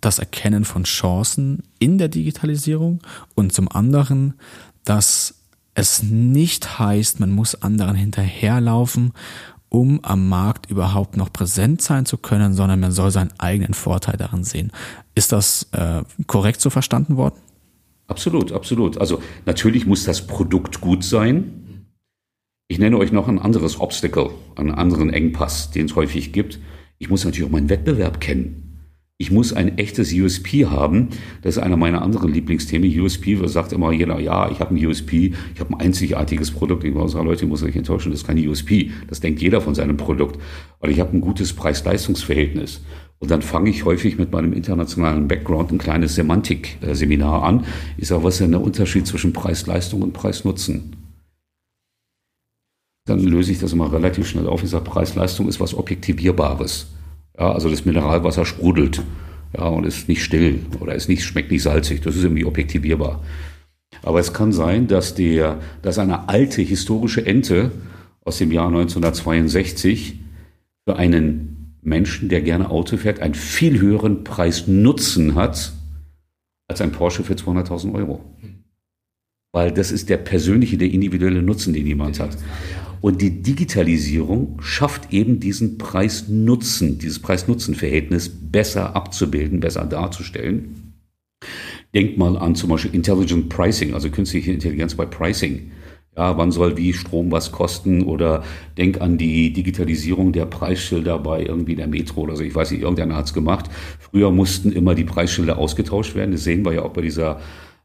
das 0.00 0.18
Erkennen 0.18 0.64
von 0.64 0.84
Chancen 0.84 1.62
in 1.78 1.98
der 1.98 2.08
Digitalisierung 2.08 3.00
und 3.34 3.52
zum 3.52 3.70
anderen, 3.70 4.34
dass 4.84 5.34
es 5.74 6.02
nicht 6.02 6.78
heißt, 6.78 7.20
man 7.20 7.30
muss 7.30 7.54
anderen 7.54 7.96
hinterherlaufen 7.96 9.12
um 9.70 10.00
am 10.02 10.28
Markt 10.28 10.70
überhaupt 10.70 11.16
noch 11.16 11.32
präsent 11.32 11.80
sein 11.80 12.04
zu 12.04 12.18
können, 12.18 12.52
sondern 12.52 12.80
man 12.80 12.92
soll 12.92 13.10
seinen 13.10 13.32
eigenen 13.38 13.72
Vorteil 13.72 14.16
darin 14.18 14.44
sehen. 14.44 14.72
Ist 15.14 15.32
das 15.32 15.68
äh, 15.72 16.02
korrekt 16.26 16.60
so 16.60 16.68
verstanden 16.68 17.16
worden? 17.16 17.36
Absolut, 18.08 18.52
absolut. 18.52 18.98
Also 18.98 19.22
natürlich 19.46 19.86
muss 19.86 20.04
das 20.04 20.26
Produkt 20.26 20.80
gut 20.80 21.04
sein. 21.04 21.86
Ich 22.68 22.78
nenne 22.78 22.98
euch 22.98 23.12
noch 23.12 23.28
ein 23.28 23.38
anderes 23.38 23.80
Obstacle, 23.80 24.30
einen 24.56 24.72
anderen 24.72 25.10
Engpass, 25.10 25.70
den 25.70 25.86
es 25.86 25.94
häufig 25.94 26.32
gibt. 26.32 26.58
Ich 26.98 27.08
muss 27.08 27.24
natürlich 27.24 27.48
auch 27.48 27.52
meinen 27.52 27.70
Wettbewerb 27.70 28.20
kennen. 28.20 28.69
Ich 29.20 29.30
muss 29.30 29.52
ein 29.52 29.76
echtes 29.76 30.14
USP 30.14 30.64
haben. 30.64 31.10
Das 31.42 31.58
ist 31.58 31.62
einer 31.62 31.76
meiner 31.76 32.00
anderen 32.00 32.32
Lieblingsthemen. 32.32 32.88
USP 33.02 33.36
sagt 33.48 33.70
immer 33.74 33.92
jeder, 33.92 34.18
ja, 34.18 34.50
ich 34.50 34.60
habe 34.60 34.74
ein 34.74 34.86
USP, 34.86 35.34
ich 35.54 35.60
habe 35.60 35.74
ein 35.74 35.80
einzigartiges 35.80 36.50
Produkt. 36.50 36.84
Ich 36.84 36.94
sagen, 36.94 37.26
Leute, 37.26 37.44
ich 37.44 37.50
muss 37.50 37.62
euch 37.62 37.76
enttäuschen, 37.76 38.12
das 38.12 38.22
ist 38.22 38.26
kein 38.26 38.38
USP. 38.48 38.92
Das 39.08 39.20
denkt 39.20 39.42
jeder 39.42 39.60
von 39.60 39.74
seinem 39.74 39.98
Produkt. 39.98 40.40
Weil 40.80 40.90
ich 40.90 41.00
habe 41.00 41.14
ein 41.14 41.20
gutes 41.20 41.52
Preis-Leistungs-Verhältnis. 41.52 42.80
Und 43.18 43.30
dann 43.30 43.42
fange 43.42 43.68
ich 43.68 43.84
häufig 43.84 44.16
mit 44.16 44.32
meinem 44.32 44.54
internationalen 44.54 45.28
Background 45.28 45.70
ein 45.70 45.76
kleines 45.76 46.14
Semantik-Seminar 46.14 47.42
an. 47.42 47.66
Ich 47.98 48.08
sage, 48.08 48.24
was 48.24 48.36
ist 48.36 48.40
denn 48.40 48.52
der 48.52 48.62
Unterschied 48.62 49.06
zwischen 49.06 49.34
Preis-Leistung 49.34 50.00
und 50.00 50.14
Preis-Nutzen? 50.14 50.96
Dann 53.04 53.20
löse 53.20 53.52
ich 53.52 53.58
das 53.58 53.74
immer 53.74 53.92
relativ 53.92 54.26
schnell 54.26 54.46
auf. 54.46 54.62
Ich 54.62 54.70
sage, 54.70 54.84
Preis-Leistung 54.84 55.46
ist 55.46 55.60
was 55.60 55.74
Objektivierbares. 55.74 56.86
Ja, 57.40 57.52
also 57.52 57.70
das 57.70 57.86
Mineralwasser 57.86 58.44
sprudelt 58.44 59.02
ja, 59.56 59.64
und 59.64 59.84
ist 59.84 60.08
nicht 60.08 60.22
still 60.22 60.60
oder 60.78 60.94
ist 60.94 61.08
nicht, 61.08 61.24
schmeckt 61.24 61.50
nicht 61.50 61.62
salzig. 61.62 62.02
Das 62.02 62.14
ist 62.14 62.22
irgendwie 62.22 62.44
objektivierbar. 62.44 63.22
Aber 64.02 64.20
es 64.20 64.32
kann 64.32 64.52
sein, 64.52 64.86
dass, 64.86 65.14
der, 65.14 65.58
dass 65.82 65.98
eine 65.98 66.28
alte 66.28 66.60
historische 66.60 67.24
Ente 67.24 67.72
aus 68.24 68.38
dem 68.38 68.52
Jahr 68.52 68.68
1962 68.68 70.20
für 70.86 70.96
einen 70.96 71.76
Menschen, 71.82 72.28
der 72.28 72.42
gerne 72.42 72.70
Auto 72.70 72.98
fährt, 72.98 73.20
einen 73.20 73.34
viel 73.34 73.80
höheren 73.80 74.22
Preis-Nutzen 74.22 75.34
hat 75.34 75.72
als 76.68 76.82
ein 76.82 76.92
Porsche 76.92 77.24
für 77.24 77.34
200.000 77.34 77.94
Euro. 77.94 78.20
Weil 79.52 79.72
das 79.72 79.90
ist 79.90 80.10
der 80.10 80.18
persönliche, 80.18 80.76
der 80.76 80.90
individuelle 80.90 81.42
Nutzen, 81.42 81.72
den 81.72 81.86
jemand 81.86 82.20
hat. 82.20 82.36
Und 83.00 83.22
die 83.22 83.42
Digitalisierung 83.42 84.58
schafft 84.60 85.12
eben 85.12 85.40
diesen 85.40 85.78
Preis-Nutzen, 85.78 86.98
dieses 86.98 87.18
Preis-Nutzen-Verhältnis 87.18 88.28
besser 88.28 88.94
abzubilden, 88.94 89.60
besser 89.60 89.84
darzustellen. 89.86 90.92
Denkt 91.94 92.18
mal 92.18 92.36
an 92.36 92.54
zum 92.54 92.70
Beispiel 92.70 92.94
Intelligent 92.94 93.48
Pricing, 93.48 93.94
also 93.94 94.10
künstliche 94.10 94.52
Intelligenz 94.52 94.94
bei 94.94 95.06
Pricing. 95.06 95.72
Ja, 96.16 96.36
wann 96.36 96.52
soll 96.52 96.76
wie 96.76 96.92
Strom 96.92 97.30
was 97.32 97.52
kosten? 97.52 98.02
Oder 98.02 98.44
denk 98.76 99.00
an 99.00 99.16
die 99.16 99.52
Digitalisierung 99.52 100.32
der 100.32 100.44
Preisschilder 100.44 101.18
bei 101.18 101.42
irgendwie 101.42 101.76
der 101.76 101.86
Metro 101.86 102.22
oder 102.22 102.36
so. 102.36 102.42
Ich 102.42 102.54
weiß 102.54 102.72
nicht, 102.72 102.82
irgendeiner 102.82 103.16
hat's 103.16 103.32
gemacht. 103.32 103.70
Früher 103.98 104.30
mussten 104.30 104.72
immer 104.72 104.94
die 104.94 105.04
Preisschilder 105.04 105.56
ausgetauscht 105.56 106.14
werden. 106.14 106.32
Das 106.32 106.44
sehen 106.44 106.64
wir 106.64 106.74
ja 106.74 106.82
auch 106.82 106.92
bei 106.92 107.02
dieser 107.02 107.40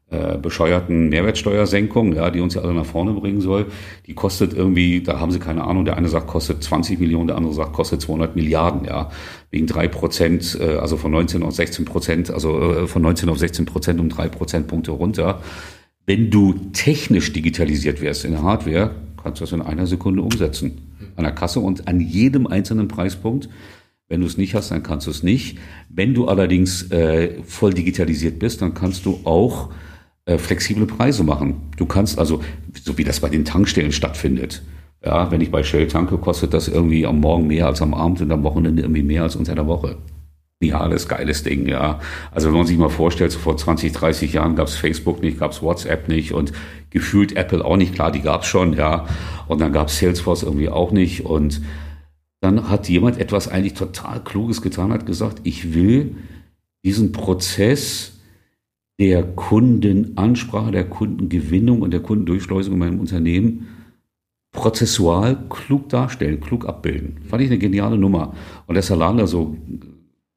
äh, 0.08 0.38
bescheuerten 0.38 1.08
Mehrwertsteuersenkung, 1.08 2.12
ja, 2.12 2.30
die 2.30 2.40
uns 2.40 2.54
ja 2.54 2.62
alle 2.62 2.74
nach 2.74 2.86
vorne 2.86 3.12
bringen 3.12 3.40
soll, 3.40 3.66
die 4.06 4.14
kostet 4.14 4.54
irgendwie, 4.54 5.02
da 5.02 5.18
haben 5.18 5.32
sie 5.32 5.40
keine 5.40 5.64
Ahnung, 5.64 5.84
der 5.84 5.96
eine 5.96 6.08
sagt, 6.08 6.28
kostet 6.28 6.62
20 6.62 7.00
Millionen, 7.00 7.26
der 7.26 7.36
andere 7.36 7.54
sagt, 7.54 7.72
kostet 7.72 8.00
200 8.02 8.36
Milliarden, 8.36 8.84
ja, 8.84 9.10
wegen 9.50 9.66
drei 9.66 9.88
Prozent, 9.88 10.56
äh, 10.60 10.76
also 10.76 10.96
von 10.96 11.10
19 11.10 11.42
auf 11.42 11.54
16 11.54 11.84
Prozent, 11.84 12.30
also 12.30 12.60
äh, 12.60 12.86
von 12.86 13.02
19 13.02 13.28
auf 13.28 13.38
16 13.38 13.66
Prozent 13.66 13.98
um 13.98 14.08
drei 14.08 14.28
Prozentpunkte 14.28 14.92
runter. 14.92 15.40
Wenn 16.06 16.30
du 16.30 16.54
technisch 16.72 17.32
digitalisiert 17.32 18.00
wärst 18.00 18.24
in 18.24 18.30
der 18.30 18.44
Hardware, 18.44 18.92
kannst 19.20 19.40
du 19.40 19.44
das 19.44 19.52
in 19.52 19.60
einer 19.60 19.88
Sekunde 19.88 20.22
umsetzen. 20.22 20.94
An 21.16 21.24
der 21.24 21.32
Kasse 21.32 21.58
und 21.58 21.88
an 21.88 21.98
jedem 21.98 22.46
einzelnen 22.46 22.86
Preispunkt. 22.86 23.48
Wenn 24.08 24.20
du 24.20 24.26
es 24.28 24.36
nicht 24.36 24.54
hast, 24.54 24.70
dann 24.70 24.84
kannst 24.84 25.08
du 25.08 25.10
es 25.10 25.24
nicht. 25.24 25.58
Wenn 25.88 26.14
du 26.14 26.28
allerdings 26.28 26.92
äh, 26.92 27.42
voll 27.42 27.74
digitalisiert 27.74 28.38
bist, 28.38 28.62
dann 28.62 28.72
kannst 28.72 29.04
du 29.04 29.18
auch 29.24 29.70
äh, 30.26 30.38
flexible 30.38 30.86
Preise 30.86 31.24
machen. 31.24 31.62
Du 31.76 31.86
kannst 31.86 32.18
also, 32.18 32.42
so 32.84 32.98
wie 32.98 33.04
das 33.04 33.20
bei 33.20 33.28
den 33.28 33.44
Tankstellen 33.44 33.92
stattfindet, 33.92 34.62
ja, 35.04 35.30
wenn 35.30 35.40
ich 35.40 35.50
bei 35.52 35.62
Shell 35.62 35.86
tanke, 35.86 36.18
kostet 36.18 36.52
das 36.52 36.68
irgendwie 36.68 37.06
am 37.06 37.20
Morgen 37.20 37.46
mehr 37.46 37.66
als 37.66 37.80
am 37.80 37.94
Abend 37.94 38.20
und 38.20 38.32
am 38.32 38.42
Wochenende 38.42 38.82
irgendwie 38.82 39.04
mehr 39.04 39.22
als 39.22 39.36
unter 39.36 39.54
der 39.54 39.66
Woche. 39.66 39.98
Alles 40.72 41.06
geiles 41.06 41.42
Ding, 41.42 41.68
ja. 41.68 42.00
Also 42.32 42.48
wenn 42.48 42.56
man 42.56 42.66
sich 42.66 42.78
mal 42.78 42.88
vorstellt, 42.88 43.30
so 43.30 43.38
vor 43.38 43.56
20, 43.56 43.92
30 43.92 44.32
Jahren 44.32 44.56
gab 44.56 44.66
es 44.66 44.74
Facebook 44.74 45.22
nicht, 45.22 45.38
gab 45.38 45.52
es 45.52 45.62
WhatsApp 45.62 46.08
nicht 46.08 46.32
und 46.32 46.52
gefühlt 46.90 47.36
Apple 47.36 47.64
auch 47.64 47.76
nicht, 47.76 47.94
klar, 47.94 48.10
die 48.10 48.22
gab 48.22 48.42
es 48.42 48.48
schon, 48.48 48.72
ja. 48.72 49.06
Und 49.48 49.60
dann 49.60 49.72
gab 49.72 49.88
es 49.88 49.98
Salesforce 49.98 50.42
irgendwie 50.42 50.70
auch 50.70 50.92
nicht. 50.92 51.26
Und 51.26 51.60
dann 52.40 52.70
hat 52.70 52.88
jemand 52.88 53.20
etwas 53.20 53.48
eigentlich 53.48 53.74
total 53.74 54.24
Kluges 54.24 54.62
getan, 54.62 54.92
hat 54.92 55.06
gesagt, 55.06 55.40
ich 55.44 55.74
will 55.74 56.16
diesen 56.84 57.12
Prozess 57.12 58.15
der 58.98 59.22
Kundenansprache, 59.22 60.70
der 60.70 60.88
Kundengewinnung 60.88 61.82
und 61.82 61.90
der 61.90 62.00
Kundendurchschleusung 62.00 62.74
in 62.74 62.78
meinem 62.78 63.00
Unternehmen 63.00 63.68
prozessual 64.52 65.36
klug 65.50 65.90
darstellen, 65.90 66.40
klug 66.40 66.66
abbilden. 66.66 67.18
Fand 67.28 67.42
ich 67.42 67.50
eine 67.50 67.58
geniale 67.58 67.98
Nummer. 67.98 68.34
Und 68.66 68.74
dass 68.74 68.88
Lahner 68.88 69.26
so 69.26 69.56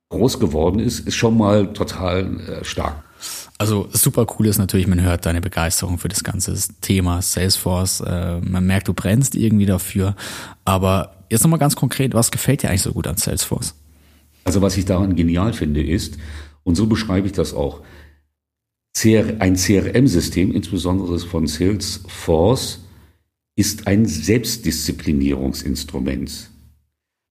groß 0.10 0.40
geworden 0.40 0.80
ist, 0.80 1.08
ist 1.08 1.16
schon 1.16 1.38
mal 1.38 1.72
total 1.72 2.40
äh, 2.40 2.66
stark. 2.66 3.04
Also 3.58 3.88
super 3.92 4.26
cool 4.38 4.48
ist 4.48 4.58
natürlich, 4.58 4.88
man 4.88 5.02
hört 5.02 5.26
deine 5.26 5.42
Begeisterung 5.42 5.98
für 5.98 6.08
das 6.08 6.24
ganze 6.24 6.56
Thema 6.82 7.22
Salesforce. 7.22 8.02
Äh, 8.02 8.42
man 8.42 8.66
merkt, 8.66 8.88
du 8.88 8.94
brennst 8.94 9.36
irgendwie 9.36 9.66
dafür. 9.66 10.16
Aber 10.66 11.16
jetzt 11.30 11.44
nochmal 11.44 11.60
ganz 11.60 11.76
konkret, 11.76 12.14
was 12.14 12.32
gefällt 12.32 12.64
dir 12.64 12.70
eigentlich 12.70 12.82
so 12.82 12.94
gut 12.94 13.08
an 13.08 13.18
Salesforce? 13.18 13.76
Also 14.44 14.62
was 14.62 14.78
ich 14.78 14.86
daran 14.86 15.16
genial 15.16 15.54
finde 15.54 15.84
ist, 15.84 16.18
und 16.64 16.76
so 16.76 16.88
beschreibe 16.88 17.26
ich 17.26 17.34
das 17.34 17.54
auch, 17.54 17.82
ein 19.06 19.56
CRM-System, 19.56 20.52
insbesondere 20.52 21.18
von 21.20 21.48
Salesforce, 21.48 22.84
ist 23.56 23.88
ein 23.88 24.06
Selbstdisziplinierungsinstrument. 24.06 26.50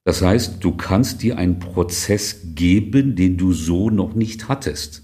Das 0.04 0.22
heißt, 0.22 0.64
du 0.64 0.76
kannst 0.76 1.22
dir 1.22 1.36
einen 1.36 1.58
Prozess 1.58 2.40
geben, 2.54 3.16
den 3.16 3.36
du 3.36 3.52
so 3.52 3.90
noch 3.90 4.14
nicht 4.14 4.48
hattest. 4.48 5.02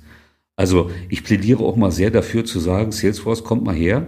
Also 0.57 0.90
ich 1.09 1.24
plädiere 1.24 1.62
auch 1.62 1.77
mal 1.77 1.92
sehr 1.92 2.11
dafür 2.11 2.44
zu 2.44 2.61
sagen, 2.61 2.92
Salesforce 2.92 3.44
kommt 3.44 3.64
mal 3.64 3.74
her 3.74 4.07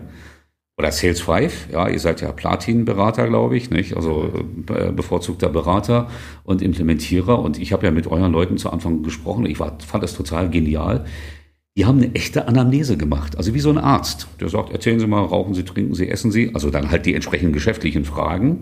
oder 0.78 0.92
Sales 0.92 1.22
5, 1.22 1.68
ja, 1.72 1.88
ihr 1.88 1.98
seid 1.98 2.20
ja 2.20 2.32
Platin-Berater, 2.32 3.28
glaube 3.28 3.56
ich, 3.56 3.70
nicht? 3.70 3.96
Also 3.96 4.30
äh, 4.68 4.92
bevorzugter 4.92 5.48
Berater 5.48 6.10
und 6.44 6.60
Implementierer. 6.60 7.38
Und 7.38 7.58
ich 7.58 7.72
habe 7.72 7.86
ja 7.86 7.92
mit 7.92 8.06
euren 8.06 8.32
Leuten 8.32 8.58
zu 8.58 8.70
Anfang 8.70 9.02
gesprochen. 9.02 9.46
Ich 9.46 9.58
war, 9.58 9.78
fand 9.80 10.04
das 10.04 10.14
total 10.14 10.50
genial. 10.50 11.06
Die 11.76 11.84
haben 11.84 11.98
eine 11.98 12.14
echte 12.14 12.48
Anamnese 12.48 12.96
gemacht, 12.96 13.36
also 13.36 13.52
wie 13.52 13.60
so 13.60 13.70
ein 13.70 13.78
Arzt. 13.78 14.28
Der 14.40 14.48
sagt, 14.48 14.72
erzählen 14.72 14.98
Sie 14.98 15.06
mal, 15.06 15.22
rauchen 15.22 15.54
Sie, 15.54 15.62
trinken 15.62 15.94
Sie, 15.94 16.08
essen 16.08 16.30
Sie. 16.30 16.54
Also 16.54 16.70
dann 16.70 16.90
halt 16.90 17.04
die 17.04 17.14
entsprechenden 17.14 17.52
geschäftlichen 17.52 18.06
Fragen. 18.06 18.60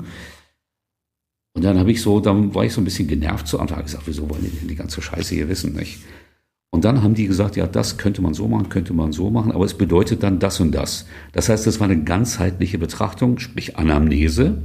Und 1.57 1.65
dann 1.65 1.79
habe 1.79 1.93
ich 1.93 2.03
so, 2.03 2.19
dann 2.19 2.55
war 2.55 2.65
ich 2.65 2.73
so 2.73 2.81
ein 2.81 2.85
bisschen 2.85 3.07
genervt 3.07 3.47
zu 3.47 3.61
Anfang. 3.61 3.79
Ich 3.79 3.87
gesagt, 3.87 4.07
wieso 4.07 4.29
wollen 4.29 4.43
die 4.43 4.51
denn 4.51 4.67
die 4.67 4.75
ganze 4.75 5.01
Scheiße 5.01 5.35
hier 5.35 5.49
wissen, 5.49 5.75
nicht? 5.75 6.01
Und 6.71 6.85
dann 6.85 7.05
haben 7.05 7.15
die 7.15 7.29
gesagt, 7.29 7.55
ja, 7.55 7.69
das 7.69 7.99
könnte 7.99 8.21
man 8.21 8.35
so 8.35 8.49
machen, 8.49 8.69
könnte 8.69 8.93
man 8.93 9.13
so 9.13 9.31
machen, 9.31 9.53
aber 9.53 9.65
es 9.65 9.75
bedeutet 9.75 10.25
dann 10.25 10.41
das 10.41 10.59
und 10.59 10.73
das. 10.73 11.07
Das 11.31 11.49
heißt, 11.49 11.69
das 11.69 11.79
war 11.79 11.89
eine 11.89 12.03
ganzheitliche 12.03 12.79
Betrachtung, 12.79 13.39
sprich 13.39 13.77
Anamnese. 13.77 14.59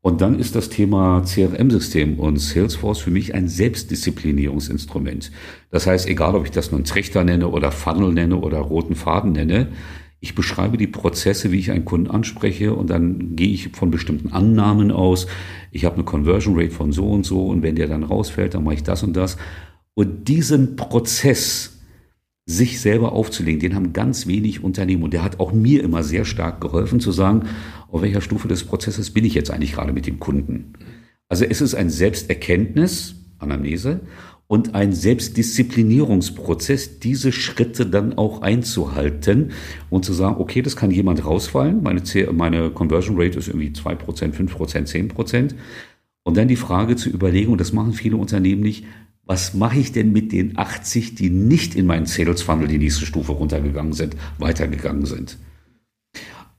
Und 0.00 0.20
dann 0.20 0.38
ist 0.38 0.54
das 0.54 0.68
Thema 0.68 1.22
CRM-System 1.22 2.20
und 2.20 2.38
Salesforce 2.38 3.00
für 3.00 3.10
mich 3.10 3.34
ein 3.34 3.48
Selbstdisziplinierungsinstrument. 3.48 5.32
Das 5.70 5.86
heißt, 5.86 6.06
egal 6.08 6.36
ob 6.36 6.44
ich 6.44 6.52
das 6.52 6.70
nun 6.70 6.84
Trichter 6.84 7.24
nenne 7.24 7.48
oder 7.48 7.72
Funnel 7.72 8.12
nenne 8.12 8.36
oder 8.36 8.58
roten 8.58 8.94
Faden 8.94 9.32
nenne, 9.32 9.68
ich 10.20 10.34
beschreibe 10.34 10.76
die 10.76 10.86
Prozesse, 10.86 11.52
wie 11.52 11.58
ich 11.60 11.70
einen 11.70 11.84
Kunden 11.84 12.10
anspreche 12.10 12.74
und 12.74 12.90
dann 12.90 13.36
gehe 13.36 13.50
ich 13.50 13.70
von 13.70 13.90
bestimmten 13.90 14.32
Annahmen 14.32 14.90
aus. 14.90 15.28
Ich 15.70 15.84
habe 15.84 15.96
eine 15.96 16.04
Conversion 16.04 16.58
Rate 16.58 16.72
von 16.72 16.92
so 16.92 17.08
und 17.08 17.24
so 17.24 17.46
und 17.46 17.62
wenn 17.62 17.76
der 17.76 17.86
dann 17.86 18.02
rausfällt, 18.02 18.54
dann 18.54 18.64
mache 18.64 18.74
ich 18.74 18.82
das 18.82 19.02
und 19.02 19.16
das. 19.16 19.36
Und 19.94 20.28
diesen 20.28 20.76
Prozess, 20.76 21.77
sich 22.48 22.80
selber 22.80 23.12
aufzulegen, 23.12 23.60
den 23.60 23.74
haben 23.74 23.92
ganz 23.92 24.26
wenig 24.26 24.64
Unternehmen. 24.64 25.02
Und 25.02 25.12
der 25.12 25.22
hat 25.22 25.38
auch 25.38 25.52
mir 25.52 25.84
immer 25.84 26.02
sehr 26.02 26.24
stark 26.24 26.62
geholfen 26.62 26.98
zu 26.98 27.12
sagen, 27.12 27.42
auf 27.92 28.00
welcher 28.00 28.22
Stufe 28.22 28.48
des 28.48 28.64
Prozesses 28.64 29.10
bin 29.10 29.26
ich 29.26 29.34
jetzt 29.34 29.50
eigentlich 29.50 29.74
gerade 29.74 29.92
mit 29.92 30.06
dem 30.06 30.18
Kunden. 30.18 30.72
Also 31.28 31.44
es 31.44 31.60
ist 31.60 31.74
ein 31.74 31.90
Selbsterkenntnis, 31.90 33.16
Anamnese, 33.38 34.00
und 34.46 34.74
ein 34.74 34.94
Selbstdisziplinierungsprozess, 34.94 37.00
diese 37.00 37.32
Schritte 37.32 37.84
dann 37.84 38.16
auch 38.16 38.40
einzuhalten 38.40 39.52
und 39.90 40.06
zu 40.06 40.14
sagen, 40.14 40.36
okay, 40.38 40.62
das 40.62 40.74
kann 40.74 40.90
jemand 40.90 41.26
rausfallen, 41.26 41.82
meine, 41.82 42.02
meine 42.32 42.70
Conversion 42.70 43.20
Rate 43.20 43.38
ist 43.38 43.48
irgendwie 43.48 43.74
zwei 43.74 43.94
Prozent, 43.94 44.34
fünf 44.34 44.56
Prozent, 44.56 44.88
zehn 44.88 45.08
Prozent. 45.08 45.54
Und 46.22 46.38
dann 46.38 46.48
die 46.48 46.56
Frage 46.56 46.96
zu 46.96 47.10
überlegen, 47.10 47.52
und 47.52 47.60
das 47.60 47.74
machen 47.74 47.92
viele 47.92 48.16
Unternehmen 48.16 48.62
nicht, 48.62 48.86
was 49.28 49.52
mache 49.52 49.78
ich 49.78 49.92
denn 49.92 50.10
mit 50.10 50.32
den 50.32 50.58
80, 50.58 51.14
die 51.14 51.28
nicht 51.28 51.74
in 51.74 51.84
meinen 51.84 52.06
Sales 52.06 52.40
Funnel 52.40 52.66
die 52.66 52.78
nächste 52.78 53.04
Stufe 53.04 53.32
runtergegangen 53.32 53.92
sind, 53.92 54.16
weitergegangen 54.38 55.04
sind? 55.04 55.36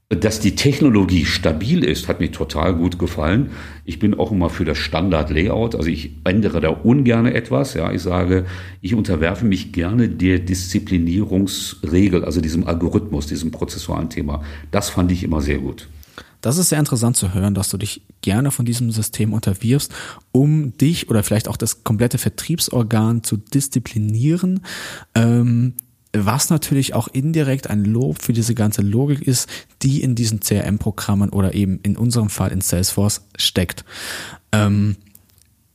Dass 0.10 0.40
die 0.40 0.56
Technologie 0.56 1.26
stabil 1.26 1.84
ist, 1.84 2.08
hat 2.08 2.20
mir 2.20 2.32
total 2.32 2.76
gut 2.76 3.00
gefallen. 3.00 3.50
Ich 3.86 3.98
bin 3.98 4.14
auch 4.14 4.32
immer 4.32 4.52
für 4.52 4.66
das 4.66 4.78
Standard-Layout. 4.78 5.74
Also 5.76 5.90
ich 5.90 6.16
ändere 6.24 6.62
da 6.62 6.70
ungern 6.70 7.26
etwas. 7.26 7.74
Ja, 7.74 7.92
ich 7.92 8.04
sage, 8.04 8.46
ich 8.82 8.94
unterwerfe 8.94 9.46
mich 9.46 9.72
gerne 9.72 10.08
der 10.08 10.38
Disziplinierungsregel, 10.38 12.24
also 12.24 12.40
diesem 12.40 12.68
Algorithmus, 12.68 13.26
diesem 13.26 13.50
prozessualen 13.50 14.12
Thema. 14.12 14.44
Das 14.70 14.90
fand 14.90 15.12
ich 15.12 15.24
immer 15.24 15.42
sehr 15.42 15.58
gut. 15.58 15.90
Das 16.42 16.58
ist 16.58 16.70
sehr 16.70 16.80
interessant 16.80 17.18
zu 17.18 17.34
hören, 17.34 17.54
dass 17.54 17.70
du 17.70 17.78
dich 17.78 18.02
gerne 18.22 18.52
von 18.52 18.66
diesem 18.66 18.92
System 18.92 19.34
unterwirfst, 19.34 19.92
um 20.32 20.78
dich 20.78 21.10
oder 21.10 21.24
vielleicht 21.24 21.48
auch 21.48 21.58
das 21.58 21.84
komplette 21.84 22.18
Vertriebsorgan 22.18 23.24
zu 23.24 23.38
disziplinieren. 23.38 24.62
Ähm, 25.16 25.74
was 26.14 26.50
natürlich 26.50 26.96
auch 26.96 27.08
indirekt 27.08 27.70
ein 27.70 27.86
Lob 27.86 28.22
für 28.22 28.34
diese 28.34 28.56
ganze 28.56 28.82
Logik 28.82 29.22
ist, 29.22 29.48
die 29.84 30.02
in 30.02 30.16
diesen 30.16 30.40
CRM-Programmen 30.40 31.30
oder 31.30 31.54
eben 31.54 31.80
in 31.84 31.98
unserem 31.98 32.30
Fall 32.30 32.52
in 32.52 32.62
Salesforce 32.62 33.22
steckt. 33.38 33.86
Ähm, 34.52 34.96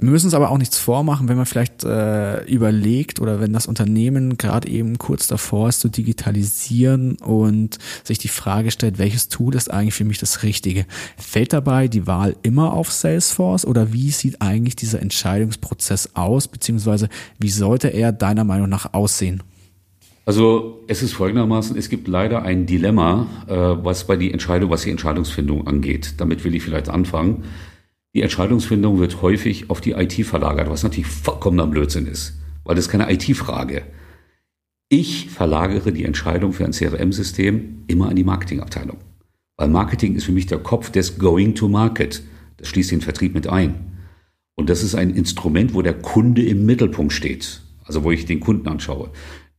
wir 0.05 0.11
müssen 0.11 0.27
uns 0.27 0.35
aber 0.35 0.51
auch 0.51 0.59
nichts 0.59 0.79
vormachen, 0.79 1.29
wenn 1.29 1.37
man 1.37 1.47
vielleicht 1.47 1.85
äh, 1.85 2.45
überlegt 2.45 3.21
oder 3.21 3.41
wenn 3.41 3.53
das 3.53 3.67
Unternehmen 3.67 4.37
gerade 4.37 4.69
eben 4.69 4.99
kurz 4.99 5.27
davor 5.27 5.69
ist 5.69 5.81
zu 5.81 5.89
digitalisieren 5.89 7.17
und 7.17 7.79
sich 8.03 8.19
die 8.19 8.29
Frage 8.29 8.71
stellt, 8.71 8.99
welches 8.99 9.29
Tool 9.29 9.55
ist 9.55 9.71
eigentlich 9.71 9.95
für 9.95 10.05
mich 10.05 10.19
das 10.19 10.43
Richtige? 10.43 10.85
Fällt 11.17 11.53
dabei 11.53 11.89
die 11.89 12.07
Wahl 12.07 12.37
immer 12.43 12.73
auf 12.73 12.93
Salesforce 12.93 13.65
oder 13.65 13.93
wie 13.93 14.11
sieht 14.11 14.43
eigentlich 14.43 14.77
dieser 14.77 15.01
Entscheidungsprozess 15.01 16.11
aus, 16.15 16.49
beziehungsweise 16.49 17.09
wie 17.39 17.51
sollte 17.51 17.89
er 17.89 18.13
deiner 18.13 18.45
Meinung 18.45 18.69
nach 18.69 18.93
aussehen? 18.93 19.43
Also 20.27 20.83
es 20.87 21.03
ist 21.03 21.13
folgendermaßen, 21.13 21.77
es 21.77 21.89
gibt 21.89 22.09
leider 22.09 22.43
ein 22.43 22.67
Dilemma, 22.67 23.27
äh, 23.47 23.55
was 23.55 24.07
bei 24.07 24.17
die 24.17 24.33
Entscheidung, 24.33 24.71
was 24.71 24.83
die 24.83 24.91
Entscheidungsfindung 24.91 25.67
angeht. 25.67 26.15
Damit 26.19 26.45
will 26.45 26.55
ich 26.55 26.63
vielleicht 26.63 26.89
anfangen. 26.89 27.45
Die 28.15 28.23
Entscheidungsfindung 28.23 29.01
wird 29.01 29.23
häufig 29.23 29.71
auf 29.71 29.81
die 29.81 29.93
IT 29.93 30.25
verlagert, 30.25 30.71
was 30.71 30.85
natürlich 30.85 31.09
vollkommener 31.09 31.67
Blödsinn 31.67 32.07
ist, 32.07 32.39
weil 32.63 32.77
das 32.77 32.87
ist 32.87 32.91
keine 32.91 33.13
IT-Frage. 33.13 33.83
Ich 34.89 35.31
verlagere 35.31 35.93
die 35.93 36.05
Entscheidung 36.05 36.53
für 36.53 36.65
ein 36.65 36.71
CRM-System 36.71 37.85
immer 37.89 38.09
an 38.09 38.17
die 38.17 38.23
Marketingabteilung. 38.23 38.99
Weil 39.57 39.69
Marketing 39.69 40.15
ist 40.15 40.25
für 40.25 40.33
mich 40.33 40.47
der 40.47 40.59
Kopf 40.59 40.91
des 40.91 41.19
Going 41.19 41.57
to 41.57 41.69
Market. 41.69 42.23
Das 42.57 42.69
schließt 42.69 42.93
den 42.93 43.01
Vertrieb 43.01 43.35
mit 43.35 43.49
ein. 43.49 43.99
Und 44.55 44.71
das 44.71 44.85
ist 44.85 44.95
ein 44.95 45.11
Instrument, 45.11 45.75
wo 45.75 45.83
der 45.83 45.95
Kunde 45.95 46.45
im 46.45 46.65
Mittelpunkt 46.67 47.13
steht. 47.13 47.63
Also 47.85 48.05
wo 48.05 48.13
ich 48.13 48.27
den 48.27 48.41
Kunden 48.41 48.69
anschaue. 48.69 49.11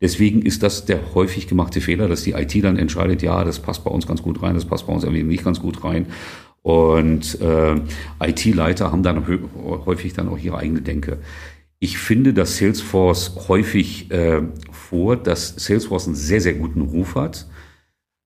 Deswegen 0.02 0.42
ist 0.42 0.64
das 0.64 0.86
der 0.86 1.14
häufig 1.14 1.48
gemachte 1.48 1.82
Fehler, 1.82 2.08
dass 2.08 2.24
die 2.24 2.32
IT 2.32 2.64
dann 2.64 2.78
entscheidet, 2.78 3.22
ja, 3.22 3.44
das 3.44 3.60
passt 3.60 3.84
bei 3.84 3.92
uns 3.92 4.08
ganz 4.08 4.22
gut 4.22 4.42
rein, 4.42 4.56
das 4.56 4.66
passt 4.66 4.88
bei 4.88 4.94
uns 4.94 5.04
irgendwie 5.04 5.24
nicht 5.24 5.44
ganz 5.44 5.60
gut 5.60 5.84
rein. 5.84 6.08
Und 6.66 7.40
äh, 7.42 7.76
IT-Leiter 8.20 8.92
haben 8.92 9.04
dann 9.04 9.28
häufig 9.28 10.14
dann 10.14 10.28
auch 10.30 10.40
ihre 10.40 10.58
eigene 10.58 10.82
Denke. 10.82 11.20
Ich 11.78 12.00
finde, 12.00 12.34
dass 12.34 12.58
Salesforce 12.58 13.48
häufig 13.48 14.10
äh, 14.10 14.42
vor, 14.72 15.16
dass 15.16 15.54
Salesforce 15.58 16.08
einen 16.08 16.16
sehr, 16.16 16.42
sehr 16.42 16.56
guten 16.56 16.82
Ruf 16.82 17.14
hat. 17.14 17.46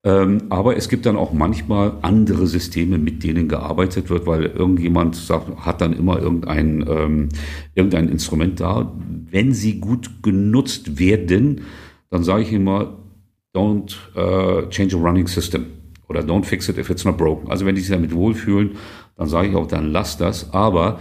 Ähm, 0.05 0.43
aber 0.47 0.77
es 0.77 0.87
gibt 0.87 1.05
dann 1.05 1.17
auch 1.17 1.33
manchmal 1.33 1.97
andere 2.01 2.47
Systeme, 2.47 2.97
mit 2.97 3.25
denen 3.25 3.49
gearbeitet 3.49 4.09
wird, 4.09 4.25
weil 4.25 4.45
irgendjemand 4.45 5.17
sagt, 5.17 5.65
hat 5.65 5.81
dann 5.81 5.91
immer 5.91 6.17
irgendein, 6.21 6.85
ähm, 6.87 7.29
irgendein 7.75 8.07
Instrument 8.07 8.61
da. 8.61 8.95
Wenn 9.29 9.51
sie 9.51 9.81
gut 9.81 10.23
genutzt 10.23 10.97
werden, 10.97 11.63
dann 12.09 12.23
sage 12.23 12.43
ich 12.43 12.53
immer, 12.53 12.99
don't 13.53 13.97
uh, 14.15 14.69
change 14.69 14.95
a 14.95 14.99
running 14.99 15.27
system 15.27 15.65
oder 16.09 16.21
don't 16.21 16.45
fix 16.45 16.67
it 16.67 16.77
if 16.77 16.89
it's 16.89 17.05
not 17.05 17.17
broken. 17.17 17.49
Also 17.49 17.65
wenn 17.65 17.75
die 17.75 17.81
sich 17.81 17.91
damit 17.91 18.13
wohlfühlen, 18.13 18.71
dann 19.15 19.27
sage 19.27 19.49
ich 19.49 19.55
auch, 19.55 19.67
dann 19.67 19.91
lass 19.91 20.17
das. 20.17 20.53
Aber 20.53 20.99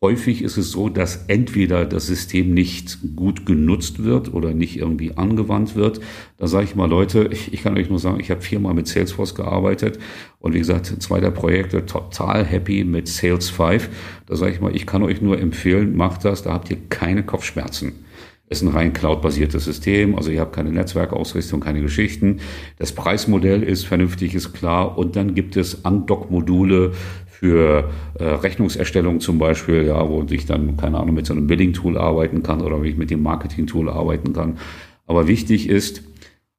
häufig 0.00 0.42
ist 0.42 0.56
es 0.56 0.70
so, 0.70 0.88
dass 0.88 1.24
entweder 1.28 1.86
das 1.86 2.06
System 2.06 2.54
nicht 2.54 2.98
gut 3.16 3.46
genutzt 3.46 4.04
wird 4.04 4.32
oder 4.32 4.52
nicht 4.52 4.76
irgendwie 4.76 5.16
angewandt 5.16 5.74
wird. 5.76 6.00
Da 6.36 6.46
sage 6.46 6.64
ich 6.64 6.76
mal, 6.76 6.88
Leute, 6.88 7.28
ich, 7.32 7.52
ich 7.54 7.62
kann 7.62 7.76
euch 7.76 7.88
nur 7.90 7.98
sagen, 7.98 8.20
ich 8.20 8.30
habe 8.30 8.42
viermal 8.42 8.74
mit 8.74 8.86
Salesforce 8.86 9.34
gearbeitet 9.34 9.98
und 10.38 10.54
wie 10.54 10.58
gesagt, 10.58 10.86
zwei 10.86 11.20
der 11.20 11.30
Projekte 11.30 11.84
total 11.86 12.44
happy 12.44 12.84
mit 12.84 13.08
Sales 13.08 13.50
5. 13.50 13.88
Da 14.26 14.36
sage 14.36 14.52
ich 14.52 14.60
mal, 14.60 14.76
ich 14.76 14.86
kann 14.86 15.02
euch 15.02 15.20
nur 15.20 15.38
empfehlen, 15.38 15.96
macht 15.96 16.24
das, 16.24 16.42
da 16.42 16.52
habt 16.52 16.70
ihr 16.70 16.78
keine 16.88 17.24
Kopfschmerzen 17.24 18.04
ist 18.48 18.62
ein 18.62 18.68
rein 18.68 18.92
cloud-basiertes 18.92 19.64
System, 19.64 20.16
also 20.16 20.30
ihr 20.30 20.40
habt 20.40 20.54
keine 20.54 20.70
Netzwerkausrüstung, 20.70 21.60
keine 21.60 21.80
Geschichten. 21.80 22.40
Das 22.78 22.92
Preismodell 22.92 23.62
ist 23.62 23.86
vernünftig, 23.86 24.34
ist 24.34 24.52
klar 24.52 24.98
und 24.98 25.16
dann 25.16 25.34
gibt 25.34 25.56
es 25.56 25.74
Undock-Module 25.76 26.92
für 27.26 27.90
äh, 28.18 28.24
Rechnungserstellung 28.24 29.20
zum 29.20 29.38
Beispiel, 29.38 29.84
ja, 29.86 30.08
wo 30.08 30.24
ich 30.28 30.46
dann, 30.46 30.76
keine 30.76 30.98
Ahnung, 30.98 31.14
mit 31.14 31.26
so 31.26 31.32
einem 31.32 31.46
Billing-Tool 31.46 31.98
arbeiten 31.98 32.42
kann 32.42 32.60
oder 32.60 32.82
wie 32.82 32.90
ich 32.90 32.96
mit 32.96 33.10
dem 33.10 33.22
Marketing-Tool 33.22 33.88
arbeiten 33.88 34.32
kann. 34.32 34.58
Aber 35.06 35.26
wichtig 35.26 35.68
ist, 35.68 36.02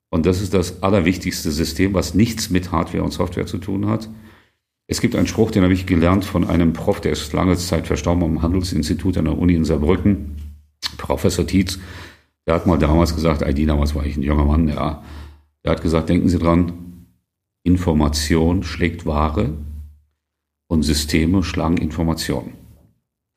und 0.09 0.25
das 0.25 0.41
ist 0.41 0.53
das 0.53 0.83
allerwichtigste 0.83 1.51
System, 1.51 1.93
was 1.93 2.13
nichts 2.13 2.49
mit 2.49 2.71
Hardware 2.71 3.03
und 3.03 3.11
Software 3.11 3.45
zu 3.45 3.57
tun 3.57 3.87
hat. 3.87 4.09
Es 4.87 5.01
gibt 5.01 5.15
einen 5.15 5.27
Spruch, 5.27 5.51
den 5.51 5.63
habe 5.63 5.73
ich 5.73 5.87
gelernt 5.87 6.25
von 6.25 6.47
einem 6.47 6.73
Prof, 6.73 7.01
der 7.01 7.13
ist 7.13 7.33
lange 7.33 7.57
Zeit 7.57 7.87
verstorben 7.87 8.23
am 8.23 8.41
Handelsinstitut 8.41 9.17
an 9.17 9.25
der 9.25 9.37
Uni 9.37 9.55
in 9.55 9.65
Saarbrücken. 9.65 10.44
Professor 10.97 11.45
Tietz, 11.45 11.79
der 12.47 12.55
hat 12.55 12.67
mal 12.67 12.77
damals 12.77 13.15
gesagt, 13.15 13.41
ID 13.41 13.67
damals 13.67 13.95
war 13.95 14.05
ich 14.05 14.17
ein 14.17 14.23
junger 14.23 14.45
Mann, 14.45 14.67
ja, 14.67 15.03
der 15.63 15.71
hat 15.71 15.81
gesagt, 15.81 16.09
denken 16.09 16.29
Sie 16.29 16.39
dran, 16.39 16.73
Information 17.63 18.63
schlägt 18.63 19.05
Ware, 19.05 19.53
und 20.67 20.83
Systeme 20.83 21.43
schlagen 21.43 21.77
Informationen. 21.77 22.53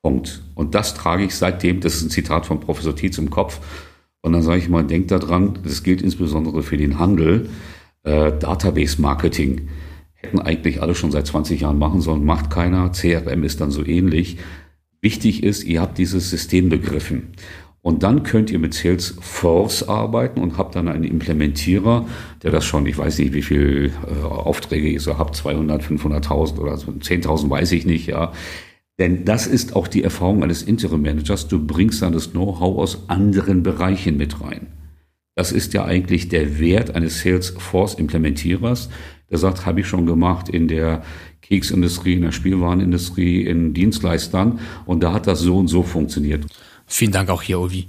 Punkt. 0.02 0.42
Und 0.54 0.74
das 0.74 0.94
trage 0.94 1.24
ich 1.24 1.34
seitdem, 1.34 1.80
das 1.80 1.96
ist 1.96 2.04
ein 2.04 2.10
Zitat 2.10 2.46
von 2.46 2.60
Professor 2.60 2.94
Tietz 2.94 3.18
im 3.18 3.30
Kopf. 3.30 3.60
Und 4.22 4.32
dann 4.32 4.42
sage 4.42 4.58
ich 4.58 4.68
mal, 4.68 4.84
denkt 4.84 5.10
daran, 5.10 5.58
das 5.62 5.82
gilt 5.82 6.02
insbesondere 6.02 6.62
für 6.62 6.76
den 6.76 6.98
Handel, 6.98 7.48
äh, 8.04 8.32
Database 8.32 9.00
Marketing 9.00 9.68
hätten 10.14 10.40
eigentlich 10.40 10.82
alle 10.82 10.96
schon 10.96 11.12
seit 11.12 11.26
20 11.28 11.60
Jahren 11.60 11.78
machen 11.78 12.00
sollen, 12.00 12.24
macht 12.24 12.50
keiner. 12.50 12.90
CRM 12.90 13.44
ist 13.44 13.60
dann 13.60 13.70
so 13.70 13.84
ähnlich. 13.84 14.38
Wichtig 15.00 15.42
ist, 15.42 15.64
ihr 15.64 15.80
habt 15.80 15.98
dieses 15.98 16.30
System 16.30 16.68
begriffen. 16.68 17.32
Und 17.80 18.02
dann 18.02 18.24
könnt 18.24 18.50
ihr 18.50 18.58
mit 18.58 18.74
Salesforce 18.74 19.88
arbeiten 19.88 20.40
und 20.40 20.58
habt 20.58 20.74
dann 20.74 20.88
einen 20.88 21.04
Implementierer, 21.04 22.06
der 22.42 22.50
das 22.50 22.64
schon, 22.64 22.84
ich 22.86 22.98
weiß 22.98 23.18
nicht, 23.18 23.32
wie 23.32 23.42
viel 23.42 23.92
äh, 24.06 24.24
Aufträge 24.24 24.88
ihr 24.88 25.00
so 25.00 25.16
habt, 25.16 25.36
200, 25.36 25.82
500.000 25.82 26.58
oder 26.58 26.76
so, 26.76 26.90
10.000 26.90 27.48
weiß 27.48 27.72
ich 27.72 27.86
nicht, 27.86 28.08
ja. 28.08 28.32
Denn 28.98 29.24
das 29.24 29.46
ist 29.46 29.76
auch 29.76 29.86
die 29.86 30.02
Erfahrung 30.02 30.42
eines 30.42 30.62
Interim-Managers. 30.62 31.46
Du 31.46 31.64
bringst 31.64 32.02
dann 32.02 32.12
das 32.12 32.32
Know-how 32.32 32.78
aus 32.78 33.08
anderen 33.08 33.62
Bereichen 33.62 34.16
mit 34.16 34.40
rein. 34.40 34.66
Das 35.36 35.52
ist 35.52 35.72
ja 35.72 35.84
eigentlich 35.84 36.28
der 36.28 36.58
Wert 36.58 36.96
eines 36.96 37.20
Salesforce-Implementierers, 37.20 38.90
der 39.30 39.38
sagt, 39.38 39.66
habe 39.66 39.80
ich 39.80 39.86
schon 39.86 40.04
gemacht 40.04 40.48
in 40.48 40.66
der 40.66 41.02
Keksindustrie, 41.42 42.14
in 42.14 42.22
der 42.22 42.32
Spielwarenindustrie, 42.32 43.42
in 43.42 43.74
Dienstleistern 43.74 44.60
und 44.86 45.02
da 45.02 45.12
hat 45.12 45.26
das 45.26 45.40
so 45.40 45.56
und 45.56 45.68
so 45.68 45.82
funktioniert. 45.82 46.46
Vielen 46.86 47.12
Dank 47.12 47.30
auch 47.30 47.42
hier, 47.42 47.60
Ovi. 47.60 47.86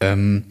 Ähm, 0.00 0.44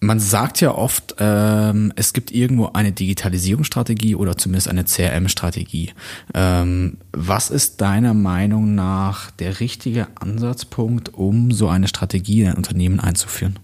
man 0.00 0.20
sagt 0.20 0.60
ja 0.60 0.74
oft, 0.74 1.16
ähm, 1.18 1.92
es 1.96 2.12
gibt 2.12 2.30
irgendwo 2.30 2.70
eine 2.72 2.92
Digitalisierungsstrategie 2.92 4.14
oder 4.14 4.36
zumindest 4.36 4.68
eine 4.68 4.84
CRM-Strategie. 4.84 5.90
Ähm, 6.34 6.98
was 7.12 7.50
ist 7.50 7.80
deiner 7.80 8.14
Meinung 8.14 8.74
nach 8.74 9.32
der 9.32 9.60
richtige 9.60 10.06
Ansatzpunkt, 10.14 11.14
um 11.14 11.50
so 11.50 11.68
eine 11.68 11.88
Strategie 11.88 12.42
in 12.42 12.48
ein 12.48 12.54
Unternehmen 12.54 13.00
einzuführen? 13.00 13.58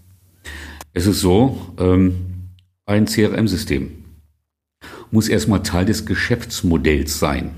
Es 0.93 1.07
ist 1.07 1.21
so, 1.21 1.75
ähm, 1.79 2.17
ein 2.87 3.07
CRM-System 3.07 3.91
muss 5.11 5.29
erstmal 5.29 5.63
Teil 5.63 5.85
des 5.85 6.07
Geschäftsmodells 6.07 7.21
sein. 7.21 7.51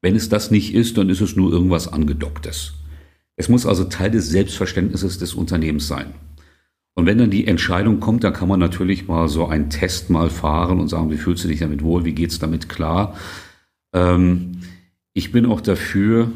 Wenn 0.00 0.14
es 0.14 0.28
das 0.28 0.50
nicht 0.50 0.74
ist, 0.74 0.96
dann 0.96 1.10
ist 1.10 1.20
es 1.20 1.36
nur 1.36 1.52
irgendwas 1.52 1.92
angedocktes. 1.92 2.74
Es 3.36 3.48
muss 3.48 3.66
also 3.66 3.84
Teil 3.84 4.10
des 4.10 4.28
Selbstverständnisses 4.28 5.18
des 5.18 5.34
Unternehmens 5.34 5.86
sein. 5.88 6.14
Und 6.94 7.06
wenn 7.06 7.18
dann 7.18 7.30
die 7.30 7.46
Entscheidung 7.46 8.00
kommt, 8.00 8.24
dann 8.24 8.32
kann 8.32 8.48
man 8.48 8.58
natürlich 8.58 9.06
mal 9.06 9.28
so 9.28 9.46
einen 9.46 9.70
Test 9.70 10.10
mal 10.10 10.30
fahren 10.30 10.80
und 10.80 10.88
sagen, 10.88 11.10
wie 11.12 11.16
fühlst 11.16 11.44
du 11.44 11.48
dich 11.48 11.60
damit 11.60 11.82
wohl, 11.82 12.04
wie 12.04 12.12
geht's 12.12 12.40
damit 12.40 12.68
klar. 12.68 13.14
Ähm, 13.92 14.62
ich 15.12 15.30
bin 15.30 15.46
auch 15.46 15.60
dafür, 15.60 16.32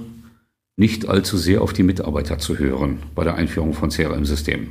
nicht 0.76 1.08
allzu 1.08 1.36
sehr 1.36 1.62
auf 1.62 1.72
die 1.72 1.82
Mitarbeiter 1.82 2.38
zu 2.38 2.58
hören 2.58 2.98
bei 3.14 3.24
der 3.24 3.34
Einführung 3.34 3.74
von 3.74 3.90
CRM-Systemen. 3.90 4.68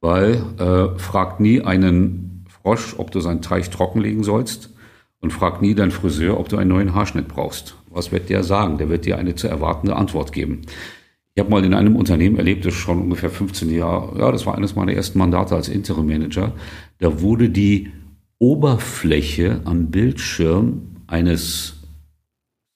Weil 0.00 0.44
äh, 0.58 0.98
fragt 0.98 1.40
nie 1.40 1.60
einen 1.60 2.44
Frosch, 2.48 2.94
ob 2.98 3.10
du 3.10 3.20
seinen 3.20 3.42
Teich 3.42 3.70
trockenlegen 3.70 4.22
sollst 4.22 4.70
und 5.20 5.32
frag 5.32 5.60
nie 5.60 5.74
deinen 5.74 5.90
Friseur, 5.90 6.38
ob 6.38 6.48
du 6.48 6.56
einen 6.56 6.70
neuen 6.70 6.94
Haarschnitt 6.94 7.28
brauchst. 7.28 7.76
Was 7.94 8.12
wird 8.12 8.28
der 8.28 8.42
sagen? 8.42 8.78
Der 8.78 8.88
wird 8.88 9.06
dir 9.06 9.18
eine 9.18 9.34
zu 9.34 9.48
erwartende 9.48 9.96
Antwort 9.96 10.32
geben. 10.32 10.62
Ich 11.34 11.40
habe 11.40 11.50
mal 11.50 11.64
in 11.64 11.74
einem 11.74 11.96
Unternehmen 11.96 12.36
erlebt, 12.36 12.64
das 12.64 12.74
schon 12.74 13.00
ungefähr 13.00 13.30
15 13.30 13.70
Jahre, 13.70 14.18
ja, 14.18 14.30
das 14.30 14.46
war 14.46 14.56
eines 14.56 14.76
meiner 14.76 14.92
ersten 14.92 15.18
Mandate 15.18 15.54
als 15.56 15.68
Interim 15.68 16.06
Manager. 16.06 16.52
Da 16.98 17.20
wurde 17.20 17.50
die 17.50 17.90
Oberfläche 18.38 19.60
am 19.64 19.90
Bildschirm 19.90 20.96
eines 21.06 21.74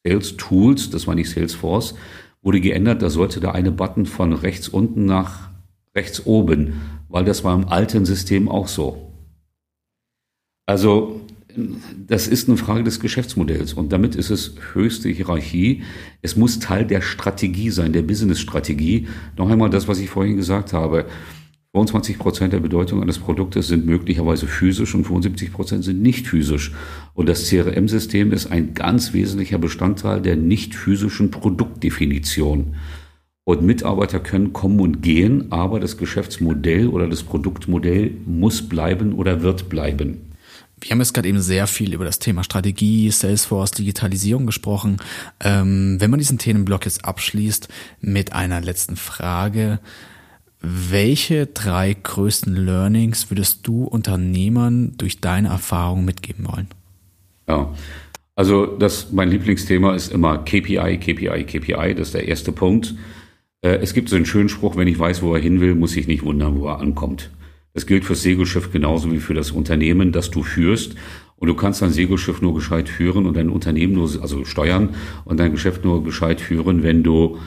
Sales 0.05 0.37
Tools, 0.37 0.91
das 0.91 1.07
war 1.07 1.15
nicht 1.15 1.31
Salesforce, 1.31 1.95
wurde 2.43 2.61
geändert. 2.61 3.03
Da 3.03 3.11
sollte 3.11 3.41
der 3.41 3.55
eine 3.55 3.71
Button 3.71 4.07
von 4.07 4.33
rechts 4.33 4.69
unten 4.69 5.05
nach 5.05 5.51
rechts 5.95 6.27
oben, 6.27 6.81
weil 7.09 7.25
das 7.25 7.45
war 7.45 7.55
im 7.55 7.69
alten 7.69 8.07
System 8.07 8.49
auch 8.49 8.69
so. 8.69 9.13
Also 10.67 11.21
das 12.07 12.29
ist 12.29 12.49
eine 12.49 12.57
Frage 12.57 12.85
des 12.85 13.01
Geschäftsmodells 13.01 13.75
und 13.75 13.93
damit 13.93 14.15
ist 14.15 14.31
es 14.31 14.55
höchste 14.73 15.09
Hierarchie. 15.09 15.83
Es 16.23 16.37
muss 16.37 16.59
Teil 16.59 16.85
der 16.85 17.01
Strategie 17.01 17.71
sein, 17.71 17.93
der 17.93 18.03
Business-Strategie. 18.03 19.09
Noch 19.37 19.51
einmal 19.51 19.71
das, 19.71 19.89
was 19.89 19.99
ich 19.99 20.11
vorhin 20.11 20.37
gesagt 20.37 20.73
habe. 20.73 21.07
25 21.73 22.19
Prozent 22.19 22.53
der 22.55 22.61
Bedeutung 22.61 23.03
eines 23.03 23.19
Produktes 23.19 23.69
sind 23.69 23.85
möglicherweise 23.85 24.47
physisch 24.47 24.95
und 24.95 25.05
75 25.05 25.53
Prozent 25.53 25.85
sind 25.85 26.01
nicht 26.01 26.27
physisch. 26.27 26.73
Und 27.15 27.29
das 27.29 27.49
CRM-System 27.49 28.33
ist 28.33 28.51
ein 28.51 28.75
ganz 28.75 29.13
wesentlicher 29.13 29.59
Bestandteil 29.59 30.23
der 30.23 30.37
nicht 30.37 30.75
physischen 30.75 31.31
Produktdefinition. 31.31 32.75
Und 33.45 33.63
Mitarbeiter 33.63 34.19
können 34.21 34.53
kommen 34.53 34.81
und 34.81 35.03
gehen, 35.03 35.53
aber 35.53 35.79
das 35.79 35.97
Geschäftsmodell 35.97 36.89
oder 36.89 37.07
das 37.07 37.23
Produktmodell 37.23 38.13
muss 38.27 38.63
bleiben 38.63 39.13
oder 39.13 39.43
wird 39.43 39.69
bleiben. 39.69 40.28
Wir 40.81 40.91
haben 40.91 41.01
jetzt 41.01 41.15
gerade 41.15 41.29
eben 41.29 41.41
sehr 41.41 41.67
viel 41.67 41.93
über 41.95 42.05
das 42.05 42.19
Thema 42.19 42.45
Strategie, 42.45 43.11
Salesforce, 43.11 43.73
Digitalisierung 43.73 44.47
gesprochen. 44.47 44.99
Ähm, 45.41 45.97
wenn 45.99 46.11
man 46.11 46.19
diesen 46.19 46.39
Themenblock 46.39 46.85
jetzt 46.85 47.05
abschließt 47.05 47.69
mit 48.01 48.33
einer 48.33 48.61
letzten 48.61 48.97
Frage, 48.97 49.81
welche 50.61 51.47
drei 51.47 51.95
größten 51.95 52.55
Learnings 52.55 53.31
würdest 53.31 53.67
du 53.67 53.85
Unternehmern 53.85 54.95
durch 54.97 55.21
deine 55.21 55.49
Erfahrung 55.49 56.05
mitgeben 56.05 56.47
wollen? 56.49 56.69
Ja, 57.49 57.73
also 58.35 58.67
das, 58.67 59.13
mein 59.13 59.31
Lieblingsthema 59.31 59.95
ist 59.95 60.13
immer 60.13 60.39
KPI, 60.39 60.99
KPI, 60.99 61.45
KPI. 61.45 61.95
Das 61.95 62.09
ist 62.09 62.15
der 62.15 62.29
erste 62.29 62.53
Punkt. 62.53 62.95
Äh, 63.63 63.79
es 63.79 63.95
gibt 63.95 64.09
so 64.09 64.17
einen 64.17 64.27
schönen 64.27 64.49
Spruch, 64.49 64.77
wenn 64.77 64.89
ich 64.89 64.99
weiß, 64.99 65.23
wo 65.23 65.35
er 65.35 65.41
hin 65.41 65.61
will, 65.61 65.75
muss 65.75 65.97
ich 65.97 66.07
nicht 66.07 66.23
wundern, 66.23 66.61
wo 66.61 66.69
er 66.69 66.79
ankommt. 66.81 67.31
Das 67.75 67.87
gilt 67.87 68.05
fürs 68.05 68.23
Segelschiff 68.23 68.73
genauso 68.73 69.13
wie 69.13 69.19
für 69.19 69.35
das 69.35 69.51
Unternehmen, 69.51 70.13
das 70.13 70.31
du 70.31 70.43
führst. 70.43 70.95
Und 71.37 71.49
du 71.49 71.55
kannst 71.55 71.83
dein 71.83 71.91
Segelschiff 71.91 72.43
nur 72.43 72.55
gescheit 72.55 72.89
führen 72.89 73.27
und 73.27 73.37
dein 73.37 73.51
Unternehmen 73.51 73.93
nur, 73.93 74.11
also 74.21 74.45
steuern 74.45 74.91
und 75.25 75.39
dein 75.39 75.53
Geschäft 75.53 75.85
nur 75.85 76.03
gescheit 76.03 76.41
führen, 76.41 76.83
wenn 76.83 77.05
du 77.05 77.39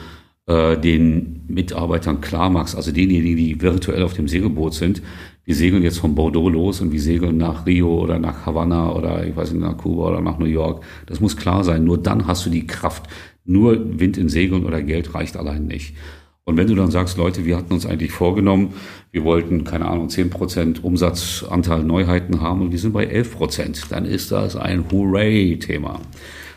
äh, 0.46 0.78
den 0.78 1.42
Mitarbeitern 1.48 2.20
klar 2.20 2.48
machst, 2.48 2.74
also 2.74 2.90
denjenigen, 2.90 3.36
die 3.36 3.60
virtuell 3.60 4.02
auf 4.02 4.14
dem 4.14 4.28
Segelboot 4.28 4.74
sind, 4.74 5.02
die 5.46 5.52
segeln 5.54 5.82
jetzt 5.82 5.98
von 5.98 6.14
Bordeaux 6.14 6.48
los 6.48 6.80
und 6.80 6.92
wir 6.92 7.00
segeln 7.00 7.36
nach 7.36 7.66
Rio 7.66 8.00
oder 8.00 8.18
nach 8.18 8.46
Havanna 8.46 8.92
oder 8.92 9.26
ich 9.26 9.34
weiß 9.34 9.52
nicht, 9.52 9.62
nach 9.62 9.76
Kuba 9.76 10.08
oder 10.08 10.20
nach 10.20 10.38
New 10.38 10.46
York. 10.46 10.84
Das 11.06 11.20
muss 11.20 11.36
klar 11.36 11.64
sein. 11.64 11.84
Nur 11.84 11.98
dann 11.98 12.26
hast 12.26 12.46
du 12.46 12.50
die 12.50 12.66
Kraft. 12.66 13.08
Nur 13.44 13.98
Wind 13.98 14.16
in 14.18 14.28
Segeln 14.28 14.64
oder 14.64 14.82
Geld 14.82 15.14
reicht 15.14 15.36
allein 15.36 15.66
nicht. 15.66 15.96
Und 16.44 16.56
wenn 16.56 16.66
du 16.66 16.74
dann 16.74 16.90
sagst, 16.90 17.18
Leute, 17.18 17.44
wir 17.44 17.56
hatten 17.56 17.72
uns 17.72 17.86
eigentlich 17.86 18.10
vorgenommen, 18.10 18.74
wir 19.12 19.22
wollten, 19.22 19.62
keine 19.62 19.86
Ahnung, 19.86 20.08
zehn 20.08 20.28
Prozent 20.28 20.82
Umsatzanteil 20.82 21.84
Neuheiten 21.84 22.40
haben 22.40 22.62
und 22.62 22.72
wir 22.72 22.78
sind 22.78 22.92
bei 22.92 23.04
elf 23.04 23.36
Prozent, 23.36 23.86
dann 23.90 24.04
ist 24.04 24.32
das 24.32 24.56
ein 24.56 24.90
Hooray-Thema. 24.90 26.00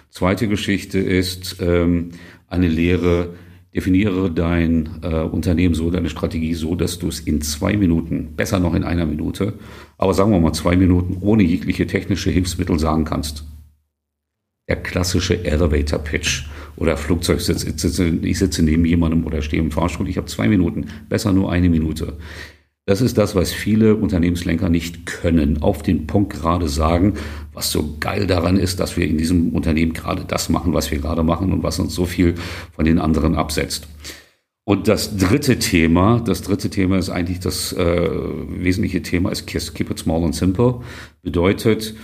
Zweite 0.09 0.47
Geschichte 0.47 0.97
ist 0.97 1.57
ähm, 1.59 2.11
eine 2.47 2.67
Lehre, 2.67 3.35
definiere 3.75 4.31
dein 4.31 4.89
äh, 5.03 5.21
Unternehmen 5.21 5.75
so, 5.75 5.91
deine 5.91 6.09
Strategie 6.09 6.55
so, 6.55 6.73
dass 6.73 6.97
du 6.97 7.09
es 7.09 7.19
in 7.19 7.41
zwei 7.41 7.77
Minuten, 7.77 8.33
besser 8.35 8.59
noch 8.59 8.73
in 8.73 8.85
einer 8.85 9.05
Minute, 9.05 9.53
aber 9.99 10.15
sagen 10.15 10.31
wir 10.31 10.39
mal 10.39 10.53
zwei 10.53 10.75
Minuten 10.77 11.17
ohne 11.21 11.43
jegliche 11.43 11.85
technische 11.85 12.31
Hilfsmittel 12.31 12.79
sagen 12.79 13.05
kannst. 13.05 13.43
Der 14.67 14.77
klassische 14.77 15.45
Elevator 15.45 15.99
Pitch 15.99 16.45
oder 16.77 16.97
Flugzeugsitz. 16.97 17.63
Ich 17.63 18.39
sitze 18.39 18.63
neben 18.63 18.85
jemandem 18.85 19.25
oder 19.25 19.41
stehe 19.41 19.61
im 19.61 19.71
Fahrstuhl. 19.71 20.09
Ich 20.09 20.17
habe 20.17 20.27
zwei 20.27 20.47
Minuten, 20.47 20.87
besser 21.09 21.33
nur 21.33 21.51
eine 21.51 21.69
Minute. 21.69 22.17
Das 22.87 23.01
ist 23.01 23.17
das, 23.17 23.33
was 23.33 23.51
viele 23.51 23.95
Unternehmenslenker 23.95 24.69
nicht 24.69 25.07
können. 25.07 25.63
Auf 25.63 25.81
den 25.81 26.05
Punkt 26.05 26.33
gerade 26.33 26.69
sagen, 26.69 27.13
was 27.51 27.71
so 27.71 27.97
geil 27.99 28.27
daran 28.27 28.57
ist, 28.57 28.79
dass 28.79 28.95
wir 28.95 29.07
in 29.07 29.17
diesem 29.17 29.53
Unternehmen 29.53 29.93
gerade 29.93 30.23
das 30.27 30.49
machen, 30.49 30.73
was 30.73 30.91
wir 30.91 30.99
gerade 30.99 31.23
machen 31.23 31.51
und 31.51 31.63
was 31.63 31.79
uns 31.79 31.95
so 31.95 32.05
viel 32.05 32.35
von 32.73 32.85
den 32.85 32.99
anderen 32.99 33.35
absetzt. 33.35 33.87
Und 34.65 34.87
das 34.87 35.17
dritte 35.17 35.57
Thema, 35.57 36.19
das 36.19 36.41
dritte 36.43 36.69
Thema 36.69 36.97
ist 36.97 37.09
eigentlich 37.09 37.39
das 37.39 37.73
äh, 37.73 38.09
wesentliche 38.49 39.01
Thema, 39.01 39.31
ist 39.31 39.47
Keep 39.47 39.91
it 39.91 39.99
small 39.99 40.23
and 40.23 40.35
simple. 40.35 40.81
Bedeutet, 41.23 41.95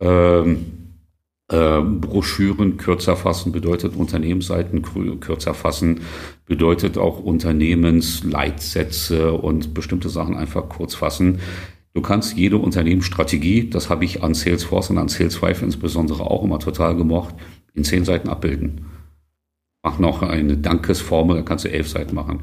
ähm, 0.00 0.52
äh, 0.52 0.83
Broschüren 1.46 2.78
kürzer 2.78 3.16
fassen 3.16 3.52
bedeutet 3.52 3.96
Unternehmensseiten 3.96 4.80
kürzer 5.20 5.52
fassen, 5.52 6.00
bedeutet 6.46 6.96
auch 6.96 7.20
Unternehmensleitsätze 7.20 9.34
und 9.34 9.74
bestimmte 9.74 10.08
Sachen 10.08 10.36
einfach 10.36 10.70
kurz 10.70 10.94
fassen. 10.94 11.40
Du 11.92 12.00
kannst 12.00 12.34
jede 12.36 12.56
Unternehmensstrategie, 12.56 13.68
das 13.68 13.90
habe 13.90 14.06
ich 14.06 14.22
an 14.22 14.32
Salesforce 14.34 14.88
und 14.90 14.98
an 14.98 15.08
Sales5 15.08 15.62
insbesondere 15.62 16.22
auch 16.22 16.42
immer 16.42 16.58
total 16.58 16.96
gemocht, 16.96 17.34
in 17.74 17.84
zehn 17.84 18.04
Seiten 18.04 18.28
abbilden. 18.28 18.86
Mach 19.82 19.98
noch 19.98 20.22
eine 20.22 20.56
Dankesformel, 20.56 21.36
da 21.36 21.42
kannst 21.42 21.66
du 21.66 21.70
elf 21.70 21.88
Seiten 21.88 22.14
machen. 22.14 22.40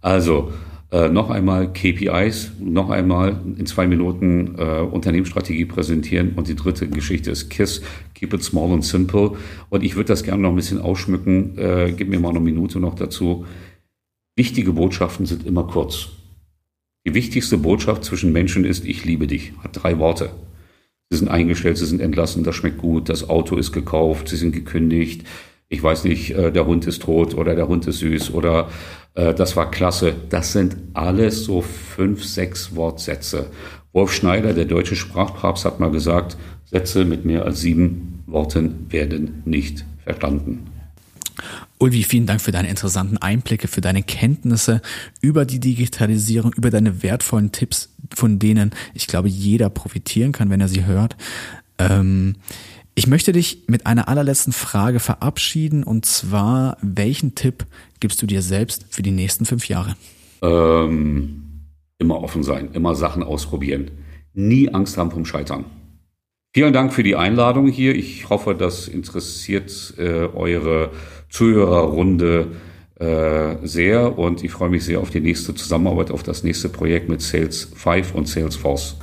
Also, 0.00 0.52
Äh, 0.90 1.10
noch 1.10 1.28
einmal 1.28 1.70
KPIs, 1.70 2.52
noch 2.60 2.88
einmal 2.88 3.38
in 3.58 3.66
zwei 3.66 3.86
Minuten 3.86 4.54
äh, 4.56 4.80
Unternehmensstrategie 4.80 5.66
präsentieren. 5.66 6.32
Und 6.34 6.48
die 6.48 6.56
dritte 6.56 6.88
Geschichte 6.88 7.30
ist 7.30 7.50
KISS, 7.50 7.82
Keep 8.14 8.32
it 8.34 8.42
small 8.42 8.72
and 8.72 8.84
simple. 8.84 9.32
Und 9.68 9.84
ich 9.84 9.96
würde 9.96 10.08
das 10.08 10.22
gerne 10.22 10.42
noch 10.42 10.50
ein 10.50 10.56
bisschen 10.56 10.80
ausschmücken. 10.80 11.58
Äh, 11.58 11.92
gib 11.94 12.08
mir 12.08 12.18
mal 12.18 12.30
eine 12.30 12.40
Minute 12.40 12.80
noch 12.80 12.94
dazu. 12.94 13.44
Wichtige 14.36 14.72
Botschaften 14.72 15.26
sind 15.26 15.44
immer 15.44 15.64
kurz. 15.64 16.08
Die 17.06 17.14
wichtigste 17.14 17.58
Botschaft 17.58 18.04
zwischen 18.04 18.32
Menschen 18.32 18.64
ist, 18.64 18.86
ich 18.86 19.04
liebe 19.04 19.26
dich. 19.26 19.52
Hat 19.62 19.82
drei 19.82 19.98
Worte. 19.98 20.30
Sie 21.10 21.18
sind 21.18 21.28
eingestellt, 21.28 21.78
sie 21.78 21.86
sind 21.86 22.00
entlassen, 22.00 22.44
das 22.44 22.54
schmeckt 22.54 22.78
gut, 22.78 23.08
das 23.08 23.28
Auto 23.30 23.56
ist 23.56 23.72
gekauft, 23.72 24.28
sie 24.28 24.36
sind 24.36 24.52
gekündigt, 24.52 25.26
ich 25.68 25.82
weiß 25.82 26.04
nicht, 26.04 26.30
äh, 26.30 26.50
der 26.50 26.66
Hund 26.66 26.86
ist 26.86 27.02
tot 27.02 27.34
oder 27.34 27.54
der 27.54 27.68
Hund 27.68 27.86
ist 27.86 27.98
süß 27.98 28.32
oder 28.32 28.68
äh, 29.14 29.34
das 29.34 29.56
war 29.56 29.70
klasse. 29.70 30.14
Das 30.30 30.52
sind 30.52 30.76
alles 30.94 31.44
so 31.44 31.60
fünf, 31.60 32.24
sechs 32.24 32.74
Wortsätze. 32.74 33.50
Wolf 33.92 34.12
Schneider, 34.12 34.54
der 34.54 34.64
deutsche 34.64 34.96
Sprachpapst, 34.96 35.64
hat 35.64 35.80
mal 35.80 35.90
gesagt, 35.90 36.36
Sätze 36.64 37.04
mit 37.04 37.24
mehr 37.24 37.44
als 37.44 37.60
sieben 37.60 38.22
Worten 38.26 38.86
werden 38.90 39.42
nicht 39.44 39.84
verstanden. 40.04 40.66
Ulvi, 41.78 42.02
vielen 42.02 42.26
Dank 42.26 42.40
für 42.40 42.50
deine 42.50 42.68
interessanten 42.68 43.18
Einblicke, 43.18 43.68
für 43.68 43.80
deine 43.80 44.02
Kenntnisse 44.02 44.82
über 45.20 45.44
die 45.44 45.60
Digitalisierung, 45.60 46.52
über 46.54 46.70
deine 46.70 47.02
wertvollen 47.02 47.52
Tipps, 47.52 47.90
von 48.14 48.38
denen 48.38 48.72
ich 48.94 49.06
glaube, 49.06 49.28
jeder 49.28 49.70
profitieren 49.70 50.32
kann, 50.32 50.50
wenn 50.50 50.60
er 50.60 50.68
sie 50.68 50.84
hört. 50.84 51.16
Ähm, 51.78 52.34
ich 52.98 53.06
möchte 53.06 53.30
dich 53.30 53.62
mit 53.68 53.86
einer 53.86 54.08
allerletzten 54.08 54.52
Frage 54.52 54.98
verabschieden 54.98 55.84
und 55.84 56.04
zwar, 56.04 56.76
welchen 56.82 57.36
Tipp 57.36 57.64
gibst 58.00 58.20
du 58.20 58.26
dir 58.26 58.42
selbst 58.42 58.86
für 58.90 59.02
die 59.02 59.12
nächsten 59.12 59.44
fünf 59.44 59.68
Jahre? 59.68 59.94
Ähm, 60.42 61.44
immer 61.98 62.20
offen 62.20 62.42
sein, 62.42 62.70
immer 62.72 62.96
Sachen 62.96 63.22
ausprobieren, 63.22 63.92
nie 64.34 64.74
Angst 64.74 64.98
haben 64.98 65.12
vom 65.12 65.24
Scheitern. 65.24 65.66
Vielen 66.52 66.72
Dank 66.72 66.92
für 66.92 67.04
die 67.04 67.14
Einladung 67.14 67.68
hier. 67.68 67.94
Ich 67.94 68.28
hoffe, 68.30 68.56
das 68.56 68.88
interessiert 68.88 69.94
äh, 69.96 70.26
eure 70.34 70.90
Zuhörerrunde 71.28 72.48
äh, 72.96 73.64
sehr 73.64 74.18
und 74.18 74.42
ich 74.42 74.50
freue 74.50 74.70
mich 74.70 74.84
sehr 74.84 74.98
auf 74.98 75.10
die 75.10 75.20
nächste 75.20 75.54
Zusammenarbeit, 75.54 76.10
auf 76.10 76.24
das 76.24 76.42
nächste 76.42 76.68
Projekt 76.68 77.08
mit 77.08 77.22
Sales 77.22 77.70
5 77.76 78.12
und 78.16 78.26
Salesforce. 78.26 78.96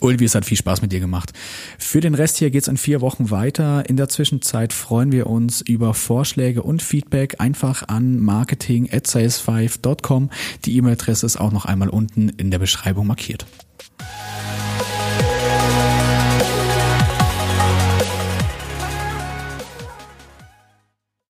Ulvi, 0.00 0.24
es 0.24 0.34
hat 0.34 0.44
viel 0.44 0.56
Spaß 0.56 0.82
mit 0.82 0.92
dir 0.92 1.00
gemacht. 1.00 1.32
Für 1.78 2.00
den 2.00 2.14
Rest 2.14 2.36
hier 2.36 2.50
geht's 2.50 2.68
in 2.68 2.76
vier 2.76 3.00
Wochen 3.00 3.30
weiter. 3.30 3.88
In 3.88 3.96
der 3.96 4.08
Zwischenzeit 4.08 4.72
freuen 4.72 5.12
wir 5.12 5.26
uns 5.26 5.60
über 5.60 5.94
Vorschläge 5.94 6.62
und 6.62 6.82
Feedback 6.82 7.40
einfach 7.40 7.88
an 7.88 8.20
marketing 8.20 8.88
at 8.92 9.06
sales5.com. 9.06 10.30
Die 10.64 10.76
E-Mail-Adresse 10.76 11.26
ist 11.26 11.40
auch 11.40 11.52
noch 11.52 11.64
einmal 11.64 11.88
unten 11.88 12.28
in 12.28 12.50
der 12.50 12.58
Beschreibung 12.58 13.06
markiert. 13.06 13.46